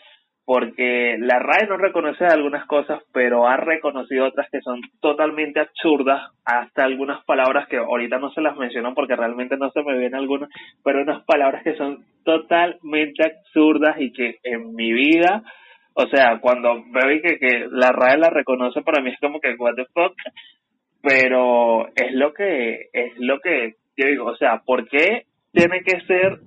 porque 0.48 1.18
la 1.20 1.40
RAE 1.40 1.68
no 1.68 1.76
reconoce 1.76 2.24
algunas 2.24 2.66
cosas, 2.68 3.04
pero 3.12 3.50
ha 3.50 3.58
reconocido 3.58 4.28
otras 4.28 4.50
que 4.50 4.62
son 4.62 4.80
totalmente 5.02 5.60
absurdas, 5.60 6.32
hasta 6.46 6.86
algunas 6.86 7.22
palabras 7.26 7.68
que 7.68 7.76
ahorita 7.76 8.18
no 8.18 8.32
se 8.32 8.40
las 8.40 8.56
menciono 8.56 8.94
porque 8.96 9.18
realmente 9.18 9.58
no 9.58 9.70
se 9.72 9.84
me 9.84 9.98
vienen 9.98 10.16
algunas, 10.16 10.50
pero 10.86 11.02
unas 11.02 11.22
palabras 11.26 11.64
que 11.64 11.76
son 11.76 12.06
totalmente 12.24 13.26
absurdas 13.26 13.98
y 14.00 14.14
que 14.14 14.38
en 14.42 14.74
mi 14.74 14.94
vida, 14.94 15.44
o 15.94 16.08
sea, 16.08 16.40
cuando 16.40 16.82
veo 16.94 17.22
que, 17.22 17.40
que 17.40 17.68
la 17.70 17.92
RAE 17.92 18.18
la 18.18 18.30
reconoce, 18.30 18.82
para 18.84 19.04
mí 19.04 19.10
es 19.10 19.20
como 19.20 19.42
que, 19.42 19.54
what 19.60 19.76
the 19.76 19.84
fuck, 19.94 20.16
pero 21.02 21.90
es 21.90 22.14
lo 22.14 22.34
que, 22.34 22.88
es 22.94 23.12
lo 23.18 23.42
que 23.42 23.74
yo 23.98 24.08
digo, 24.08 24.26
o 24.28 24.38
sea, 24.38 24.62
¿por 24.66 24.88
qué 24.88 25.24
tiene 25.52 25.82
que 25.84 26.00
ser 26.06 26.40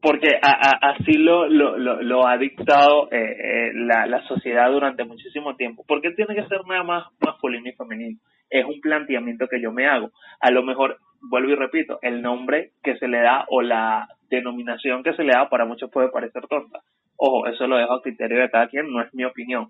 porque 0.00 0.28
así 0.42 1.14
lo, 1.14 1.48
lo, 1.48 1.76
lo, 1.78 2.26
ha 2.26 2.36
dictado 2.36 3.08
eh, 3.10 3.16
eh, 3.18 3.72
la, 3.74 4.06
la 4.06 4.22
sociedad 4.28 4.70
durante 4.70 5.04
muchísimo 5.04 5.56
tiempo. 5.56 5.84
¿Por 5.86 6.00
qué 6.00 6.10
tiene 6.12 6.34
que 6.34 6.46
ser 6.46 6.60
nada 6.66 6.82
más 6.82 7.06
masculino 7.20 7.68
y 7.68 7.72
femenino? 7.72 8.18
Es 8.50 8.64
un 8.64 8.80
planteamiento 8.80 9.48
que 9.48 9.60
yo 9.60 9.72
me 9.72 9.86
hago. 9.88 10.10
A 10.40 10.50
lo 10.50 10.62
mejor, 10.62 10.98
vuelvo 11.20 11.50
y 11.50 11.54
repito, 11.54 11.98
el 12.02 12.22
nombre 12.22 12.70
que 12.82 12.96
se 12.98 13.08
le 13.08 13.20
da 13.20 13.46
o 13.48 13.62
la 13.62 14.08
denominación 14.30 15.02
que 15.02 15.14
se 15.14 15.24
le 15.24 15.32
da 15.32 15.48
para 15.48 15.64
muchos 15.64 15.90
puede 15.90 16.10
parecer 16.10 16.46
tonta. 16.46 16.80
Ojo, 17.16 17.46
eso 17.46 17.66
lo 17.66 17.76
dejo 17.76 17.94
a 17.94 18.02
criterio 18.02 18.40
de 18.40 18.50
cada 18.50 18.68
quien, 18.68 18.92
no 18.92 19.02
es 19.02 19.12
mi 19.14 19.24
opinión. 19.24 19.68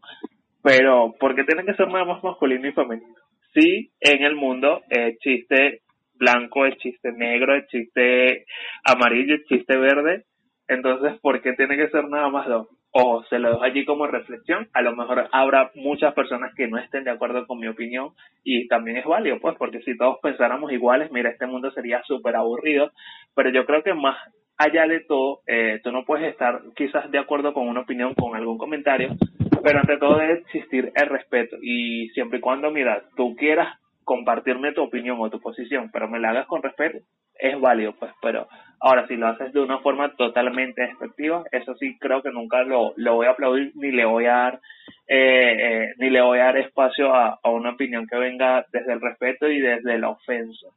Pero, 0.63 1.15
¿por 1.19 1.35
qué 1.37 1.45
tiene 1.45 1.65
que 1.65 1.75
ser 1.75 1.89
nada 1.89 2.05
más 2.05 2.23
masculino 2.25 2.67
y 2.67 2.73
femenino? 2.73 3.15
Sí, 3.55 3.91
en 4.01 4.23
el 4.25 4.35
mundo 4.35 4.83
existe 4.91 5.81
blanco, 6.19 6.67
existe 6.67 7.13
negro, 7.13 7.55
existe 7.55 8.47
amarillo, 8.85 9.35
existe 9.35 9.77
verde. 9.77 10.25
Entonces, 10.69 11.19
¿por 11.21 11.41
qué 11.43 11.53
tiene 11.53 11.77
que 11.77 11.89
ser 11.91 12.09
nada 12.09 12.29
más 12.29 12.47
dos? 12.49 12.69
O 12.91 13.23
se 13.25 13.39
lo 13.39 13.51
dejo 13.51 13.63
allí 13.63 13.85
como 13.85 14.07
reflexión. 14.07 14.69
A 14.73 14.83
lo 14.83 14.97
mejor 14.97 15.29
habrá 15.31 15.71
muchas 15.75 16.15
personas 16.15 16.55
que 16.55 16.67
no 16.67 16.79
estén 16.79 17.05
de 17.05 17.11
acuerdo 17.11 17.47
con 17.47 17.59
mi 17.61 17.69
opinión 17.69 18.11
y 18.43 18.67
también 18.69 18.97
es 18.97 19.05
válido, 19.05 19.39
pues, 19.41 19.55
porque 19.59 19.83
si 19.83 19.97
todos 19.97 20.19
pensáramos 20.23 20.73
iguales, 20.73 21.13
mira, 21.13 21.31
este 21.31 21.47
mundo 21.47 21.71
sería 21.71 22.03
súper 22.05 22.37
aburrido. 22.37 22.91
Pero 23.35 23.51
yo 23.51 23.67
creo 23.67 23.83
que 23.83 23.95
más 23.95 24.17
allá 24.59 24.87
de 24.87 25.01
todo, 25.01 25.41
eh, 25.47 25.81
tú 25.85 25.93
no 25.93 26.05
puedes 26.05 26.31
estar 26.31 26.63
quizás 26.75 27.11
de 27.11 27.19
acuerdo 27.19 27.53
con 27.53 27.69
una 27.69 27.81
opinión, 27.81 28.15
con 28.15 28.35
algún 28.35 28.59
comentario, 28.59 29.15
pero 29.63 29.81
ante 29.81 29.99
todo 29.99 30.19
debe 30.19 30.41
existir 30.41 30.93
el 30.95 31.09
respeto 31.09 31.57
y 31.61 32.09
siempre 32.11 32.39
y 32.39 32.41
cuando, 32.41 32.71
mira, 32.71 33.03
tú 33.17 33.37
quieras 33.37 33.79
compartirme 34.07 34.73
tu 34.73 34.85
opinión 34.85 35.19
o 35.21 35.29
tu 35.29 35.41
posición, 35.41 35.91
pero 35.93 36.09
me 36.09 36.21
la 36.21 36.31
hagas 36.31 36.47
con 36.47 36.63
respeto, 36.63 36.99
es 37.35 37.61
válido, 37.61 37.93
pues, 37.99 38.13
pero 38.23 38.47
ahora 38.79 39.05
si 39.09 39.17
lo 39.17 39.27
haces 39.27 39.53
de 39.53 39.61
una 39.61 39.81
forma 39.81 40.15
totalmente 40.15 40.83
despectiva, 40.83 41.43
eso 41.51 41.75
sí 41.75 41.99
creo 41.99 42.23
que 42.23 42.31
nunca 42.31 42.63
lo, 42.63 42.93
lo 42.97 43.17
voy 43.17 43.27
a 43.27 43.31
aplaudir 43.31 43.73
ni 43.75 43.91
le 43.91 44.05
voy 44.05 44.27
a 44.27 44.33
dar 44.33 44.61
eh, 45.09 45.57
eh, 45.59 45.95
ni 45.99 46.11
le 46.11 46.23
voy 46.23 46.39
a 46.39 46.45
dar 46.45 46.57
espacio 46.57 47.13
a, 47.13 47.41
a 47.43 47.51
una 47.51 47.73
opinión 47.73 48.07
que 48.07 48.17
venga 48.17 48.65
desde 48.73 48.93
el 48.93 49.01
respeto 49.01 49.49
y 49.49 49.61
desde 49.61 49.99
la 49.99 50.11
ofensa. 50.11 50.69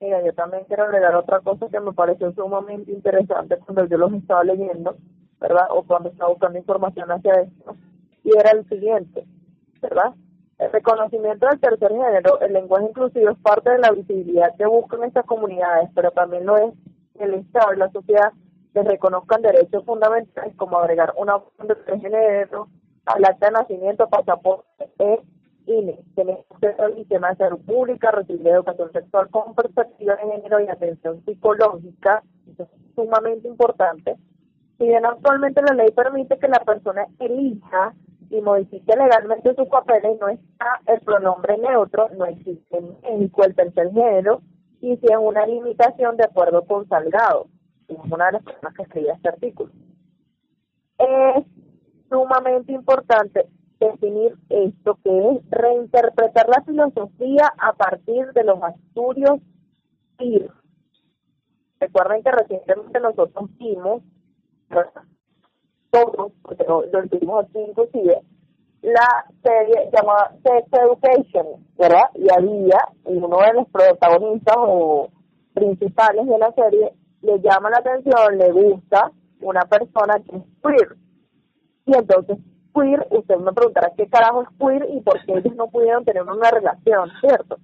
Mira, 0.00 0.24
yo 0.24 0.32
también 0.34 0.62
quiero 0.68 0.84
agregar 0.84 1.16
otra 1.16 1.40
cosa 1.40 1.66
que 1.68 1.80
me 1.80 1.92
pareció 1.92 2.30
sumamente 2.34 2.92
interesante 2.92 3.58
cuando 3.58 3.84
yo 3.86 3.98
los 3.98 4.12
estaba 4.12 4.44
leyendo, 4.44 4.96
¿verdad? 5.40 5.66
O 5.70 5.82
cuando 5.82 6.10
estaba 6.10 6.30
buscando 6.30 6.56
información 6.56 7.10
hacia 7.10 7.40
esto, 7.40 7.76
y 8.22 8.30
era 8.38 8.52
el 8.52 8.64
siguiente, 8.68 9.24
¿verdad? 9.82 10.14
El 10.58 10.72
reconocimiento 10.72 11.46
del 11.46 11.60
tercer 11.60 11.90
género, 11.90 12.40
el 12.40 12.52
lenguaje 12.52 12.86
inclusivo 12.86 13.30
es 13.30 13.38
parte 13.38 13.70
de 13.70 13.78
la 13.78 13.92
visibilidad 13.92 14.56
que 14.56 14.66
buscan 14.66 15.04
estas 15.04 15.24
comunidades, 15.24 15.88
pero 15.94 16.10
también 16.10 16.46
lo 16.46 16.56
es 16.56 16.74
el 17.20 17.34
Estado 17.34 17.74
y 17.74 17.78
la 17.78 17.90
sociedad 17.90 18.32
que 18.74 18.82
reconozcan 18.82 19.42
derechos 19.42 19.84
fundamentales 19.84 20.54
como 20.56 20.78
agregar 20.78 21.14
una 21.16 21.36
opción 21.36 21.68
de 21.68 21.74
tercer 21.76 22.00
género 22.00 22.68
al 23.06 23.24
acta 23.24 23.46
de 23.46 23.52
nacimiento, 23.52 24.08
pasaporte 24.08 24.90
e 24.98 25.20
INE, 25.66 26.00
tener 26.16 26.44
acceso 26.50 26.82
al 26.82 26.94
sistema 26.96 27.30
de 27.30 27.36
salud 27.36 27.60
pública, 27.64 28.10
recibir 28.10 28.48
educación 28.48 28.90
sexual 28.92 29.28
con 29.30 29.54
perspectiva 29.54 30.16
de 30.16 30.32
género 30.32 30.60
y 30.60 30.68
atención 30.68 31.24
psicológica, 31.24 32.22
eso 32.50 32.64
es 32.64 32.68
sumamente 32.94 33.46
importante. 33.46 34.16
Si 34.78 34.84
bien 34.84 35.04
actualmente 35.06 35.62
la 35.62 35.74
ley 35.74 35.90
permite 35.90 36.38
que 36.38 36.48
la 36.48 36.60
persona 36.64 37.06
elija 37.18 37.94
y 38.30 38.40
modifique 38.40 38.94
legalmente 38.96 39.54
sus 39.54 39.68
papeles, 39.68 40.18
no 40.20 40.28
está 40.28 40.80
el 40.86 41.00
pronombre 41.00 41.56
neutro, 41.58 42.08
no 42.16 42.26
existe 42.26 42.76
en 42.76 42.96
el 43.02 43.54
tercer 43.54 43.90
género, 43.92 44.42
y 44.80 44.96
si 44.96 45.06
es 45.06 45.18
una 45.18 45.46
limitación 45.46 46.16
de 46.16 46.24
acuerdo 46.24 46.64
con 46.64 46.86
Salgado, 46.88 47.48
que 47.86 47.94
es 47.94 48.00
una 48.10 48.26
de 48.26 48.32
las 48.32 48.42
personas 48.42 48.74
que 48.74 48.82
escribe 48.82 49.12
este 49.12 49.28
artículo. 49.28 49.72
Es 50.98 51.44
sumamente 52.08 52.72
importante 52.72 53.48
definir 53.80 54.36
esto, 54.48 54.98
que 55.02 55.30
es 55.30 55.50
reinterpretar 55.50 56.48
la 56.48 56.62
filosofía 56.62 57.52
a 57.58 57.72
partir 57.74 58.32
de 58.32 58.44
los 58.44 58.58
estudios 58.74 59.40
PIR. 60.16 60.50
Recuerden 61.80 62.22
que 62.22 62.30
recientemente 62.32 63.00
nosotros 63.00 63.50
vimos, 63.56 64.02
todos, 65.90 66.32
porque 66.42 66.64
lo, 66.64 66.82
lo 66.82 67.38
aquí 67.38 67.58
inclusive, 67.58 68.20
la 68.82 69.26
serie 69.42 69.90
llamada 69.92 70.34
Sex 70.42 70.68
Education, 70.72 71.46
¿verdad? 71.76 72.10
Y 72.14 72.26
había, 72.30 72.78
uno 73.04 73.38
de 73.38 73.52
los 73.54 73.68
protagonistas 73.68 74.56
o 74.58 75.08
principales 75.54 76.26
de 76.26 76.38
la 76.38 76.52
serie 76.52 76.92
le 77.22 77.40
llama 77.40 77.70
la 77.70 77.78
atención, 77.78 78.38
le 78.38 78.52
gusta 78.52 79.10
una 79.40 79.62
persona 79.62 80.14
que 80.20 80.36
es 80.36 80.42
queer. 80.62 80.96
Y 81.86 81.96
entonces, 81.96 82.38
queer, 82.74 83.06
usted 83.10 83.36
me 83.36 83.52
preguntará 83.52 83.92
qué 83.96 84.06
carajo 84.06 84.42
es 84.42 84.48
queer 84.58 84.86
y 84.90 85.00
por 85.00 85.24
qué 85.24 85.32
ellos 85.32 85.56
no 85.56 85.68
pudieron 85.68 86.04
tener 86.04 86.22
una 86.22 86.50
relación, 86.50 87.10
¿cierto? 87.20 87.56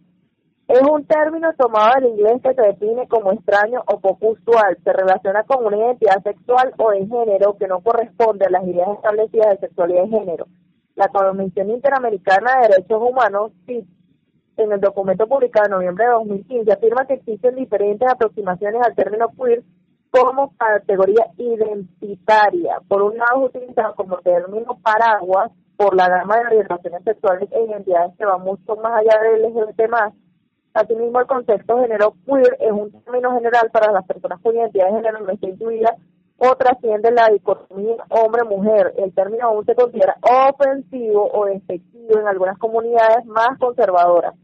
Es 0.66 0.80
un 0.80 1.04
término 1.04 1.52
tomado 1.54 2.00
del 2.00 2.10
inglés 2.12 2.40
que 2.42 2.54
se 2.54 2.62
define 2.62 3.06
como 3.06 3.32
extraño 3.32 3.82
o 3.86 4.00
poco 4.00 4.28
usual. 4.28 4.78
Se 4.82 4.92
relaciona 4.94 5.44
con 5.44 5.66
una 5.66 5.76
identidad 5.76 6.22
sexual 6.22 6.72
o 6.78 6.90
de 6.90 7.06
género 7.06 7.56
que 7.58 7.68
no 7.68 7.80
corresponde 7.80 8.46
a 8.46 8.50
las 8.50 8.66
ideas 8.66 8.88
establecidas 8.96 9.50
de 9.50 9.66
sexualidad 9.66 10.04
y 10.04 10.10
género. 10.10 10.46
La 10.96 11.08
Convención 11.08 11.68
Interamericana 11.68 12.50
de 12.56 12.68
Derechos 12.68 13.02
Humanos, 13.02 13.52
en 13.66 14.72
el 14.72 14.80
documento 14.80 15.26
publicado 15.26 15.66
en 15.66 15.72
noviembre 15.72 16.06
de 16.06 16.12
2015, 16.12 16.72
afirma 16.72 17.06
que 17.06 17.14
existen 17.14 17.56
diferentes 17.56 18.08
aproximaciones 18.10 18.80
al 18.82 18.94
término 18.94 19.28
queer 19.36 19.62
como 20.10 20.56
categoría 20.56 21.26
identitaria. 21.36 22.80
Por 22.88 23.02
un 23.02 23.18
lado 23.18 23.48
es 23.48 23.54
utilizado 23.54 23.94
como 23.96 24.16
término 24.18 24.78
paraguas 24.82 25.50
por 25.76 25.94
la 25.94 26.08
gama 26.08 26.36
de 26.36 26.46
orientaciones 26.46 27.02
sexuales 27.02 27.50
e 27.52 27.64
identidades 27.64 28.16
que 28.16 28.24
va 28.24 28.38
mucho 28.38 28.76
más 28.76 29.00
allá 29.00 29.20
del 29.20 29.42
LGBT+. 29.42 30.14
Asimismo, 30.74 31.20
el 31.20 31.26
concepto 31.26 31.78
género 31.78 32.14
queer 32.26 32.56
es 32.58 32.72
un 32.72 32.90
término 32.90 33.32
general 33.34 33.70
para 33.72 33.92
las 33.92 34.04
personas 34.06 34.40
con 34.42 34.56
identidad 34.56 34.86
de 34.86 34.96
género 34.96 35.20
no 35.20 35.30
está 35.30 35.46
incluida 35.48 35.96
o 36.36 36.56
trasciende 36.56 37.12
la 37.12 37.28
dicotomía 37.28 38.04
hombre-mujer. 38.10 38.92
El 38.98 39.14
término 39.14 39.46
aún 39.46 39.64
se 39.64 39.76
considera 39.76 40.16
ofensivo 40.20 41.30
o 41.32 41.46
despectivo 41.46 42.18
en 42.18 42.26
algunas 42.26 42.58
comunidades 42.58 43.24
más 43.26 43.56
conservadoras, 43.60 44.34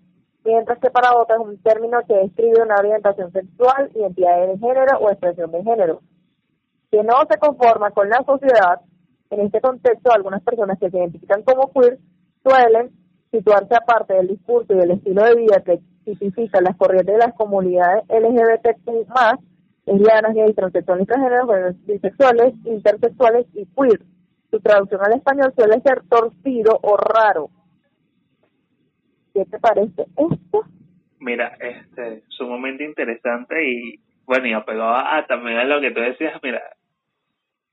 mientras 0.45 0.79
que 0.79 0.91
para 0.91 1.17
otras 1.17 1.41
es 1.41 1.47
un 1.49 1.63
término 1.63 1.99
que 2.07 2.15
describe 2.15 2.63
una 2.63 2.77
orientación 2.77 3.33
sexual, 3.33 3.91
identidad 3.97 4.47
de 4.47 4.59
género 4.59 4.99
o 5.01 5.11
expresión 5.11 5.51
de 5.51 5.65
género, 5.65 6.01
que 6.93 7.03
no 7.03 7.15
se 7.29 7.39
conforma 7.41 7.91
con 7.91 8.09
la 8.09 8.23
sociedad. 8.25 8.81
En 9.31 9.41
este 9.41 9.61
contexto, 9.61 10.13
algunas 10.13 10.43
personas 10.43 10.79
que 10.79 10.91
se 10.91 10.97
identifican 10.97 11.43
como 11.43 11.73
queer 11.73 11.99
suelen 12.45 12.93
situarse 13.33 13.75
aparte 13.75 14.15
del 14.15 14.29
discurso 14.29 14.73
y 14.73 14.77
del 14.77 14.93
estilo 14.93 15.25
de 15.25 15.35
vida 15.35 15.63
que 15.65 15.81
tipifica 16.05 16.61
las 16.61 16.77
corrientes 16.77 17.15
de 17.15 17.19
las 17.19 17.35
comunidades 17.35 18.05
LGBTQ+, 18.09 19.41
lesbianas, 19.87 20.35
gays, 20.35 20.57
transexuales, 20.57 21.87
bisexuales, 21.87 22.55
intersexuales 22.65 23.47
y 23.55 23.67
queer. 23.67 24.01
Su 24.51 24.61
traducción 24.61 25.01
al 25.05 25.15
español 25.15 25.53
suele 25.57 25.81
ser 25.81 26.03
torcido 26.09 26.79
o 26.83 26.97
raro. 26.97 27.51
¿Qué 29.33 29.45
te 29.45 29.59
parece 29.59 30.07
esto? 30.17 30.65
Mira, 31.21 31.57
este, 31.61 32.25
sumamente 32.29 32.85
interesante 32.85 33.55
y 33.65 34.01
bueno, 34.27 34.47
y 34.47 34.53
apegado 34.53 34.95
a, 34.95 35.25
también 35.27 35.59
a 35.59 35.65
lo 35.65 35.81
que 35.81 35.91
tú 35.91 36.01
decías, 36.01 36.41
mira, 36.43 36.63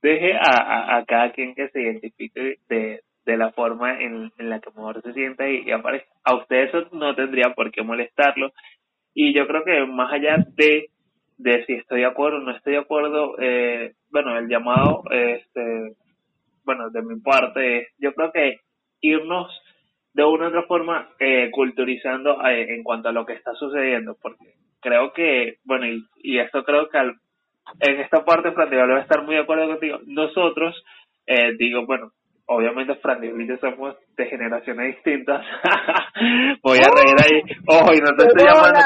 deje 0.02 0.34
a, 0.34 0.98
a, 0.98 1.06
cada 1.06 1.32
quien 1.32 1.54
que 1.56 1.70
se 1.70 1.82
identifique 1.82 2.60
de, 2.68 3.02
de 3.28 3.38
la 3.38 3.52
forma 3.52 4.02
en, 4.02 4.32
en 4.40 4.50
la 4.50 4.60
que 4.60 4.72
mejor 4.72 5.02
se 5.04 5.14
sienta 5.14 5.48
y, 5.48 5.68
y 5.68 5.72
aparece. 5.72 6.08
A 6.24 6.36
usted 6.36 6.64
eso 6.64 6.88
no 6.94 7.14
tendría 7.14 7.54
por 7.54 7.72
qué 7.72 7.84
molestarlo. 7.84 8.52
Y 9.14 9.34
yo 9.36 9.46
creo 9.46 9.64
que 9.64 9.86
más 9.86 10.12
allá 10.12 10.38
de 10.56 10.90
de 11.38 11.66
si 11.66 11.74
estoy 11.74 12.02
de 12.02 12.08
acuerdo 12.08 12.38
o 12.38 12.42
no 12.42 12.52
estoy 12.52 12.74
de 12.74 12.80
acuerdo, 12.80 13.36
eh, 13.40 13.94
bueno, 14.12 14.38
el 14.38 14.48
llamado, 14.48 15.04
este, 15.12 15.96
bueno, 16.64 16.90
de 16.90 17.02
mi 17.04 17.20
parte, 17.20 17.90
yo 18.00 18.14
creo 18.14 18.32
que 18.32 18.62
irnos 19.02 19.48
de 20.14 20.24
una 20.24 20.46
u 20.46 20.48
otra 20.48 20.64
forma 20.64 21.10
eh, 21.20 21.52
culturizando 21.52 22.44
eh, 22.44 22.74
en 22.74 22.84
cuanto 22.84 23.10
a 23.10 23.12
lo 23.12 23.26
que 23.26 23.34
está 23.34 23.54
sucediendo, 23.54 24.18
porque 24.20 24.56
creo 24.82 25.14
que, 25.14 25.58
bueno, 25.64 25.86
y, 26.18 26.40
esto 26.40 26.64
creo 26.64 26.90
que 26.90 26.98
en 26.98 28.00
esta 28.00 28.26
parte, 28.26 28.52
Fran, 28.52 28.70
debe 28.70 29.00
estar 29.00 29.24
muy 29.24 29.36
de 29.36 29.42
acuerdo 29.42 29.68
contigo, 29.68 30.00
nosotros, 30.08 30.84
digo, 31.60 31.86
bueno, 31.86 32.14
obviamente 32.48 32.96
Fran 32.96 33.24
y 33.24 33.48
yo 33.48 33.58
somos 33.58 33.96
de 34.16 34.26
generaciones 34.26 34.96
distintas. 34.96 35.46
Voy 36.64 36.78
a 36.78 36.90
reír 36.90 37.16
ahí. 37.24 37.56
Ojo, 37.68 37.94
y 37.94 38.00
no 38.00 38.16
te 38.16 38.28
estoy 38.28 38.48
llamando. 38.48 38.80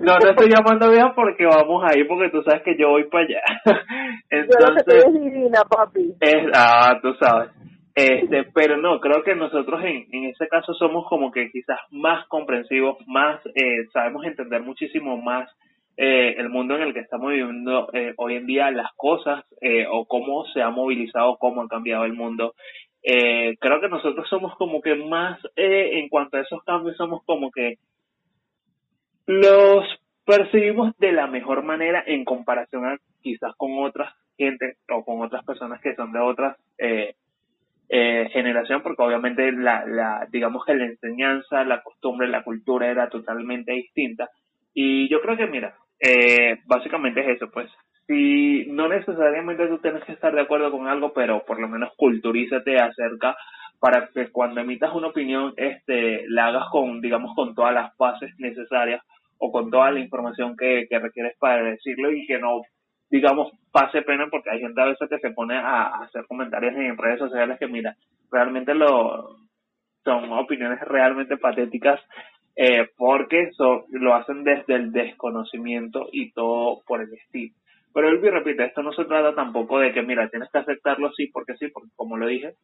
No 0.00 0.18
te 0.18 0.30
estoy 0.30 0.50
llamando 0.50 0.90
vieja 0.90 1.12
porque 1.14 1.46
vamos 1.46 1.84
ahí, 1.84 2.04
porque 2.04 2.30
tú 2.30 2.42
sabes 2.42 2.62
que 2.62 2.76
yo 2.78 2.90
voy 2.90 3.04
para 3.04 3.24
allá. 3.24 3.40
Entonces. 4.30 5.04
Yo 5.04 5.12
divina, 5.12 5.62
papi. 5.64 6.14
Es, 6.20 6.50
ah, 6.54 6.98
tú 7.02 7.14
sabes. 7.14 7.50
Este, 7.94 8.44
pero 8.54 8.76
no, 8.76 9.00
creo 9.00 9.22
que 9.24 9.34
nosotros 9.34 9.80
en, 9.82 10.06
en 10.12 10.24
ese 10.26 10.46
caso 10.48 10.74
somos 10.74 11.06
como 11.08 11.32
que 11.32 11.50
quizás 11.50 11.78
más 11.90 12.26
comprensivos, 12.28 12.98
más, 13.06 13.40
eh, 13.54 13.86
sabemos 13.92 14.24
entender 14.26 14.60
muchísimo 14.60 15.16
más 15.16 15.48
eh, 15.96 16.34
el 16.38 16.50
mundo 16.50 16.76
en 16.76 16.82
el 16.82 16.92
que 16.92 17.00
estamos 17.00 17.30
viviendo 17.30 17.88
eh, 17.94 18.12
hoy 18.18 18.36
en 18.36 18.46
día, 18.46 18.70
las 18.70 18.92
cosas 18.96 19.44
eh, 19.62 19.86
o 19.90 20.06
cómo 20.06 20.44
se 20.52 20.60
ha 20.60 20.68
movilizado, 20.70 21.38
cómo 21.38 21.62
ha 21.62 21.68
cambiado 21.68 22.04
el 22.04 22.12
mundo. 22.12 22.54
Eh, 23.02 23.56
creo 23.58 23.80
que 23.80 23.88
nosotros 23.88 24.28
somos 24.28 24.54
como 24.56 24.82
que 24.82 24.94
más, 24.94 25.40
en 25.54 26.08
cuanto 26.08 26.36
a 26.36 26.40
esos 26.40 26.62
cambios, 26.64 26.96
somos 26.96 27.24
como 27.24 27.50
que 27.50 27.76
los 29.26 29.84
percibimos 30.24 30.96
de 30.98 31.12
la 31.12 31.28
mejor 31.28 31.62
manera 31.62 32.02
en 32.06 32.24
comparación 32.24 32.98
quizás 33.22 33.54
con 33.56 33.78
otras 33.78 34.12
gente 34.36 34.74
o 34.90 35.04
con 35.04 35.22
otras 35.22 35.44
personas 35.44 35.80
que 35.80 35.94
son 35.94 36.12
de 36.12 36.18
otras 36.18 36.56
generación, 37.88 38.82
porque 38.82 39.02
obviamente 39.02 39.52
la, 39.52 39.86
la, 39.86 40.26
digamos 40.30 40.64
que 40.64 40.74
la 40.74 40.86
enseñanza, 40.86 41.64
la 41.64 41.82
costumbre, 41.82 42.28
la 42.28 42.42
cultura 42.42 42.90
era 42.90 43.08
totalmente 43.08 43.72
distinta. 43.72 44.28
Y 44.74 45.08
yo 45.08 45.20
creo 45.22 45.36
que, 45.36 45.46
mira, 45.46 45.74
eh, 46.00 46.58
básicamente 46.66 47.20
es 47.20 47.36
eso, 47.36 47.50
pues. 47.50 47.70
Si 48.06 48.66
no 48.68 48.88
necesariamente 48.88 49.66
tú 49.66 49.78
tienes 49.78 50.04
que 50.04 50.12
estar 50.12 50.32
de 50.34 50.42
acuerdo 50.42 50.70
con 50.70 50.86
algo, 50.86 51.12
pero 51.12 51.44
por 51.44 51.60
lo 51.60 51.68
menos 51.68 51.92
culturízate 51.96 52.78
acerca 52.78 53.36
para 53.80 54.08
que 54.08 54.30
cuando 54.30 54.60
emitas 54.60 54.94
una 54.94 55.08
opinión, 55.08 55.52
este, 55.56 56.24
la 56.28 56.46
hagas 56.46 56.68
con, 56.70 57.00
digamos, 57.00 57.34
con 57.34 57.54
todas 57.54 57.74
las 57.74 57.96
bases 57.96 58.32
necesarias 58.38 59.02
o 59.38 59.50
con 59.52 59.70
toda 59.70 59.90
la 59.90 60.00
información 60.00 60.56
que, 60.56 60.86
que 60.88 60.98
requieres 60.98 61.36
para 61.38 61.62
decirlo 61.62 62.10
y 62.12 62.26
que 62.26 62.38
no, 62.38 62.62
digamos, 63.10 63.52
pase 63.72 64.02
pena 64.02 64.26
porque 64.30 64.50
hay 64.50 64.60
gente 64.60 64.80
a 64.80 64.86
veces 64.86 65.08
que 65.08 65.18
se 65.18 65.30
pone 65.30 65.56
a, 65.56 66.02
hacer 66.02 66.26
comentarios 66.26 66.74
en 66.74 66.96
redes 66.96 67.18
sociales 67.18 67.58
que, 67.58 67.66
mira, 67.66 67.96
realmente 68.30 68.74
lo 68.74 69.36
son 70.04 70.32
opiniones 70.32 70.80
realmente 70.80 71.36
patéticas 71.36 72.00
eh, 72.56 72.88
porque 72.96 73.50
so, 73.52 73.84
lo 73.90 74.14
hacen 74.14 74.42
desde 74.42 74.74
el 74.74 74.92
desconocimiento 74.92 76.08
y 76.10 76.32
todo 76.32 76.80
por 76.86 77.02
el 77.02 77.12
estilo. 77.12 77.54
Pero 77.92 78.08
él 78.08 78.20
repite, 78.20 78.64
esto 78.64 78.82
no 78.82 78.92
se 78.92 79.04
trata 79.04 79.34
tampoco 79.34 79.78
de 79.78 79.92
que, 79.92 80.02
mira, 80.02 80.28
tienes 80.28 80.50
que 80.50 80.58
aceptarlo 80.58 81.12
sí 81.12 81.28
porque 81.32 81.56
sí, 81.56 81.68
porque 81.68 81.88
como 81.96 82.16
lo 82.16 82.26
dije, 82.26 82.54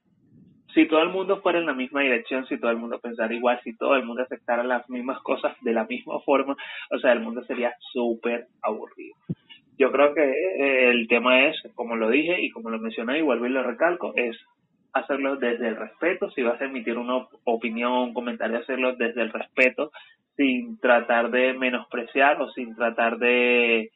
si 0.74 0.86
todo 0.86 1.02
el 1.02 1.10
mundo 1.10 1.40
fuera 1.40 1.58
en 1.58 1.66
la 1.66 1.74
misma 1.74 2.02
dirección, 2.02 2.46
si 2.46 2.58
todo 2.58 2.70
el 2.70 2.78
mundo 2.78 2.98
pensara 3.00 3.34
igual, 3.34 3.60
si 3.62 3.76
todo 3.76 3.94
el 3.94 4.04
mundo 4.04 4.22
aceptara 4.22 4.62
las 4.62 4.88
mismas 4.88 5.20
cosas 5.22 5.54
de 5.60 5.72
la 5.72 5.84
misma 5.84 6.20
forma, 6.20 6.56
o 6.90 6.98
sea, 6.98 7.12
el 7.12 7.20
mundo 7.20 7.42
sería 7.44 7.74
súper 7.92 8.46
aburrido. 8.62 9.14
Yo 9.78 9.90
creo 9.90 10.14
que 10.14 10.22
eh, 10.22 10.90
el 10.90 11.08
tema 11.08 11.46
es, 11.46 11.56
como 11.74 11.96
lo 11.96 12.08
dije 12.08 12.40
y 12.40 12.50
como 12.50 12.70
lo 12.70 12.78
mencioné 12.78 13.18
y 13.18 13.22
vuelvo 13.22 13.46
y 13.46 13.50
lo 13.50 13.62
recalco, 13.62 14.12
es 14.16 14.36
hacerlo 14.92 15.36
desde 15.36 15.68
el 15.68 15.76
respeto, 15.76 16.30
si 16.30 16.42
vas 16.42 16.60
a 16.60 16.66
emitir 16.66 16.98
una 16.98 17.26
opinión, 17.44 17.92
un 17.92 18.14
comentario, 18.14 18.58
hacerlo 18.58 18.94
desde 18.96 19.22
el 19.22 19.32
respeto, 19.32 19.90
sin 20.36 20.78
tratar 20.80 21.30
de 21.30 21.54
menospreciar 21.54 22.40
o 22.40 22.50
sin 22.50 22.74
tratar 22.74 23.18
de, 23.18 23.90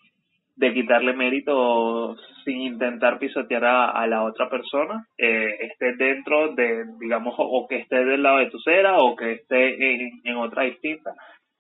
de 0.56 0.74
quitarle 0.74 1.12
mérito 1.12 2.16
sin 2.44 2.60
intentar 2.60 3.18
pisotear 3.18 3.64
a, 3.64 4.06
la 4.06 4.22
otra 4.22 4.48
persona, 4.48 5.04
eh, 5.18 5.56
esté 5.62 5.96
dentro 5.96 6.54
de, 6.54 6.84
digamos, 7.00 7.34
o, 7.38 7.66
que 7.68 7.78
esté 7.78 8.04
del 8.04 8.22
lado 8.22 8.38
de 8.38 8.50
tu 8.50 8.60
cera 8.60 8.98
o 8.98 9.16
que 9.16 9.32
esté 9.32 9.94
en, 9.94 10.20
en 10.22 10.36
otra 10.36 10.62
distinta. 10.62 11.12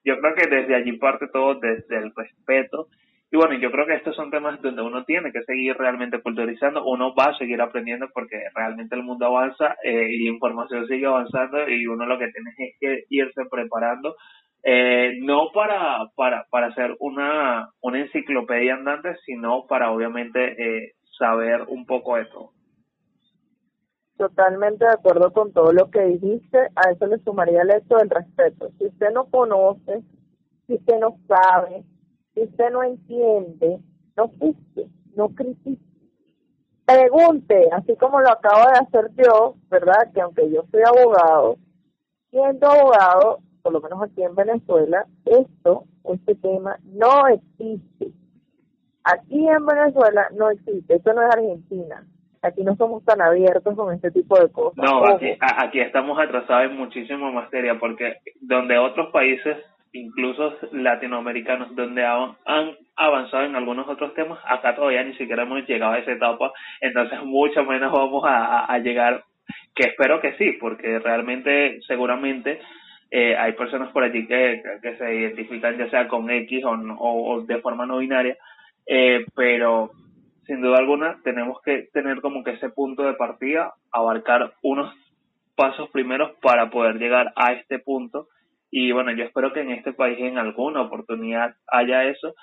Yo 0.04 0.16
creo 0.20 0.34
que 0.36 0.46
desde 0.46 0.76
allí 0.76 0.92
parte 0.92 1.26
todo 1.32 1.56
desde 1.56 1.98
el 1.98 2.12
respeto 2.14 2.86
y 3.30 3.36
bueno, 3.36 3.58
yo 3.58 3.72
creo 3.72 3.86
que 3.86 3.94
estos 3.94 4.14
son 4.14 4.30
temas 4.30 4.62
donde 4.62 4.82
uno 4.82 5.04
tiene 5.04 5.32
que 5.32 5.42
seguir 5.42 5.76
realmente 5.76 6.22
culturizando, 6.22 6.84
uno 6.84 7.12
va 7.14 7.26
a 7.30 7.38
seguir 7.38 7.60
aprendiendo 7.60 8.06
porque 8.14 8.36
realmente 8.54 8.94
el 8.94 9.02
mundo 9.02 9.26
avanza 9.26 9.76
eh, 9.82 10.08
y 10.10 10.24
la 10.24 10.30
información 10.30 10.86
sigue 10.86 11.06
avanzando 11.06 11.68
y 11.68 11.86
uno 11.86 12.06
lo 12.06 12.18
que 12.18 12.30
tiene 12.30 12.50
es 12.56 12.76
que 12.78 13.04
irse 13.10 13.42
preparando, 13.50 14.14
eh, 14.62 15.18
no 15.22 15.50
para, 15.52 16.08
para, 16.14 16.46
para 16.50 16.68
hacer 16.68 16.94
una, 17.00 17.68
una 17.80 18.00
enciclopedia 18.00 18.74
andante, 18.74 19.16
sino 19.24 19.66
para 19.66 19.90
obviamente 19.90 20.54
eh, 20.58 20.92
saber 21.18 21.62
un 21.68 21.84
poco 21.84 22.16
de 22.16 22.26
todo. 22.26 22.52
Totalmente 24.16 24.84
de 24.84 24.92
acuerdo 24.92 25.32
con 25.32 25.52
todo 25.52 25.72
lo 25.72 25.90
que 25.90 26.00
dijiste, 26.02 26.58
a 26.76 26.90
eso 26.90 27.06
le 27.06 27.18
sumaría 27.18 27.62
el 27.62 27.70
hecho 27.70 27.96
del 27.96 28.08
respeto. 28.08 28.70
Si 28.78 28.86
usted 28.86 29.10
no 29.12 29.26
conoce, 29.26 30.02
si 30.66 30.74
usted 30.74 30.98
no 31.00 31.18
sabe, 31.26 31.82
si 32.36 32.42
usted 32.42 32.70
no 32.70 32.82
entiende, 32.82 33.78
no 34.14 34.28
juzgue, 34.28 34.88
no 35.16 35.28
critique. 35.30 35.80
Pregunte, 36.84 37.68
así 37.72 37.96
como 37.96 38.20
lo 38.20 38.30
acabo 38.30 38.70
de 38.70 38.78
hacer 38.78 39.10
yo, 39.16 39.54
¿verdad? 39.70 40.12
Que 40.12 40.20
aunque 40.20 40.50
yo 40.50 40.62
soy 40.70 40.82
abogado, 40.86 41.56
siendo 42.30 42.68
abogado, 42.68 43.38
por 43.62 43.72
lo 43.72 43.80
menos 43.80 44.02
aquí 44.02 44.22
en 44.22 44.34
Venezuela, 44.34 45.06
esto, 45.24 45.84
este 46.04 46.34
tema, 46.34 46.76
no 46.84 47.26
existe. 47.26 48.12
Aquí 49.02 49.48
en 49.48 49.64
Venezuela 49.64 50.28
no 50.36 50.50
existe, 50.50 50.96
esto 50.96 51.14
no 51.14 51.22
es 51.22 51.34
Argentina. 51.34 52.06
Aquí 52.42 52.62
no 52.62 52.76
somos 52.76 53.02
tan 53.04 53.22
abiertos 53.22 53.74
con 53.74 53.94
este 53.94 54.10
tipo 54.10 54.38
de 54.38 54.52
cosas. 54.52 54.76
No, 54.76 55.04
aquí, 55.06 55.36
aquí 55.40 55.80
estamos 55.80 56.18
atrasados 56.18 56.70
en 56.70 56.76
muchísima 56.76 57.32
materia, 57.32 57.78
porque 57.80 58.18
donde 58.42 58.78
otros 58.78 59.10
países 59.10 59.56
incluso 60.00 60.56
latinoamericanos, 60.72 61.74
donde 61.74 62.04
han 62.04 62.76
avanzado 62.96 63.44
en 63.44 63.56
algunos 63.56 63.88
otros 63.88 64.14
temas, 64.14 64.38
acá 64.46 64.74
todavía 64.74 65.02
ni 65.04 65.14
siquiera 65.14 65.42
hemos 65.42 65.66
llegado 65.66 65.92
a 65.92 65.98
esa 65.98 66.12
etapa, 66.12 66.52
entonces 66.80 67.22
mucho 67.24 67.64
menos 67.64 67.92
vamos 67.92 68.24
a, 68.26 68.78
llegar, 68.78 69.24
que 69.74 69.88
espero 69.88 70.20
que 70.20 70.34
sí, 70.34 70.52
porque 70.60 70.98
realmente 70.98 71.80
seguramente 71.86 72.60
eh, 73.10 73.36
hay 73.36 73.52
personas 73.52 73.90
por 73.92 74.02
allí 74.02 74.26
que, 74.26 74.62
se 74.98 75.14
identifican 75.14 75.78
ya 75.78 75.88
sea 75.90 76.08
con 76.08 76.30
X 76.30 76.64
o, 76.64 76.70
o, 76.70 77.40
de 77.42 77.60
forma 77.60 77.86
no 77.86 77.98
binaria, 77.98 78.36
eh, 78.86 79.24
pero 79.34 79.90
sin 80.46 80.60
duda 80.60 80.78
alguna 80.78 81.18
tenemos 81.24 81.60
que 81.62 81.88
tener 81.92 82.20
como 82.20 82.44
que 82.44 82.52
ese 82.52 82.70
punto 82.70 83.02
de 83.02 83.14
partida, 83.14 83.74
abarcar 83.90 84.52
unos 84.62 84.94
pasos 85.56 85.88
primeros 85.90 86.32
para 86.40 86.70
poder 86.70 86.98
llegar 86.98 87.32
a 87.34 87.52
este 87.52 87.78
punto. 87.78 88.28
Y 88.78 88.92
bueno, 88.92 89.10
yo 89.12 89.24
espero 89.24 89.54
que 89.54 89.60
en 89.60 89.70
este 89.70 89.94
país 89.94 90.18
en 90.20 90.36
alguna 90.36 90.82
oportunidad 90.82 91.54
haya 91.66 92.04
eso, 92.04 92.34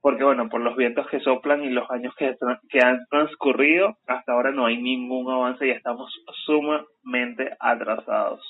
porque 0.00 0.22
bueno, 0.22 0.48
por 0.48 0.60
los 0.60 0.76
vientos 0.76 1.04
que 1.08 1.18
soplan 1.18 1.64
y 1.64 1.70
los 1.70 1.90
años 1.90 2.14
que, 2.16 2.32
que 2.68 2.78
han 2.78 3.04
transcurrido, 3.10 3.96
hasta 4.06 4.34
ahora 4.34 4.52
no 4.52 4.66
hay 4.66 4.80
ningún 4.80 5.28
avance 5.28 5.66
y 5.66 5.70
estamos 5.70 6.12
sumamente 6.46 7.56
atrasados. 7.58 8.40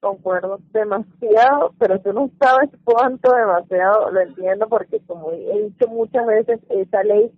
Concuerdo 0.00 0.58
demasiado, 0.72 1.72
pero 1.78 2.00
tú 2.00 2.12
no 2.12 2.28
sabes 2.40 2.70
cuánto 2.82 3.32
demasiado, 3.32 4.10
lo 4.10 4.20
entiendo 4.20 4.68
porque 4.68 4.98
como 5.06 5.30
he 5.30 5.68
dicho 5.68 5.86
muchas 5.86 6.26
veces, 6.26 6.58
esa 6.68 7.04
ley 7.04 7.30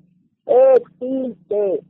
existe, 0.46 1.80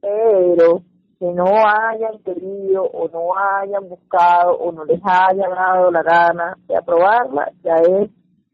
pero 0.00 0.84
que 1.18 1.26
no 1.32 1.46
hayan 1.46 2.18
querido 2.24 2.84
o 2.84 3.08
no 3.08 3.36
hayan 3.36 3.88
buscado 3.88 4.56
o 4.56 4.70
no 4.72 4.84
les 4.84 5.00
haya 5.02 5.48
dado 5.48 5.90
la 5.90 6.02
gana 6.02 6.56
de 6.68 6.76
aprobarla, 6.76 7.50
ya 7.64 7.74
es 7.76 8.10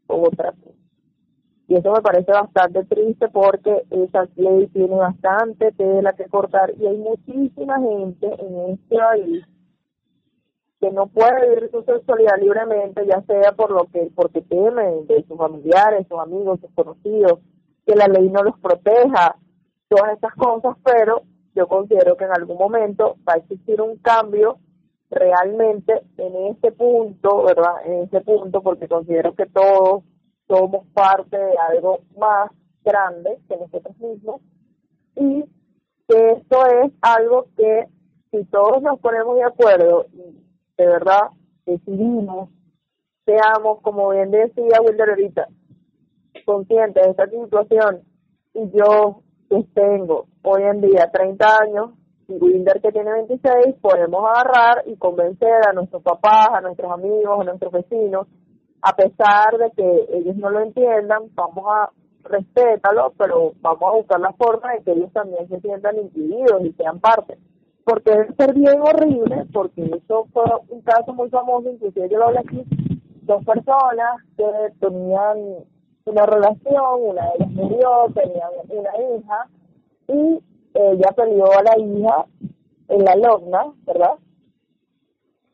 otra 0.07 0.53
cosa. 0.53 0.75
Y 1.67 1.77
eso 1.77 1.93
me 1.93 2.03
parece 2.03 2.31
bastante 2.33 2.85
triste 2.85 3.29
porque 3.29 3.85
esa 3.91 4.27
ley 4.37 4.67
tiene 4.69 4.97
bastante 4.97 5.73
tela 5.73 6.13
que 6.13 6.27
cortar 6.27 6.73
y 6.79 6.87
hay 6.87 6.97
muchísima 6.99 7.79
gente 7.81 8.27
en 8.39 8.71
este 8.71 8.97
país 8.97 9.45
que 10.81 10.91
no 10.91 11.07
puede 11.07 11.49
vivir 11.49 11.71
su 11.71 11.83
sexualidad 11.83 12.39
libremente, 12.39 13.07
ya 13.07 13.23
sea 13.23 13.53
por 13.53 13.71
lo 13.71 13.87
que 13.87 14.11
porque 14.15 14.43
temen 14.43 15.07
de 15.07 15.25
sus 15.27 15.39
familiares, 15.39 16.07
sus 16.09 16.19
amigos, 16.19 16.61
sus 16.61 16.71
conocidos, 16.75 17.41
que 17.87 17.95
la 17.95 18.07
ley 18.09 18.29
no 18.29 18.43
los 18.43 18.59
proteja, 18.59 19.37
todas 19.89 20.13
estas 20.13 20.35
cosas, 20.35 20.77
pero 20.85 21.23
yo 21.55 21.69
considero 21.69 22.17
que 22.17 22.25
en 22.25 22.33
algún 22.33 22.59
momento 22.59 23.17
va 23.29 23.35
a 23.35 23.39
existir 23.39 23.81
un 23.81 23.97
cambio 23.99 24.59
realmente 25.11 26.03
en 26.17 26.47
este 26.47 26.73
punto, 26.73 27.45
¿verdad? 27.45 27.87
En 27.87 28.05
ese 28.05 28.21
punto, 28.21 28.63
porque 28.63 28.89
considero 28.89 29.35
que 29.35 29.47
todos 29.47 30.03
somos 30.49 30.87
parte 30.89 31.37
de 31.39 31.57
algo 31.71 32.01
más 32.19 32.51
grande 32.85 33.39
que 33.49 33.57
nosotros 33.57 33.97
mismos 33.99 34.41
y 35.17 35.45
que 36.09 36.31
esto 36.33 36.67
es 36.67 36.93
algo 37.01 37.47
que 37.57 37.89
si 38.31 38.45
todos 38.47 38.83
nos 38.83 38.99
ponemos 39.01 39.37
de 39.37 39.45
acuerdo 39.45 40.07
y 40.13 40.45
de 40.77 40.87
verdad 40.87 41.31
decidimos, 41.65 42.51
seamos, 43.25 43.81
como 43.81 44.11
bien 44.11 44.31
decía 44.31 44.83
Wilder 44.83 45.11
ahorita, 45.11 45.49
conscientes 46.45 47.03
de 47.03 47.11
esta 47.11 47.27
situación 47.29 48.03
y 48.53 48.71
yo 48.77 49.23
que 49.49 49.65
tengo 49.75 50.27
hoy 50.43 50.63
en 50.63 50.81
día 50.81 51.11
30 51.13 51.47
años 51.63 51.91
y 52.29 52.35
Wilder 52.35 52.81
que 52.81 52.93
tiene 52.93 53.13
26, 53.13 53.77
podemos 53.81 54.25
agarrar 54.29 54.83
y 54.87 54.97
convencer 54.97 55.69
a 55.69 55.73
nuestros 55.73 56.03
papás, 56.03 56.49
a 56.55 56.61
nuestros 56.61 56.91
amigos, 56.91 57.41
a 57.41 57.45
nuestros 57.45 57.73
vecinos 57.73 58.27
a 58.85 58.95
pesar 58.95 59.57
de 59.57 59.71
que 59.71 60.19
ellos 60.19 60.37
no 60.37 60.51
lo 60.51 60.61
entiendan, 60.61 61.23
vamos 61.35 61.65
a 61.67 61.91
respetarlo, 62.25 63.15
pero 63.17 63.53
vamos 63.63 63.83
a 63.83 63.97
buscar 63.97 64.21
la 64.21 64.33
forma 64.35 64.73
de 64.73 64.83
que 64.83 64.93
ellos 64.93 65.11
también 65.11 65.49
se 65.49 65.59
sientan 65.61 65.99
incluidos 65.99 66.63
y 66.63 66.73
sean 66.73 67.01
parte. 67.01 67.39
Porque 67.83 68.11
debe 68.11 68.35
ser 68.35 68.53
bien 68.53 68.83
horrible, 68.83 69.47
porque 69.55 69.85
eso 69.85 70.27
fue 70.35 70.45
un 70.69 70.83
caso 70.83 71.15
muy 71.15 71.31
famoso, 71.31 71.71
inclusive 71.71 72.11
yo 72.11 72.19
lo 72.19 72.27
hablé 72.27 72.41
aquí, 72.41 72.63
dos 73.23 73.43
personas 73.43 74.23
que 74.37 74.45
tenían 74.79 75.65
una 76.07 76.27
relación, 76.27 76.85
una 77.01 77.23
de 77.23 77.33
ellas 77.37 77.51
murió, 77.51 77.91
tenían 78.15 78.51
una 78.69 78.91
hija, 78.99 79.49
y 80.09 80.43
ella 80.75 81.13
peleó 81.17 81.51
a 81.53 81.63
la 81.63 81.79
hija 81.79 82.27
en 82.89 83.05
la 83.05 83.17
logna, 83.17 83.73
¿verdad? 83.87 84.15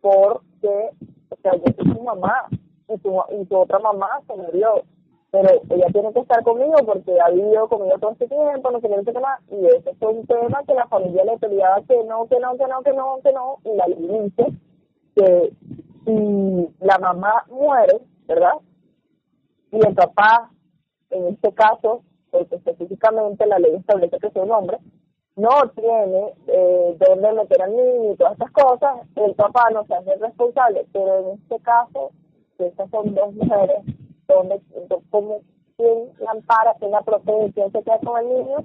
Porque, 0.01 0.91
o 1.31 1.37
sea, 1.43 1.53
yo 1.55 1.73
soy 1.77 1.95
su 1.95 2.03
mamá, 2.03 2.49
y 2.89 2.99
su, 2.99 3.23
y 3.41 3.47
su 3.47 3.57
otra 3.57 3.79
mamá 3.79 4.09
se 4.27 4.35
murió. 4.35 4.83
Pero 5.31 5.49
ella 5.71 5.87
tiene 5.93 6.13
que 6.13 6.21
estar 6.21 6.43
conmigo 6.43 6.75
porque 6.85 7.17
ha 7.21 7.31
vivido 7.31 7.69
conmigo 7.69 7.97
todo 8.01 8.11
este 8.11 8.27
tiempo, 8.27 8.71
no 8.73 8.81
sé 8.81 8.89
qué, 8.89 9.13
no. 9.13 9.57
Y 9.57 9.67
ese 9.67 9.95
fue 9.95 10.09
un 10.13 10.27
tema 10.27 10.65
que 10.67 10.75
la 10.75 10.89
familia 10.89 11.25
le 11.25 11.39
peleaba 11.39 11.81
que 11.83 12.03
no, 12.03 12.27
que 12.27 12.41
no, 12.41 12.57
que 12.57 12.67
no, 12.67 12.83
que 12.83 12.93
no, 12.93 13.21
que 13.23 13.33
no. 13.33 13.59
Y 13.65 13.77
la 13.77 13.87
ley 13.87 14.25
dice 14.25 14.53
que 15.15 15.53
si 16.05 16.69
la 16.81 16.99
mamá 16.99 17.45
muere, 17.49 18.01
¿verdad? 18.27 18.55
Y 19.73 19.77
el 19.77 19.95
papá, 19.95 20.51
en 21.11 21.29
este 21.29 21.53
caso, 21.55 22.03
porque 22.31 22.57
específicamente 22.57 23.47
la 23.47 23.59
ley 23.59 23.75
establece 23.75 24.19
que 24.19 24.27
es 24.29 24.37
un 24.37 24.51
hombre, 24.51 24.79
no 25.37 25.49
tiene 25.75 26.35
eh, 26.49 26.97
dónde 26.99 27.33
meter 27.33 27.63
al 27.63 27.75
niño 27.75 28.13
y 28.13 28.17
todas 28.17 28.33
estas 28.33 28.51
cosas, 28.51 28.97
el 29.17 29.35
papá 29.35 29.71
no 29.73 29.85
se 29.87 29.95
hace 29.95 30.17
responsable. 30.17 30.87
Pero 30.93 31.21
en 31.21 31.39
este 31.39 31.59
caso, 31.61 32.11
estas 32.59 32.91
son 32.91 33.15
dos 33.15 33.35
mujeres, 33.35 33.85
donde, 34.29 34.61
como 35.11 35.41
quien 35.77 36.11
la 36.19 36.33
ampara, 36.33 36.75
quien 36.79 36.91
la 36.91 37.03
protege, 37.03 37.53
quien 37.53 37.73
se 37.73 37.83
queda 37.83 37.99
con 38.01 38.21
el 38.21 38.29
niño, 38.29 38.57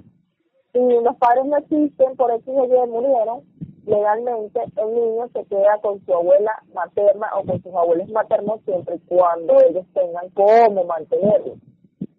y 0.74 1.02
los 1.02 1.16
padres 1.16 1.46
no 1.46 1.56
existen, 1.56 2.16
por 2.16 2.30
eso 2.30 2.64
ellos 2.64 2.88
murieron, 2.88 3.40
legalmente 3.86 4.60
el 4.76 4.94
niño 4.94 5.28
se 5.32 5.44
queda 5.44 5.78
con 5.80 6.04
su 6.04 6.12
abuela 6.12 6.52
materna 6.74 7.28
o 7.36 7.44
con 7.44 7.62
sus 7.62 7.72
abuelos 7.72 8.08
maternos 8.10 8.60
siempre 8.64 8.96
y 8.96 9.00
cuando 9.06 9.60
ellos 9.60 9.86
tengan 9.94 10.28
cómo 10.30 10.84
mantenerlo. 10.84 11.54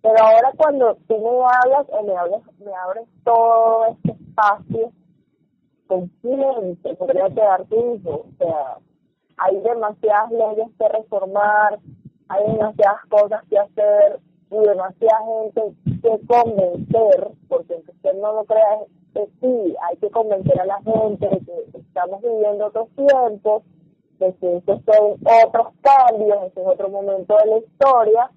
Pero 0.01 0.15
ahora 0.23 0.51
cuando 0.55 0.95
tú 1.07 1.17
me 1.17 1.27
hablas 1.27 1.85
o 1.89 2.03
me 2.03 2.15
hablas, 2.15 2.41
me 2.59 2.73
abres 2.73 3.07
todo 3.25 3.85
este 3.87 4.11
espacio, 4.11 4.91
¿con 5.87 6.07
quién 6.21 6.81
se 6.81 6.95
podría 6.95 7.29
quedar 7.29 7.65
tu 7.65 7.95
hijo? 7.95 8.11
O 8.11 8.37
sea, 8.37 8.77
hay 9.37 9.59
demasiadas 9.59 10.31
leyes 10.31 10.69
que 10.79 10.87
reformar, 10.87 11.79
hay 12.29 12.51
demasiadas 12.53 13.05
cosas 13.09 13.43
que 13.49 13.59
hacer 13.59 14.19
y 14.51 14.57
demasiada 14.57 15.19
gente 15.25 15.61
que 16.01 16.27
convencer, 16.27 17.31
porque 17.49 17.73
aunque 17.73 17.91
usted 17.91 18.13
no 18.21 18.31
lo 18.31 18.45
crea, 18.45 18.79
que 19.17 19.29
sí, 19.41 19.75
hay 19.81 19.97
que 19.97 20.11
convencer 20.11 20.61
a 20.61 20.65
la 20.65 20.81
gente 20.83 21.27
de 21.27 21.39
que 21.39 21.77
estamos 21.79 22.21
viviendo 22.21 22.67
otros 22.67 22.89
tiempos, 22.95 23.63
de 24.19 24.33
que 24.35 24.57
estos 24.57 24.81
son 24.85 25.17
otros 25.45 25.67
cambios, 25.81 26.43
este 26.45 26.61
es 26.61 26.67
otro 26.67 26.89
momento 26.89 27.35
de 27.37 27.45
la 27.47 27.57
historia, 27.57 28.31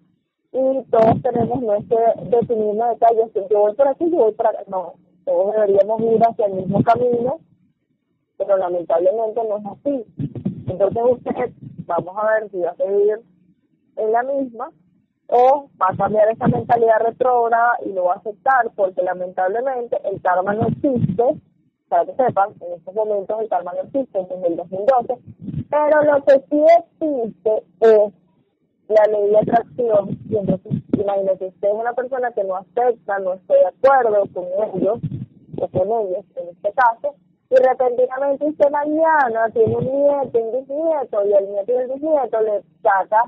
y 0.52 0.82
todos 0.90 1.22
tenemos 1.22 1.60
nuestro 1.60 1.98
definirnos 2.24 2.90
de 2.90 2.98
calles, 2.98 3.30
yo 3.50 3.60
voy 3.60 3.74
por 3.74 3.88
aquí, 3.88 4.10
yo 4.10 4.16
voy 4.16 4.32
por 4.32 4.46
acá, 4.46 4.60
no, 4.68 4.94
todos 5.24 5.52
deberíamos 5.52 6.00
ir 6.00 6.22
hacia 6.26 6.46
el 6.46 6.54
mismo 6.54 6.82
camino, 6.82 7.40
pero 8.38 8.56
lamentablemente 8.56 9.40
no 9.48 9.58
es 9.58 9.66
así. 9.66 10.04
Entonces 10.66 11.02
usted, 11.10 11.50
vamos 11.86 12.16
a 12.16 12.26
ver 12.32 12.50
si 12.50 12.58
va 12.58 12.70
a 12.70 12.76
seguir 12.76 13.20
en 13.96 14.12
la 14.12 14.22
misma 14.22 14.72
o 15.30 15.68
va 15.80 15.88
a 15.88 15.96
cambiar 15.96 16.28
esa 16.30 16.48
mentalidad 16.48 17.00
retrógrada 17.00 17.72
y 17.84 17.92
lo 17.92 18.04
va 18.04 18.14
a 18.14 18.16
aceptar 18.16 18.70
porque 18.74 19.02
lamentablemente 19.02 19.96
el 20.04 20.20
karma 20.20 20.54
no 20.54 20.68
existe, 20.68 21.40
para 21.88 22.04
que 22.04 22.14
sepan, 22.14 22.50
en 22.60 22.72
estos 22.74 22.94
momentos 22.94 23.40
el 23.40 23.48
karma 23.48 23.72
no 23.72 23.82
existe 23.82 24.18
desde 24.18 24.46
el 24.46 24.56
2012, 24.56 25.18
pero 25.70 26.02
lo 26.02 26.24
que 26.24 26.40
sí 26.50 26.64
existe 26.78 27.62
es 27.80 28.12
la 28.88 29.04
ley 29.06 29.30
de 29.30 29.38
atracción. 29.38 30.18
Y 30.28 30.36
entonces 30.36 30.72
imagínese 30.92 31.46
usted 31.46 31.70
una 31.72 31.92
persona 31.92 32.32
que 32.32 32.44
no 32.44 32.56
acepta, 32.56 33.18
no 33.20 33.34
está 33.34 33.54
de 33.54 33.66
acuerdo 33.66 34.24
con 34.34 34.44
ellos 34.44 34.98
o 35.60 35.68
con 35.68 35.88
ellos 35.88 36.24
en 36.36 36.48
este 36.48 36.72
caso, 36.72 37.14
y 37.50 37.56
repentinamente 37.56 38.44
usted 38.46 38.70
mañana 38.70 39.48
tiene 39.52 39.76
un 39.76 39.84
nieto, 39.84 40.38
un 40.38 40.60
bisnieto, 40.60 41.26
y 41.26 41.32
el 41.32 41.50
nieto 41.50 41.72
y 41.72 41.76
el 41.76 41.88
bisnieto 41.88 42.40
le 42.42 42.62
saca 42.82 43.24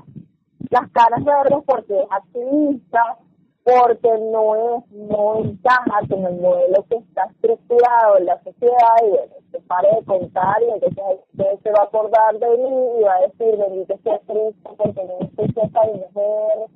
las 0.73 0.89
caras 0.89 1.23
verdes 1.23 1.59
porque 1.67 1.99
es 1.99 2.07
activista, 2.09 3.17
porque 3.63 4.09
no 4.31 4.55
es, 4.55 4.91
no 4.91 5.37
encaja 5.37 5.99
con 6.09 6.25
el 6.25 6.41
modelo 6.41 6.83
que 6.89 6.95
está 6.95 7.25
estructurado 7.25 8.17
en 8.17 8.25
la 8.25 8.41
sociedad 8.43 8.95
y 9.03 9.51
se 9.51 9.59
pare 9.61 9.89
de 9.95 10.03
contar 10.03 10.55
y 10.63 10.71
entonces 10.71 11.59
se 11.61 11.71
va 11.71 11.81
a 11.81 11.83
acordar 11.83 12.39
de 12.39 12.57
mí 12.57 12.99
y 12.99 13.03
va 13.03 13.13
a 13.13 13.21
decir, 13.21 13.55
bendito 13.55 13.97
sea 14.03 14.19
Cristo 14.25 14.75
porque 14.75 15.03
no 15.05 15.27
estoy 15.27 15.63
esta 15.63 15.83
mujer 15.83 16.69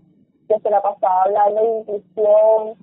que 0.48 0.60
se 0.60 0.70
la 0.70 0.82
pasaba 0.82 1.24
hablando 1.24 1.62
de 1.62 1.80
inclusión, 1.80 2.76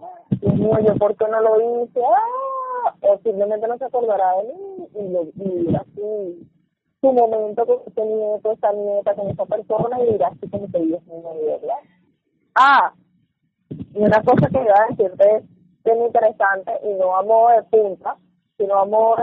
y 0.42 0.48
mío, 0.48 0.78
yo 0.80 0.96
por 0.96 1.16
qué 1.16 1.26
no 1.28 1.40
lo 1.40 1.82
hice, 1.84 2.00
¡ah! 2.04 2.94
o 3.02 3.18
simplemente 3.18 3.68
no 3.68 3.78
se 3.78 3.84
acordará 3.84 4.36
de 4.38 4.52
mí 4.52 4.88
y, 4.96 5.08
lo, 5.10 5.22
y 5.36 5.76
así 5.76 6.50
su 7.04 7.12
momento 7.12 7.66
con 7.66 7.80
ese 7.86 8.02
nieto, 8.02 8.52
esa 8.52 8.72
nieta, 8.72 9.14
con 9.14 9.28
esa 9.28 9.44
persona 9.44 10.00
y 10.00 10.12
dirá 10.12 10.28
así 10.28 10.48
como 10.48 10.70
que 10.70 10.78
Dios 10.78 11.04
mío, 11.06 11.34
¿verdad? 11.44 11.76
Ah, 12.54 12.94
y 13.68 13.98
una 13.98 14.22
cosa 14.22 14.48
que 14.48 14.62
iba 14.62 14.74
a 14.74 14.86
decirte 14.88 15.36
es 15.36 15.44
bien 15.84 16.02
interesante 16.02 16.72
y 16.82 16.94
no 16.94 17.14
a 17.14 17.22
modo 17.22 17.48
de 17.50 17.62
punta, 17.64 18.16
sino 18.56 18.78
a 18.78 18.86
modo 18.86 19.16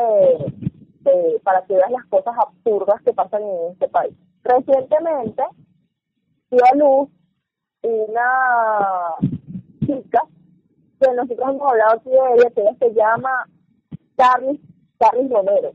de, 1.04 1.40
para 1.44 1.66
que 1.66 1.74
veas 1.74 1.90
las 1.90 2.06
cosas 2.06 2.36
absurdas 2.38 3.02
que 3.02 3.14
pasan 3.14 3.42
en 3.42 3.72
este 3.72 3.88
país. 3.88 4.14
Recientemente 4.44 5.44
dio 6.52 6.62
a 6.72 6.76
luz 6.76 7.10
una 7.82 9.16
chica 9.80 10.22
que 11.00 11.14
nosotros 11.14 11.50
hemos 11.50 11.72
hablado 11.72 11.96
aquí 11.96 12.10
de 12.12 12.34
ella, 12.36 12.50
que 12.52 12.76
se 12.78 12.94
llama 12.94 13.48
Carly, 14.18 14.62
Carly 15.00 15.28
Romero. 15.30 15.72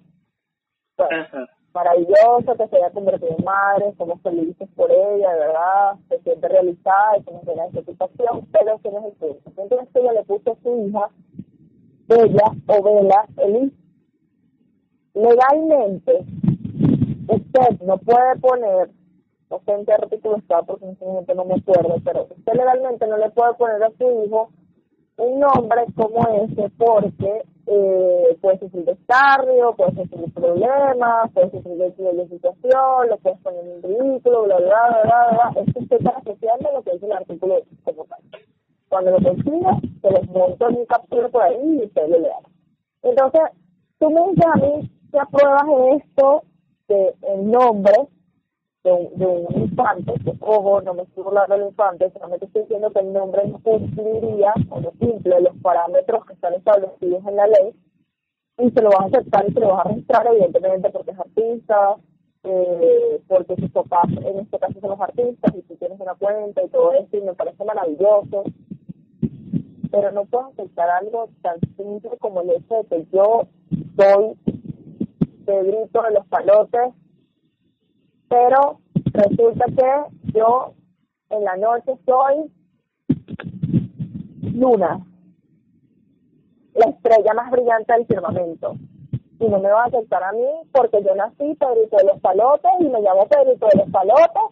Bueno, 0.96 1.46
maravilloso, 1.76 2.56
que 2.56 2.68
se 2.68 2.76
haya 2.76 2.90
convertido 2.90 3.36
en 3.38 3.44
madre, 3.44 3.94
somos 3.98 4.20
felices 4.22 4.68
por 4.74 4.90
ella, 4.90 5.34
verdad, 5.34 5.96
se 6.08 6.18
siente 6.22 6.48
realizada 6.48 7.18
y 7.18 7.22
se 7.22 7.30
nos 7.32 7.44
llena 7.44 7.66
de 7.66 7.72
satisfacción, 7.72 8.46
pero 8.50 8.76
ese 8.76 8.90
no 8.90 8.98
es 9.00 9.04
el 9.04 9.12
punto. 9.12 9.62
Entonces 9.62 9.88
ella 9.94 10.12
le 10.14 10.24
puso 10.24 10.52
a 10.52 10.56
su 10.62 10.86
hija, 10.86 11.10
Bella 12.08 12.52
o 12.66 12.82
Vela, 12.82 13.26
Elis. 13.36 13.72
Legalmente, 15.14 16.24
usted 17.28 17.80
no 17.82 17.98
puede 17.98 18.36
poner, 18.40 18.90
no 19.50 19.60
sé 19.64 19.72
en 19.72 19.84
qué 19.84 19.92
artículo 19.92 20.36
está 20.38 20.62
porque 20.62 20.88
este 20.90 21.34
no 21.34 21.44
me 21.44 21.54
acuerdo, 21.54 21.96
pero 22.04 22.26
usted 22.36 22.52
legalmente 22.54 23.06
no 23.06 23.18
le 23.18 23.30
puede 23.30 23.54
poner 23.54 23.82
a 23.82 23.90
su 23.98 24.24
hijo 24.24 24.50
un 25.18 25.40
nombre 25.40 25.86
como 25.94 26.26
ese 26.28 26.70
porque 26.76 27.42
eh, 27.66 28.38
puede 28.40 28.58
sufrir 28.58 28.84
descarrio, 28.84 29.74
puede 29.74 29.92
sufrir 29.92 30.32
problemas, 30.32 31.32
puede 31.32 31.50
sufrir 31.50 31.76
de 31.76 32.28
situación, 32.28 33.08
lo 33.08 33.16
puedes 33.18 33.40
poner 33.40 33.64
en 33.64 33.76
un 33.76 33.82
ridículo, 33.82 34.44
bla, 34.44 34.58
bla, 34.58 34.88
bla, 34.88 35.02
bla, 35.02 35.50
bla. 35.52 35.62
Esto 35.62 35.96
está 35.96 36.10
asociando 36.10 36.70
lo 36.72 36.82
que 36.82 36.92
dice 36.92 37.06
el 37.06 37.12
artículo 37.12 37.62
como 37.84 38.04
tal. 38.04 38.20
Cuando 38.88 39.10
lo 39.12 39.16
consiga, 39.22 39.80
se 40.02 40.10
les 40.10 40.30
monta 40.30 40.68
en 40.68 40.76
un 40.76 40.86
capítulo 40.86 41.30
por 41.30 41.42
ahí 41.42 41.78
y 41.80 41.84
usted 41.84 42.08
lo 42.08 42.18
lea. 42.18 42.38
Entonces, 43.02 43.42
tú 43.98 44.10
me 44.10 44.20
dices 44.30 44.46
a 44.46 44.56
mí 44.56 44.90
que 45.10 45.18
apruebas 45.18 45.64
esto 46.02 46.42
de 46.88 47.14
el 47.22 47.50
nombre 47.50 48.08
de 48.86 48.92
un, 48.92 49.18
de 49.18 49.26
un 49.26 49.62
infante, 49.62 50.14
que 50.24 50.32
ojo, 50.40 50.80
no 50.80 50.94
me 50.94 51.02
estoy 51.02 51.24
burlando 51.24 51.56
del 51.56 51.66
infante, 51.66 52.08
solamente 52.12 52.46
estoy 52.46 52.62
diciendo 52.62 52.92
que 52.92 53.00
el 53.00 53.12
nombre 53.12 53.44
no 53.48 53.60
cumpliría, 53.60 54.54
o 54.70 54.80
no 54.80 54.92
cumple 54.92 55.40
los 55.40 55.56
parámetros 55.60 56.24
que 56.24 56.34
están 56.34 56.54
establecidos 56.54 57.26
en 57.26 57.36
la 57.36 57.48
ley, 57.48 57.74
y 58.58 58.70
se 58.70 58.80
lo 58.80 58.90
vas 58.90 59.02
a 59.02 59.18
aceptar 59.18 59.44
y 59.48 59.52
se 59.52 59.58
lo 59.58 59.70
vas 59.70 59.86
a 59.86 59.88
registrar, 59.88 60.26
evidentemente, 60.28 60.90
porque 60.90 61.10
es 61.10 61.18
artista, 61.18 61.96
eh, 62.44 63.20
porque 63.26 63.56
sus 63.56 63.70
papás, 63.72 64.06
en 64.08 64.38
este 64.38 64.56
caso, 64.56 64.80
son 64.80 64.90
los 64.90 65.00
artistas, 65.00 65.52
y 65.56 65.62
tú 65.62 65.74
tienes 65.74 65.98
una 65.98 66.14
cuenta 66.14 66.62
y 66.62 66.68
todo 66.68 66.92
eso, 66.92 67.16
y 67.16 67.22
me 67.22 67.34
parece 67.34 67.64
maravilloso. 67.64 68.44
Pero 69.90 70.12
no 70.12 70.26
puedo 70.26 70.46
aceptar 70.46 70.90
algo 70.90 71.28
tan 71.42 71.58
simple 71.76 72.10
como 72.20 72.42
el 72.42 72.50
hecho 72.50 72.76
de 72.76 72.84
que 72.84 73.06
yo 73.12 73.48
soy 73.96 74.36
Pedrito 75.44 76.02
de 76.02 76.10
los 76.12 76.26
palotes 76.26 76.94
pero 78.28 78.80
resulta 79.12 79.66
que 79.66 80.32
yo 80.32 80.74
en 81.30 81.44
la 81.44 81.56
noche 81.56 81.92
soy 82.04 82.52
luna, 84.52 85.04
la 86.74 86.86
estrella 86.86 87.34
más 87.34 87.50
brillante 87.50 87.92
del 87.92 88.06
firmamento. 88.06 88.76
Y 89.38 89.48
no 89.48 89.58
me 89.58 89.70
va 89.70 89.84
a 89.84 89.86
aceptar 89.86 90.22
a 90.22 90.32
mí 90.32 90.46
porque 90.72 91.02
yo 91.02 91.14
nací 91.14 91.54
Pedrito 91.54 91.96
de 91.98 92.04
los 92.04 92.20
Palotes 92.20 92.70
y 92.80 92.84
me 92.84 93.02
llamo 93.02 93.26
Pedrito 93.26 93.66
de 93.66 93.78
los 93.80 93.90
Palotes 93.90 94.42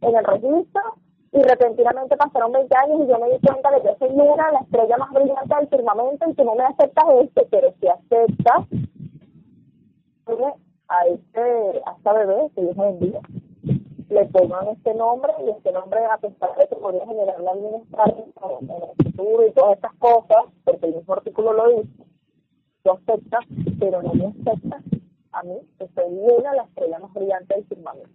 en 0.00 0.16
el 0.16 0.24
registro 0.24 0.82
y 1.32 1.42
repentinamente 1.42 2.16
pasaron 2.16 2.52
20 2.52 2.76
años 2.76 3.00
y 3.02 3.08
yo 3.08 3.18
me 3.18 3.30
di 3.30 3.38
cuenta 3.44 3.70
de 3.70 3.82
que 3.82 3.96
soy 3.98 4.10
Luna, 4.10 4.52
la 4.52 4.60
estrella 4.60 4.96
más 4.98 5.12
brillante 5.12 5.54
del 5.54 5.68
firmamento 5.68 6.30
y 6.30 6.34
que 6.34 6.44
no 6.44 6.54
me 6.54 6.64
aceptas 6.64 7.04
este, 7.22 7.46
pero 7.50 7.74
si 7.80 7.88
aceptas, 7.88 8.66
a 10.98 11.06
este, 11.06 11.82
a 11.86 11.96
esta 11.96 12.12
bebé 12.12 12.50
que 12.54 12.62
Dios 12.62 12.76
me 12.76 12.86
bendiga. 12.86 13.20
Le 14.10 14.26
pongan 14.26 14.68
este 14.68 14.94
nombre 14.94 15.32
y 15.44 15.50
este 15.50 15.72
nombre, 15.72 16.00
a 16.04 16.18
pesar 16.18 16.56
de 16.56 16.68
que 16.68 16.76
podría 16.76 17.06
generar 17.06 17.40
la 17.40 17.54
bienestar 17.54 18.14
en 18.16 18.70
el 18.70 19.04
futuro 19.04 19.46
y 19.46 19.52
todas 19.52 19.76
estas 19.76 19.94
cosas, 19.94 20.44
porque 20.64 20.86
el 20.86 20.94
mismo 20.96 21.14
artículo 21.14 21.52
lo 21.52 21.68
dice, 21.76 22.04
yo 22.84 22.92
acepta, 22.92 23.38
pero 23.80 24.02
no 24.02 24.14
me 24.14 24.26
acepta 24.26 24.82
a 25.32 25.42
mí, 25.42 25.56
que 25.78 25.88
soy 25.94 26.12
una 26.12 26.54
la 26.54 26.62
estrella 26.64 26.98
más 26.98 27.12
brillante 27.12 27.54
del 27.54 27.64
firmamento. 27.64 28.10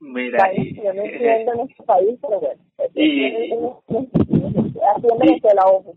Mira, 0.00 0.54
y, 0.54 0.74
yo 0.76 0.94
no 0.94 1.02
entiendo 1.02 1.52
en 1.52 1.60
este 1.60 1.82
país, 1.82 2.18
pero 2.22 2.40
bueno, 2.40 2.62
y, 2.94 3.52
así 4.96 5.06
en 5.06 5.56
la 5.56 5.66
ojo. 5.66 5.94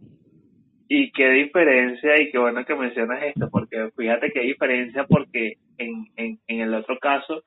Y 0.87 1.11
qué 1.11 1.29
diferencia, 1.29 2.21
y 2.21 2.29
qué 2.29 2.37
bueno 2.37 2.65
que 2.65 2.75
mencionas 2.75 3.23
esto, 3.23 3.49
porque 3.49 3.89
fíjate 3.95 4.31
qué 4.31 4.41
diferencia, 4.41 5.05
porque 5.05 5.57
en, 5.77 6.05
en, 6.17 6.39
en 6.47 6.61
el 6.61 6.73
otro 6.73 6.97
caso 6.99 7.43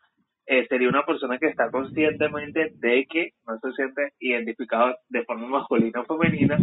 eh, 0.46 0.66
sería 0.68 0.88
una 0.88 1.04
persona 1.04 1.38
que 1.38 1.48
está 1.48 1.70
conscientemente 1.70 2.72
de 2.76 3.06
que 3.10 3.32
no 3.46 3.58
se 3.58 3.72
siente 3.72 4.12
identificado 4.20 4.96
de 5.08 5.24
forma 5.24 5.48
masculina 5.48 6.00
o 6.00 6.04
femenina, 6.04 6.56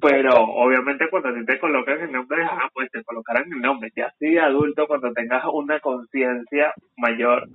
pero 0.00 0.34
obviamente 0.36 1.08
cuando 1.10 1.28
a 1.28 1.44
te 1.44 1.58
colocan 1.58 2.00
el 2.00 2.12
nombre, 2.12 2.42
ah, 2.44 2.70
pues 2.72 2.90
te 2.90 3.02
colocarán 3.04 3.52
el 3.52 3.60
nombre, 3.60 3.90
ya 3.94 4.12
de 4.18 4.40
adulto, 4.40 4.86
cuando 4.86 5.12
tengas 5.12 5.44
una 5.52 5.80
conciencia 5.80 6.72
mayor 6.96 7.48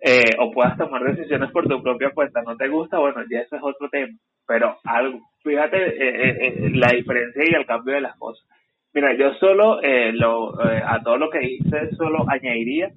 eh, 0.00 0.32
o 0.38 0.50
puedas 0.50 0.76
tomar 0.76 1.02
decisiones 1.02 1.50
por 1.50 1.66
tu 1.66 1.82
propia 1.82 2.10
cuenta, 2.10 2.42
no 2.42 2.56
te 2.56 2.68
gusta, 2.68 2.98
bueno, 2.98 3.22
ya 3.30 3.40
ese 3.40 3.56
es 3.56 3.62
otro 3.62 3.88
tema, 3.88 4.18
pero 4.46 4.76
algo, 4.84 5.20
fíjate 5.44 5.76
eh, 5.76 6.38
eh, 6.40 6.70
la 6.74 6.88
diferencia 6.88 7.44
y 7.46 7.54
el 7.54 7.66
cambio 7.66 7.94
de 7.94 8.00
las 8.00 8.16
cosas. 8.16 8.44
Mira, 8.92 9.14
yo 9.16 9.34
solo, 9.34 9.80
lo, 10.12 10.54
a 10.60 11.02
todo 11.02 11.16
lo 11.16 11.28
que 11.28 11.42
hice, 11.42 11.90
solo 11.96 12.24
añadiría 12.28 12.90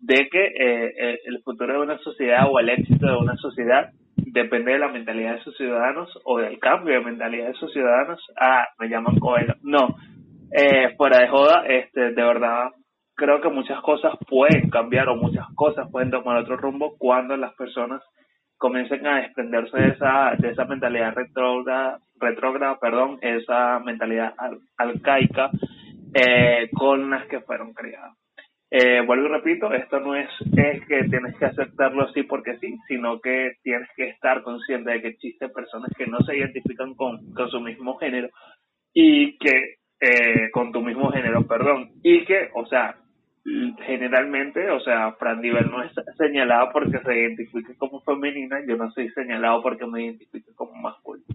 de 0.00 0.26
que 0.30 1.18
el 1.26 1.42
futuro 1.42 1.74
de 1.74 1.80
una 1.80 1.98
sociedad 1.98 2.46
o 2.50 2.58
el 2.58 2.70
éxito 2.70 3.06
de 3.06 3.16
una 3.18 3.36
sociedad 3.36 3.90
depende 4.16 4.72
de 4.72 4.78
la 4.78 4.88
mentalidad 4.88 5.34
de 5.34 5.42
sus 5.42 5.54
ciudadanos 5.58 6.08
o 6.24 6.38
del 6.38 6.58
cambio 6.58 6.94
de 6.94 7.04
mentalidad 7.04 7.48
de 7.48 7.54
sus 7.54 7.70
ciudadanos. 7.70 8.18
Ah, 8.40 8.64
me 8.78 8.88
llaman 8.88 9.18
Coelho. 9.18 9.54
No, 9.62 9.94
fuera 10.96 11.18
de 11.18 11.28
joda, 11.28 11.66
este, 11.66 12.00
de 12.00 12.22
verdad, 12.22 12.70
creo 13.14 13.42
que 13.42 13.50
muchas 13.50 13.78
cosas 13.82 14.14
pueden 14.26 14.70
cambiar 14.70 15.10
o 15.10 15.16
muchas 15.16 15.46
cosas 15.54 15.86
pueden 15.92 16.10
tomar 16.10 16.38
otro 16.38 16.56
rumbo 16.56 16.96
cuando 16.96 17.36
las 17.36 17.54
personas 17.56 18.00
comiencen 18.62 19.04
a 19.08 19.22
desprenderse 19.22 19.76
de 19.76 19.88
esa 19.88 20.36
de 20.38 20.50
esa 20.50 20.64
mentalidad 20.66 21.14
retrógrada, 21.16 21.98
retrógrada 22.20 22.78
perdón, 22.78 23.18
esa 23.20 23.80
mentalidad 23.80 24.34
arcaica 24.76 25.50
eh, 26.14 26.70
con 26.72 27.10
las 27.10 27.26
que 27.26 27.40
fueron 27.40 27.74
criadas. 27.74 28.16
Eh, 28.70 29.00
vuelvo 29.04 29.26
y 29.26 29.30
repito, 29.30 29.72
esto 29.72 29.98
no 29.98 30.14
es, 30.14 30.28
es 30.56 30.86
que 30.86 31.02
tienes 31.10 31.36
que 31.38 31.46
aceptarlo 31.46 32.04
así 32.04 32.22
porque 32.22 32.56
sí, 32.58 32.78
sino 32.86 33.20
que 33.20 33.54
tienes 33.64 33.88
que 33.96 34.10
estar 34.10 34.42
consciente 34.44 34.92
de 34.92 35.02
que 35.02 35.08
existen 35.08 35.52
personas 35.52 35.90
que 35.98 36.06
no 36.06 36.20
se 36.20 36.36
identifican 36.36 36.94
con, 36.94 37.34
con 37.34 37.50
su 37.50 37.60
mismo 37.60 37.96
género 37.98 38.28
y 38.94 39.36
que, 39.38 39.74
eh, 40.00 40.50
con 40.52 40.70
tu 40.70 40.82
mismo 40.82 41.10
género, 41.10 41.46
perdón, 41.48 41.90
y 42.04 42.24
que, 42.24 42.48
o 42.54 42.64
sea, 42.66 42.94
generalmente, 43.44 44.70
o 44.70 44.80
sea, 44.80 45.12
Fran 45.12 45.40
Diver 45.40 45.68
no 45.68 45.82
es 45.82 45.92
señalado 46.16 46.70
porque 46.72 46.98
se 47.00 47.14
identifique 47.14 47.74
como 47.76 48.00
femenina, 48.02 48.60
yo 48.66 48.76
no 48.76 48.90
soy 48.92 49.10
señalado 49.10 49.62
porque 49.62 49.86
me 49.86 50.04
identifique 50.04 50.52
como 50.54 50.74
masculino. 50.74 51.26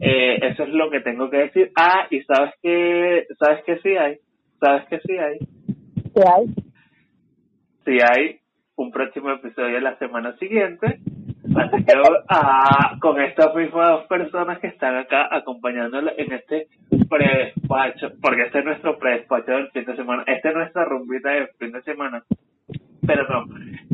Eh, 0.00 0.38
eso 0.42 0.64
es 0.64 0.68
lo 0.70 0.90
que 0.90 1.00
tengo 1.00 1.30
que 1.30 1.38
decir. 1.38 1.72
Ah, 1.76 2.06
y 2.10 2.22
sabes 2.22 2.54
que, 2.62 3.26
sabes 3.38 3.64
que 3.64 3.78
sí 3.78 3.96
hay, 3.96 4.18
sabes 4.58 4.86
que 4.88 5.00
sí 5.00 5.16
hay. 5.16 5.38
¿Qué 6.14 6.22
hay? 6.22 6.46
Sí 7.84 7.98
hay 8.02 8.40
un 8.76 8.90
próximo 8.90 9.30
episodio 9.30 9.80
la 9.80 9.98
semana 9.98 10.36
siguiente. 10.36 11.00
Así 11.56 11.84
que 11.84 11.92
ah, 12.28 12.96
con 13.00 13.20
estas 13.20 13.54
mismas 13.54 13.90
dos 13.90 14.06
personas 14.06 14.58
que 14.60 14.68
están 14.68 14.96
acá 14.96 15.28
acompañándola 15.30 16.12
en 16.16 16.32
este 16.32 16.68
pre-despacho, 17.08 18.12
porque 18.22 18.42
este 18.42 18.60
es 18.60 18.64
nuestro 18.64 18.98
pre-despacho 18.98 19.52
del 19.52 19.70
fin 19.70 19.84
de 19.84 19.96
semana, 19.96 20.22
esta 20.26 20.50
es 20.50 20.54
nuestra 20.54 20.84
rumbita 20.84 21.30
del 21.30 21.48
fin 21.58 21.72
de 21.72 21.82
semana. 21.82 22.22
Pero 23.04 23.26
no, 23.28 23.44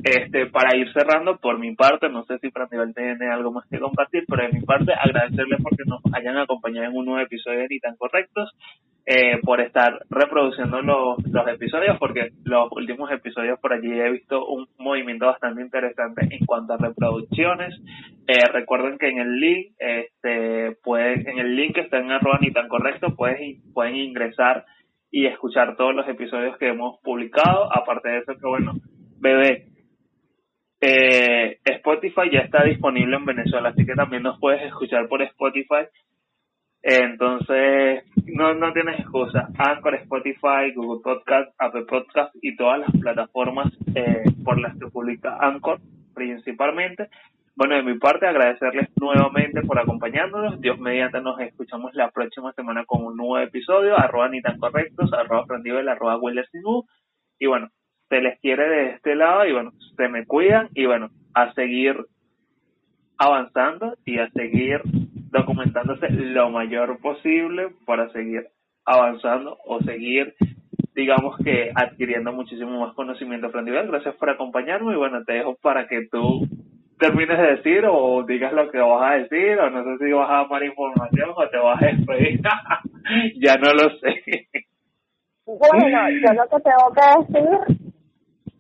este, 0.05 0.47
para 0.47 0.77
ir 0.77 0.93
cerrando, 0.93 1.39
por 1.39 1.59
mi 1.59 1.75
parte, 1.75 2.11
no 2.11 2.25
sé 2.25 2.39
si 2.39 2.51
para 2.51 2.69
nivel 2.71 2.95
tiene 2.95 3.31
algo 3.31 3.53
más 3.53 3.67
que 3.71 3.79
compartir, 3.79 4.25
pero 4.29 4.43
de 4.43 4.53
mi 4.53 4.61
parte, 4.61 4.93
agradecerles 4.93 5.61
porque 5.63 5.85
nos 5.87 6.01
hayan 6.13 6.37
acompañado 6.37 6.89
en 6.89 6.97
un 6.97 7.07
nuevo 7.07 7.21
episodio 7.21 7.61
de 7.61 7.69
Ni 7.71 7.79
tan 7.79 7.97
Correctos, 7.97 8.51
eh, 9.09 9.39
por 9.45 9.61
estar 9.61 10.05
reproduciendo 10.11 10.83
los, 10.83 11.19
los 11.31 11.49
episodios, 11.49 11.97
porque 11.99 12.31
los 12.45 12.69
últimos 12.73 13.09
episodios 13.13 13.61
por 13.61 13.73
allí 13.73 13.89
he 13.89 14.11
visto 14.11 14.45
un 14.45 14.67
movimiento 14.79 15.27
bastante 15.27 15.63
interesante 15.63 16.27
en 16.29 16.45
cuanto 16.45 16.73
a 16.73 16.79
reproducciones. 16.79 17.73
Eh, 18.27 18.49
recuerden 18.53 18.99
que 18.99 19.09
en 19.09 19.19
el 19.19 19.39
link, 19.39 19.75
este, 19.79 20.77
pueden, 20.83 21.29
en 21.29 21.39
el 21.39 21.55
link 21.55 21.77
que 21.77 21.83
está 21.83 21.99
en 21.99 22.11
arroba 22.11 22.39
ni 22.41 22.53
tan 22.53 22.67
correcto, 22.67 23.15
pueden, 23.15 23.63
pueden 23.73 23.95
ingresar 23.95 24.65
y 25.13 25.27
escuchar 25.27 25.77
todos 25.77 25.95
los 25.95 26.09
episodios 26.09 26.59
que 26.59 26.67
hemos 26.67 26.99
publicado. 27.03 27.73
Aparte 27.73 28.09
de 28.09 28.19
eso, 28.19 28.35
que 28.35 28.47
bueno, 28.49 28.73
bebé, 29.21 29.67
eh, 30.81 31.59
Spotify 31.65 32.31
ya 32.33 32.41
está 32.41 32.65
disponible 32.65 33.17
en 33.17 33.25
Venezuela, 33.25 33.69
así 33.69 33.87
que 33.87 33.95
también 33.95 34.25
nos 34.25 34.41
puedes 34.41 34.63
escuchar 34.63 35.09
por 35.09 35.23
Spotify. 35.23 35.87
Entonces, 36.89 38.05
no, 38.27 38.55
no 38.55 38.73
tienes 38.73 39.01
excusa. 39.01 39.49
Anchor, 39.59 39.97
Spotify, 39.97 40.73
Google 40.73 41.03
Podcast, 41.03 41.53
Apple 41.59 41.85
Podcast 41.85 42.33
y 42.41 42.55
todas 42.55 42.79
las 42.79 42.91
plataformas 42.93 43.73
eh, 43.93 44.23
por 44.45 44.61
las 44.61 44.79
que 44.79 44.87
publica 44.87 45.37
Anchor 45.41 45.81
principalmente 46.15 47.09
Bueno, 47.57 47.75
de 47.75 47.83
mi 47.83 47.99
parte, 47.99 48.29
agradecerles 48.29 48.89
nuevamente 49.01 49.63
por 49.63 49.81
acompañarnos. 49.81 50.61
Dios 50.61 50.79
mediante 50.79 51.21
nos 51.21 51.41
escuchamos 51.41 51.93
la 51.95 52.13
próxima 52.13 52.53
semana 52.53 52.85
con 52.85 53.05
un 53.05 53.17
nuevo 53.17 53.39
episodio. 53.39 53.99
Arroba 53.99 54.29
ni 54.29 54.41
tan 54.41 54.57
correctos, 54.61 55.13
arroba 55.13 55.45
Frandivel, 55.45 55.89
arroba 55.89 56.21
Y 57.41 57.47
bueno, 57.47 57.69
se 58.09 58.21
les 58.21 58.39
quiere 58.39 58.69
de 58.69 58.91
este 58.91 59.17
lado 59.17 59.45
y 59.45 59.53
bueno, 59.53 59.73
se 59.97 60.07
me 60.07 60.25
cuidan 60.25 60.69
y 60.73 60.87
bueno, 60.87 61.11
a 61.35 61.53
seguir 61.55 61.97
avanzando 63.19 63.97
y 64.05 64.21
a 64.21 64.31
seguir 64.31 64.83
documentándose 65.31 66.11
lo 66.11 66.51
mayor 66.51 66.99
posible 67.01 67.69
para 67.85 68.09
seguir 68.11 68.47
avanzando 68.85 69.59
o 69.65 69.81
seguir 69.81 70.35
digamos 70.97 71.37
que 71.45 71.71
adquiriendo 71.75 72.33
muchísimo 72.33 72.81
más 72.81 72.95
conocimiento 72.95 73.49
aprendido. 73.49 73.87
Gracias 73.87 74.15
por 74.17 74.31
acompañarme 74.31 74.95
y 74.95 74.97
bueno, 74.97 75.23
te 75.25 75.35
dejo 75.35 75.55
para 75.61 75.87
que 75.87 76.09
tú 76.11 76.47
termines 76.99 77.39
de 77.39 77.57
decir 77.57 77.85
o 77.87 78.25
digas 78.27 78.55
lo 78.55 78.71
que 78.71 78.79
vas 78.79 79.13
a 79.13 79.15
decir 79.17 79.59
o 79.59 79.69
no 79.71 79.85
sé 79.85 80.05
si 80.05 80.13
vas 80.13 80.31
a 80.31 80.49
dar 80.51 80.65
información 80.65 81.31
o 81.37 81.49
te 81.49 81.59
vas 81.59 81.83
a 81.83 81.87
despedir. 81.87 82.41
ya 83.37 83.57
no 83.57 83.73
lo 83.75 83.91
sé. 83.99 84.23
Bueno, 85.45 86.09
yo 86.11 86.33
lo 86.33 86.49
que 86.49 86.63
tengo 86.65 86.93
que 86.97 87.35
decir, 87.35 87.86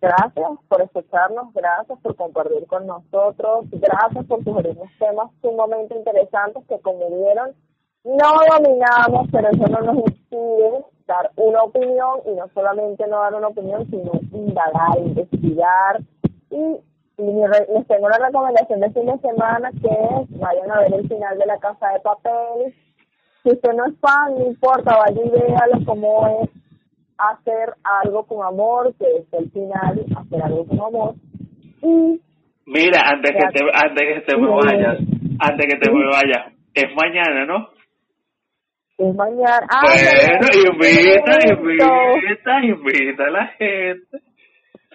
gracias 0.00 0.50
por 0.68 0.82
escucharnos, 0.82 1.52
gracias 1.54 1.98
por 2.00 2.16
compartir 2.16 2.66
con 2.66 2.86
nosotros, 2.86 3.66
gracias 3.70 4.24
por 4.26 4.44
sugerirnos 4.44 4.88
temas 4.98 5.30
sumamente 5.40 5.96
interesantes 5.96 6.64
que 6.68 6.78
como 6.80 7.08
vieron 7.08 7.54
no 8.06 8.32
dominamos, 8.52 9.28
pero 9.32 9.48
eso 9.48 9.66
no 9.66 9.80
nos 9.80 9.96
impide 9.96 10.84
dar 11.08 11.30
una 11.34 11.62
opinión 11.64 12.20
y 12.24 12.30
no 12.36 12.48
solamente 12.54 13.04
no 13.08 13.18
dar 13.18 13.34
una 13.34 13.48
opinión, 13.48 13.84
sino 13.90 14.12
indagar, 14.32 14.98
investigar 14.98 16.00
y, 16.50 16.76
les 17.18 17.86
tengo 17.86 18.06
una 18.06 18.18
recomendación 18.18 18.80
de 18.80 18.90
fin 18.90 19.06
de 19.06 19.18
semana 19.18 19.70
que 19.72 19.88
vayan 20.38 20.70
a 20.70 20.80
ver 20.80 20.94
el 20.94 21.08
final 21.08 21.38
de 21.38 21.46
la 21.46 21.58
casa 21.58 21.88
de 21.88 22.00
papel. 22.00 22.74
Si 23.42 23.52
usted 23.52 23.72
no 23.72 23.86
es 23.86 23.98
fan, 24.00 24.34
no 24.34 24.46
importa, 24.46 24.98
vaya 24.98 25.22
y 25.24 25.30
véalo 25.30 25.84
cómo 25.86 26.42
es 26.42 26.50
hacer 27.18 27.74
algo 27.84 28.24
con 28.26 28.46
amor, 28.46 28.94
que 28.98 29.06
es 29.06 29.32
el 29.32 29.50
final, 29.50 30.04
hacer 30.16 30.42
algo 30.42 30.66
con 30.66 30.80
amor. 30.80 31.14
Y 31.82 32.20
Mira, 32.66 33.00
antes 33.04 33.30
que 33.30 33.58
te, 33.58 33.64
antes 33.72 34.02
que 34.02 34.20
te 34.22 34.36
me 34.36 34.48
vayas, 34.48 34.98
antes 35.38 35.66
que 35.66 35.78
te 35.78 35.92
me 35.92 36.04
vayas, 36.06 36.52
es 36.74 36.86
mañana, 36.96 37.46
¿no? 37.46 37.68
Es 38.98 39.14
mañana. 39.14 39.66
Ah, 39.70 39.82
bueno, 39.84 40.48
invita, 40.72 41.32
invita, 41.52 42.64
invita 42.64 43.24
a 43.24 43.30
la 43.30 43.46
gente. 43.58 44.18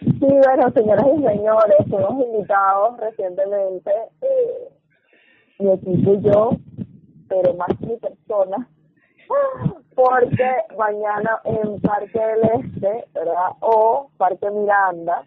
Sí, 0.01 0.17
bueno, 0.19 0.69
señoras 0.73 1.05
y 1.15 1.23
señores, 1.23 1.77
hemos 1.87 2.25
invitados 2.25 2.97
recientemente, 2.99 3.91
eh, 4.21 4.69
mi 5.59 5.71
equipo 5.71 6.13
y 6.15 6.21
yo, 6.23 6.49
pero 7.29 7.53
más 7.53 7.79
mi 7.79 7.95
persona, 7.97 8.67
porque 10.01 10.49
mañana 10.77 11.39
en 11.45 11.79
Parque 11.79 12.19
del 12.19 12.65
Este, 12.65 13.05
¿verdad? 13.13 13.51
O 13.59 14.09
Parque 14.17 14.49
Miranda, 14.49 15.23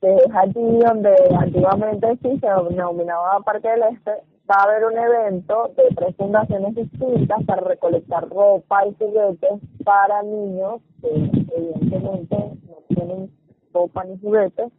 que 0.00 0.14
es 0.14 0.34
allí 0.34 0.78
donde 0.84 1.14
antiguamente 1.38 2.18
sí 2.22 2.38
se 2.38 2.46
denominaba 2.46 3.40
Parque 3.40 3.68
del 3.68 3.84
Este, 3.94 4.10
va 4.50 4.56
a 4.56 4.62
haber 4.64 4.84
un 4.84 4.98
evento 4.98 5.72
de 5.76 5.94
tres 5.96 6.14
fundaciones 6.16 6.74
distintas 6.74 7.42
para 7.44 7.62
recolectar 7.62 8.28
ropa 8.28 8.86
y 8.86 8.94
juguetes 8.94 9.60
para 9.82 10.22
niños 10.22 10.82
que 11.00 11.08
evidentemente 11.56 12.36
no 12.68 12.76
tienen 12.88 13.30
ropa 13.72 14.04
ni 14.04 14.18
juguetes. 14.18 14.72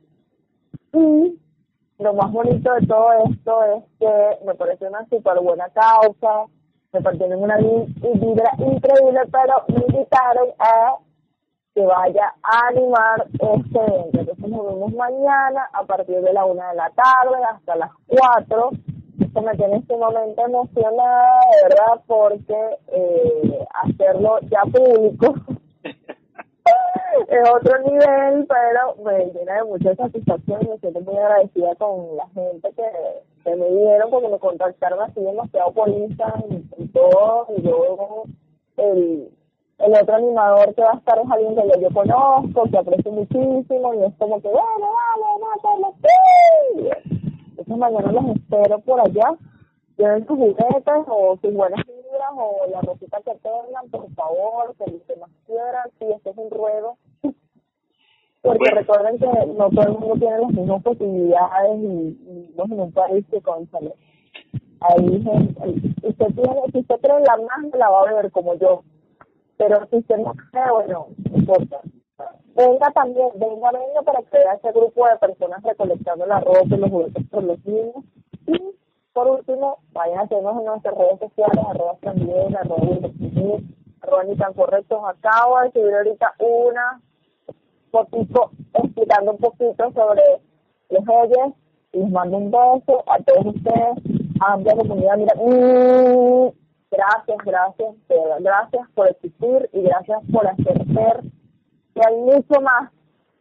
Y 0.94 1.40
lo 1.98 2.14
más 2.14 2.32
bonito 2.32 2.72
de 2.72 2.86
todo 2.86 3.12
esto 3.32 3.64
es 3.64 3.84
que 4.00 4.46
me 4.46 4.54
parece 4.54 4.88
una 4.88 5.08
súper 5.10 5.40
buena 5.40 5.70
causa, 5.70 6.46
me 6.98 7.04
parece 7.04 7.36
una 7.36 7.58
vibra 7.58 8.52
increíble, 8.58 9.20
pero 9.32 9.64
me 9.68 9.86
invitaron 9.88 10.50
a 10.60 10.96
que 11.76 11.86
vaya 11.86 12.34
a 12.42 12.68
animar 12.70 13.28
este 13.34 13.80
evento. 13.80 14.20
Entonces 14.20 14.50
nos 14.50 14.66
vemos 14.66 14.94
mañana 14.94 15.70
a 15.74 15.84
partir 15.84 16.22
de 16.22 16.34
la 16.34 16.46
una 16.46 16.70
de 16.70 16.76
la 16.76 16.90
tarde 16.90 17.44
hasta 17.52 17.76
las 17.76 17.92
cuatro 18.08 18.72
esto 19.20 19.42
me 19.42 19.56
tiene 19.56 19.84
sumamente 19.88 20.42
emocionada, 20.42 21.40
¿verdad? 21.64 22.04
Porque 22.06 22.56
eh, 22.88 23.66
hacerlo 23.84 24.40
ya 24.42 24.62
público 24.62 25.34
es 27.28 27.50
otro 27.50 27.80
nivel, 27.80 28.48
pero 28.48 28.96
me 29.04 29.26
llena 29.32 29.56
de 29.56 29.64
mucha 29.66 29.96
satisfacción 29.96 30.62
y 30.64 30.70
me 30.70 30.78
siento 30.80 31.02
muy 31.02 31.18
agradecida 31.18 31.76
con 31.76 32.16
la 32.16 32.28
gente 32.30 32.72
que, 32.76 32.84
que 33.44 33.56
me 33.56 33.70
dieron, 33.70 34.10
porque 34.10 34.30
me 34.30 34.40
contactaron 34.40 35.02
así 35.02 35.22
demasiado 35.22 35.72
por 35.72 35.90
Instagram 35.90 36.44
y, 36.78 36.88
todo, 36.88 37.48
y 37.58 37.62
yo, 37.62 38.24
el, 38.78 39.32
el 39.80 39.94
otro 39.94 40.16
animador 40.16 40.74
que 40.76 40.82
va 40.82 40.92
a 40.92 40.98
estar 40.98 41.20
es 41.20 41.32
alguien 41.32 41.56
que 41.56 41.68
yo, 41.68 41.82
yo 41.82 41.94
conozco, 41.94 42.64
que 42.70 42.78
aprecio 42.78 43.12
muchísimo, 43.12 43.94
y 43.94 44.04
es 44.04 44.14
como 44.18 44.42
que, 44.42 44.50
bueno, 44.50 44.64
vale, 44.80 45.40
no, 45.40 45.78
no, 45.80 45.94
entonces 47.58 47.78
mañana 47.78 48.12
los 48.12 48.36
espero 48.36 48.80
por 48.80 49.00
allá. 49.02 49.36
Lleven 49.98 50.28
sus 50.28 50.38
juguetes 50.38 51.04
o 51.08 51.38
sus 51.42 51.54
buenas 51.54 51.84
o 52.36 52.68
la 52.70 52.82
rosita 52.82 53.18
que 53.22 53.34
tengan, 53.36 53.90
por 53.90 54.10
favor, 54.14 54.76
que 54.78 54.92
los 54.92 55.02
que 55.04 55.16
más 55.16 55.30
quieran. 55.46 55.90
Sí, 55.98 56.06
este 56.14 56.30
es 56.30 56.38
un 56.38 56.52
ruego. 56.52 56.98
Porque 58.42 58.72
recuerden 58.72 59.18
que 59.20 59.26
no 59.26 59.70
todo 59.70 59.82
el 59.82 59.98
mundo 59.98 60.16
tiene 60.20 60.40
las 60.40 60.52
mismas 60.52 60.84
posibilidades 60.84 61.80
y, 61.80 62.54
no 62.56 62.66
en 62.66 62.80
un 62.80 62.92
país 62.92 63.26
que 63.30 63.42
consale. 63.42 63.94
Ahí, 64.80 65.26
usted 66.04 66.28
tiene, 66.36 66.62
si 66.72 66.80
usted 66.80 66.96
cree 67.02 67.20
la 67.22 67.38
más, 67.38 67.74
la 67.78 67.90
va 67.90 68.02
a 68.02 68.14
ver 68.14 68.32
como 68.32 68.54
yo. 68.56 68.84
Pero 69.58 69.88
si 69.90 69.98
usted 69.98 70.18
no 70.18 70.34
cree, 70.52 70.72
bueno, 70.72 71.08
no 71.32 71.38
importa 71.38 71.82
venga 72.58 72.90
también, 72.92 73.30
venga, 73.36 73.72
venga 73.72 74.02
para 74.04 74.22
que 74.24 74.38
vea 74.38 74.54
ese 74.54 74.72
grupo 74.72 75.08
de 75.08 75.18
personas 75.18 75.64
recolectando 75.64 76.26
la 76.26 76.40
ropa 76.40 76.76
y 76.76 76.78
los 76.78 76.90
juguetes 76.90 77.24
por 77.30 77.44
los 77.44 77.64
niños. 77.66 78.04
Y 78.48 78.76
por 79.14 79.28
último, 79.28 79.78
vayan 79.94 80.20
a 80.20 80.22
hacernos 80.24 80.58
en 80.58 80.66
nuestras 80.66 80.98
redes 80.98 81.20
sociales, 81.20 81.66
arroba 81.70 81.96
también, 82.02 82.56
arroba 82.58 82.82
arroba 84.02 84.24
ni 84.24 84.36
tan 84.36 84.54
correctos. 84.54 85.02
Acabo 85.06 85.60
de 85.62 85.72
subir 85.72 85.94
ahorita 85.94 86.34
una 86.40 87.02
fotito 87.92 88.52
explicando 88.74 89.32
un 89.32 89.38
poquito 89.38 89.92
sobre 89.94 90.24
los 90.90 91.04
oyes. 91.08 91.54
Les 91.94 92.10
mando 92.12 92.38
un 92.38 92.52
beso 92.52 93.04
a 93.08 93.18
todos 93.24 93.56
ustedes, 93.56 93.98
a 94.42 94.54
amplia 94.54 94.76
comunidad. 94.76 95.18
Mira, 95.18 95.34
mm, 95.36 96.50
gracias, 96.92 97.38
gracias, 97.46 97.96
gracias 98.40 98.90
por 98.94 99.10
existir 99.10 99.70
y 99.74 99.82
gracias 99.82 100.22
por 100.32 100.48
hacer 100.48 100.86
ser 100.94 101.38
hay 102.06 102.16
mucho 102.16 102.62
más 102.62 102.92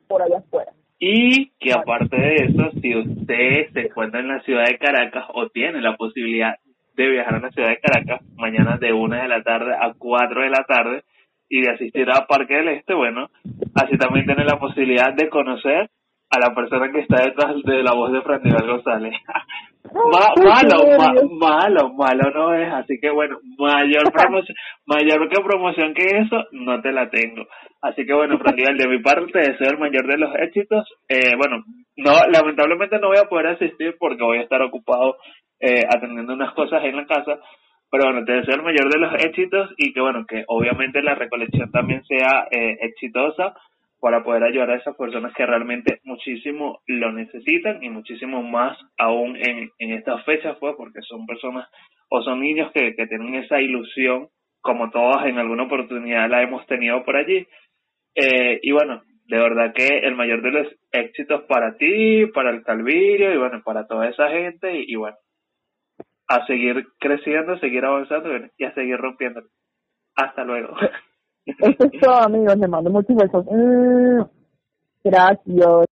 por 0.09 0.23
allá 0.23 0.39
afuera. 0.39 0.73
Y 0.99 1.51
que 1.59 1.73
aparte 1.73 2.17
de 2.17 2.35
eso, 2.37 2.71
si 2.81 2.97
usted 2.97 3.73
se 3.73 3.81
encuentra 3.81 4.21
en 4.21 4.29
la 4.29 4.41
ciudad 4.43 4.65
de 4.65 4.79
Caracas 4.79 5.25
o 5.35 5.49
tiene 5.49 5.83
la 5.83 5.97
posibilidad 5.97 6.55
de 6.95 7.11
viajar 7.11 7.35
a 7.35 7.41
la 7.41 7.51
ciudad 7.51 7.69
de 7.69 7.81
Caracas 7.81 8.23
mañana 8.37 8.79
de 8.79 8.93
una 8.93 9.23
de 9.23 9.29
la 9.29 9.43
tarde 9.43 9.75
a 9.75 9.93
4 9.99 10.43
de 10.43 10.51
la 10.51 10.65
tarde 10.67 11.05
y 11.49 11.63
de 11.63 11.71
asistir 11.71 12.09
a 12.11 12.27
Parque 12.27 12.55
del 12.55 12.69
Este, 12.69 12.95
bueno, 12.95 13.29
así 13.75 13.97
también 13.99 14.27
tiene 14.27 14.45
la 14.45 14.59
posibilidad 14.59 15.15
de 15.15 15.29
conocer 15.29 15.91
a 16.31 16.41
la 16.41 16.55
persona 16.55 16.91
que 16.91 17.01
está 17.01 17.23
detrás 17.23 17.55
de 17.63 17.83
la 17.83 17.93
voz 17.95 18.13
de 18.13 18.23
Francisco 18.23 18.67
González. 18.67 19.13
malo, 20.43 21.29
malo, 21.39 21.93
malo 21.95 22.31
no 22.35 22.55
es, 22.55 22.73
así 22.73 22.99
que 23.01 23.11
bueno, 23.11 23.39
mayor 23.59 24.13
promoción, 24.13 24.57
mayor 24.87 25.29
que 25.29 25.43
promoción 25.43 25.95
que 25.95 26.07
eso, 26.19 26.45
no 26.53 26.81
te 26.81 26.93
la 26.93 27.09
tengo. 27.09 27.47
Así 27.81 28.05
que 28.05 28.13
bueno, 28.13 28.39
Francisco, 28.39 28.73
de 28.77 28.89
mi 28.89 29.01
parte 29.01 29.39
deseo 29.39 29.71
el 29.71 29.79
mayor 29.79 30.07
de 30.07 30.19
los 30.19 30.35
éxitos. 30.37 30.89
Eh, 31.09 31.37
bueno, 31.37 31.63
no, 31.97 32.13
lamentablemente 32.33 32.99
no 32.99 33.09
voy 33.09 33.19
a 33.19 33.29
poder 33.29 33.49
asistir 33.49 33.95
porque 33.99 34.25
voy 34.25 34.39
a 34.39 34.43
estar 34.43 34.61
ocupado 34.63 35.17
eh, 35.61 35.85
atendiendo 35.89 36.35
unas 36.35 36.53
cosas 36.55 36.83
en 36.85 36.97
la 36.97 37.07
casa, 37.07 37.39
pero 37.97 38.13
bueno, 38.13 38.27
te 38.27 38.33
deseo 38.33 38.57
el 38.57 38.63
mayor 38.63 38.93
de 38.93 38.99
los 38.99 39.15
éxitos 39.25 39.71
y 39.79 39.95
que 39.95 40.01
bueno, 40.03 40.27
que 40.27 40.45
obviamente 40.49 41.01
la 41.01 41.15
recolección 41.15 41.71
también 41.71 42.05
sea 42.05 42.47
eh, 42.51 42.77
exitosa 42.83 43.55
para 44.01 44.23
poder 44.23 44.45
ayudar 44.45 44.71
a 44.71 44.77
esas 44.77 44.95
personas 44.97 45.33
que 45.33 45.47
realmente 45.47 46.01
muchísimo 46.05 46.81
lo 46.87 47.11
necesitan 47.13 47.83
y 47.83 47.89
muchísimo 47.89 48.43
más 48.43 48.77
aún 48.99 49.37
en, 49.37 49.71
en 49.79 49.93
estas 49.93 50.23
fechas, 50.27 50.59
pues, 50.61 50.75
porque 50.77 51.01
son 51.09 51.25
personas 51.25 51.67
o 52.11 52.21
son 52.21 52.41
niños 52.41 52.71
que, 52.73 52.95
que 52.95 53.07
tienen 53.07 53.35
esa 53.37 53.63
ilusión, 53.63 54.29
como 54.61 54.91
todas 54.91 55.25
en 55.27 55.39
alguna 55.39 55.63
oportunidad 55.63 56.29
la 56.29 56.43
hemos 56.43 56.67
tenido 56.67 57.03
por 57.03 57.17
allí. 57.17 57.47
Eh, 58.15 58.61
y 58.63 58.73
bueno, 58.73 59.03
de 59.27 59.39
verdad 59.39 59.73
que 59.75 59.87
el 59.87 60.15
mayor 60.17 60.43
de 60.43 60.51
los 60.51 60.67
éxitos 60.93 61.45
para 61.45 61.79
ti, 61.79 62.27
para 62.27 62.51
el 62.51 62.63
Calvirio 62.63 63.33
y 63.33 63.39
bueno, 63.39 63.63
para 63.65 63.87
toda 63.87 64.07
esa 64.09 64.29
gente 64.29 64.85
y, 64.87 64.95
bueno, 64.97 65.17
a 66.29 66.47
seguir 66.47 66.87
creciendo, 66.99 67.53
a 67.53 67.61
seguir 67.61 67.85
avanzando 67.85 68.31
y 68.57 68.65
a 68.65 68.75
seguir 68.75 68.97
rompiendo. 68.99 69.43
Hasta 70.15 70.45
luego. 70.45 70.75
Eso 71.47 71.85
es 71.85 72.01
todo, 72.01 72.17
amigos. 72.17 72.57
Les 72.59 72.69
mando 72.69 72.91
muchos 72.91 73.17
besos. 73.17 73.47
Mm, 73.51 74.23
gracias. 75.05 75.87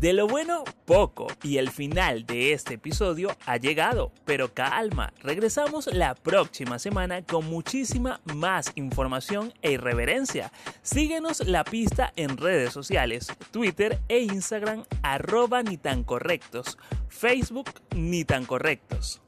De 0.00 0.12
lo 0.12 0.26
bueno, 0.26 0.62
poco, 0.84 1.26
y 1.42 1.56
el 1.56 1.70
final 1.70 2.26
de 2.26 2.52
este 2.52 2.74
episodio 2.74 3.34
ha 3.46 3.56
llegado, 3.56 4.12
pero 4.26 4.52
calma, 4.52 5.14
regresamos 5.22 5.86
la 5.86 6.14
próxima 6.14 6.78
semana 6.78 7.22
con 7.22 7.46
muchísima 7.46 8.20
más 8.34 8.72
información 8.74 9.54
e 9.62 9.72
irreverencia. 9.72 10.52
Síguenos 10.82 11.46
la 11.46 11.64
pista 11.64 12.12
en 12.16 12.36
redes 12.36 12.74
sociales, 12.74 13.28
Twitter 13.52 13.98
e 14.08 14.20
Instagram 14.20 14.84
arroba 15.02 15.62
correctos, 16.04 16.76
Facebook 17.08 17.70
ni 17.94 18.26
tan 18.26 18.44
correctos. 18.44 19.22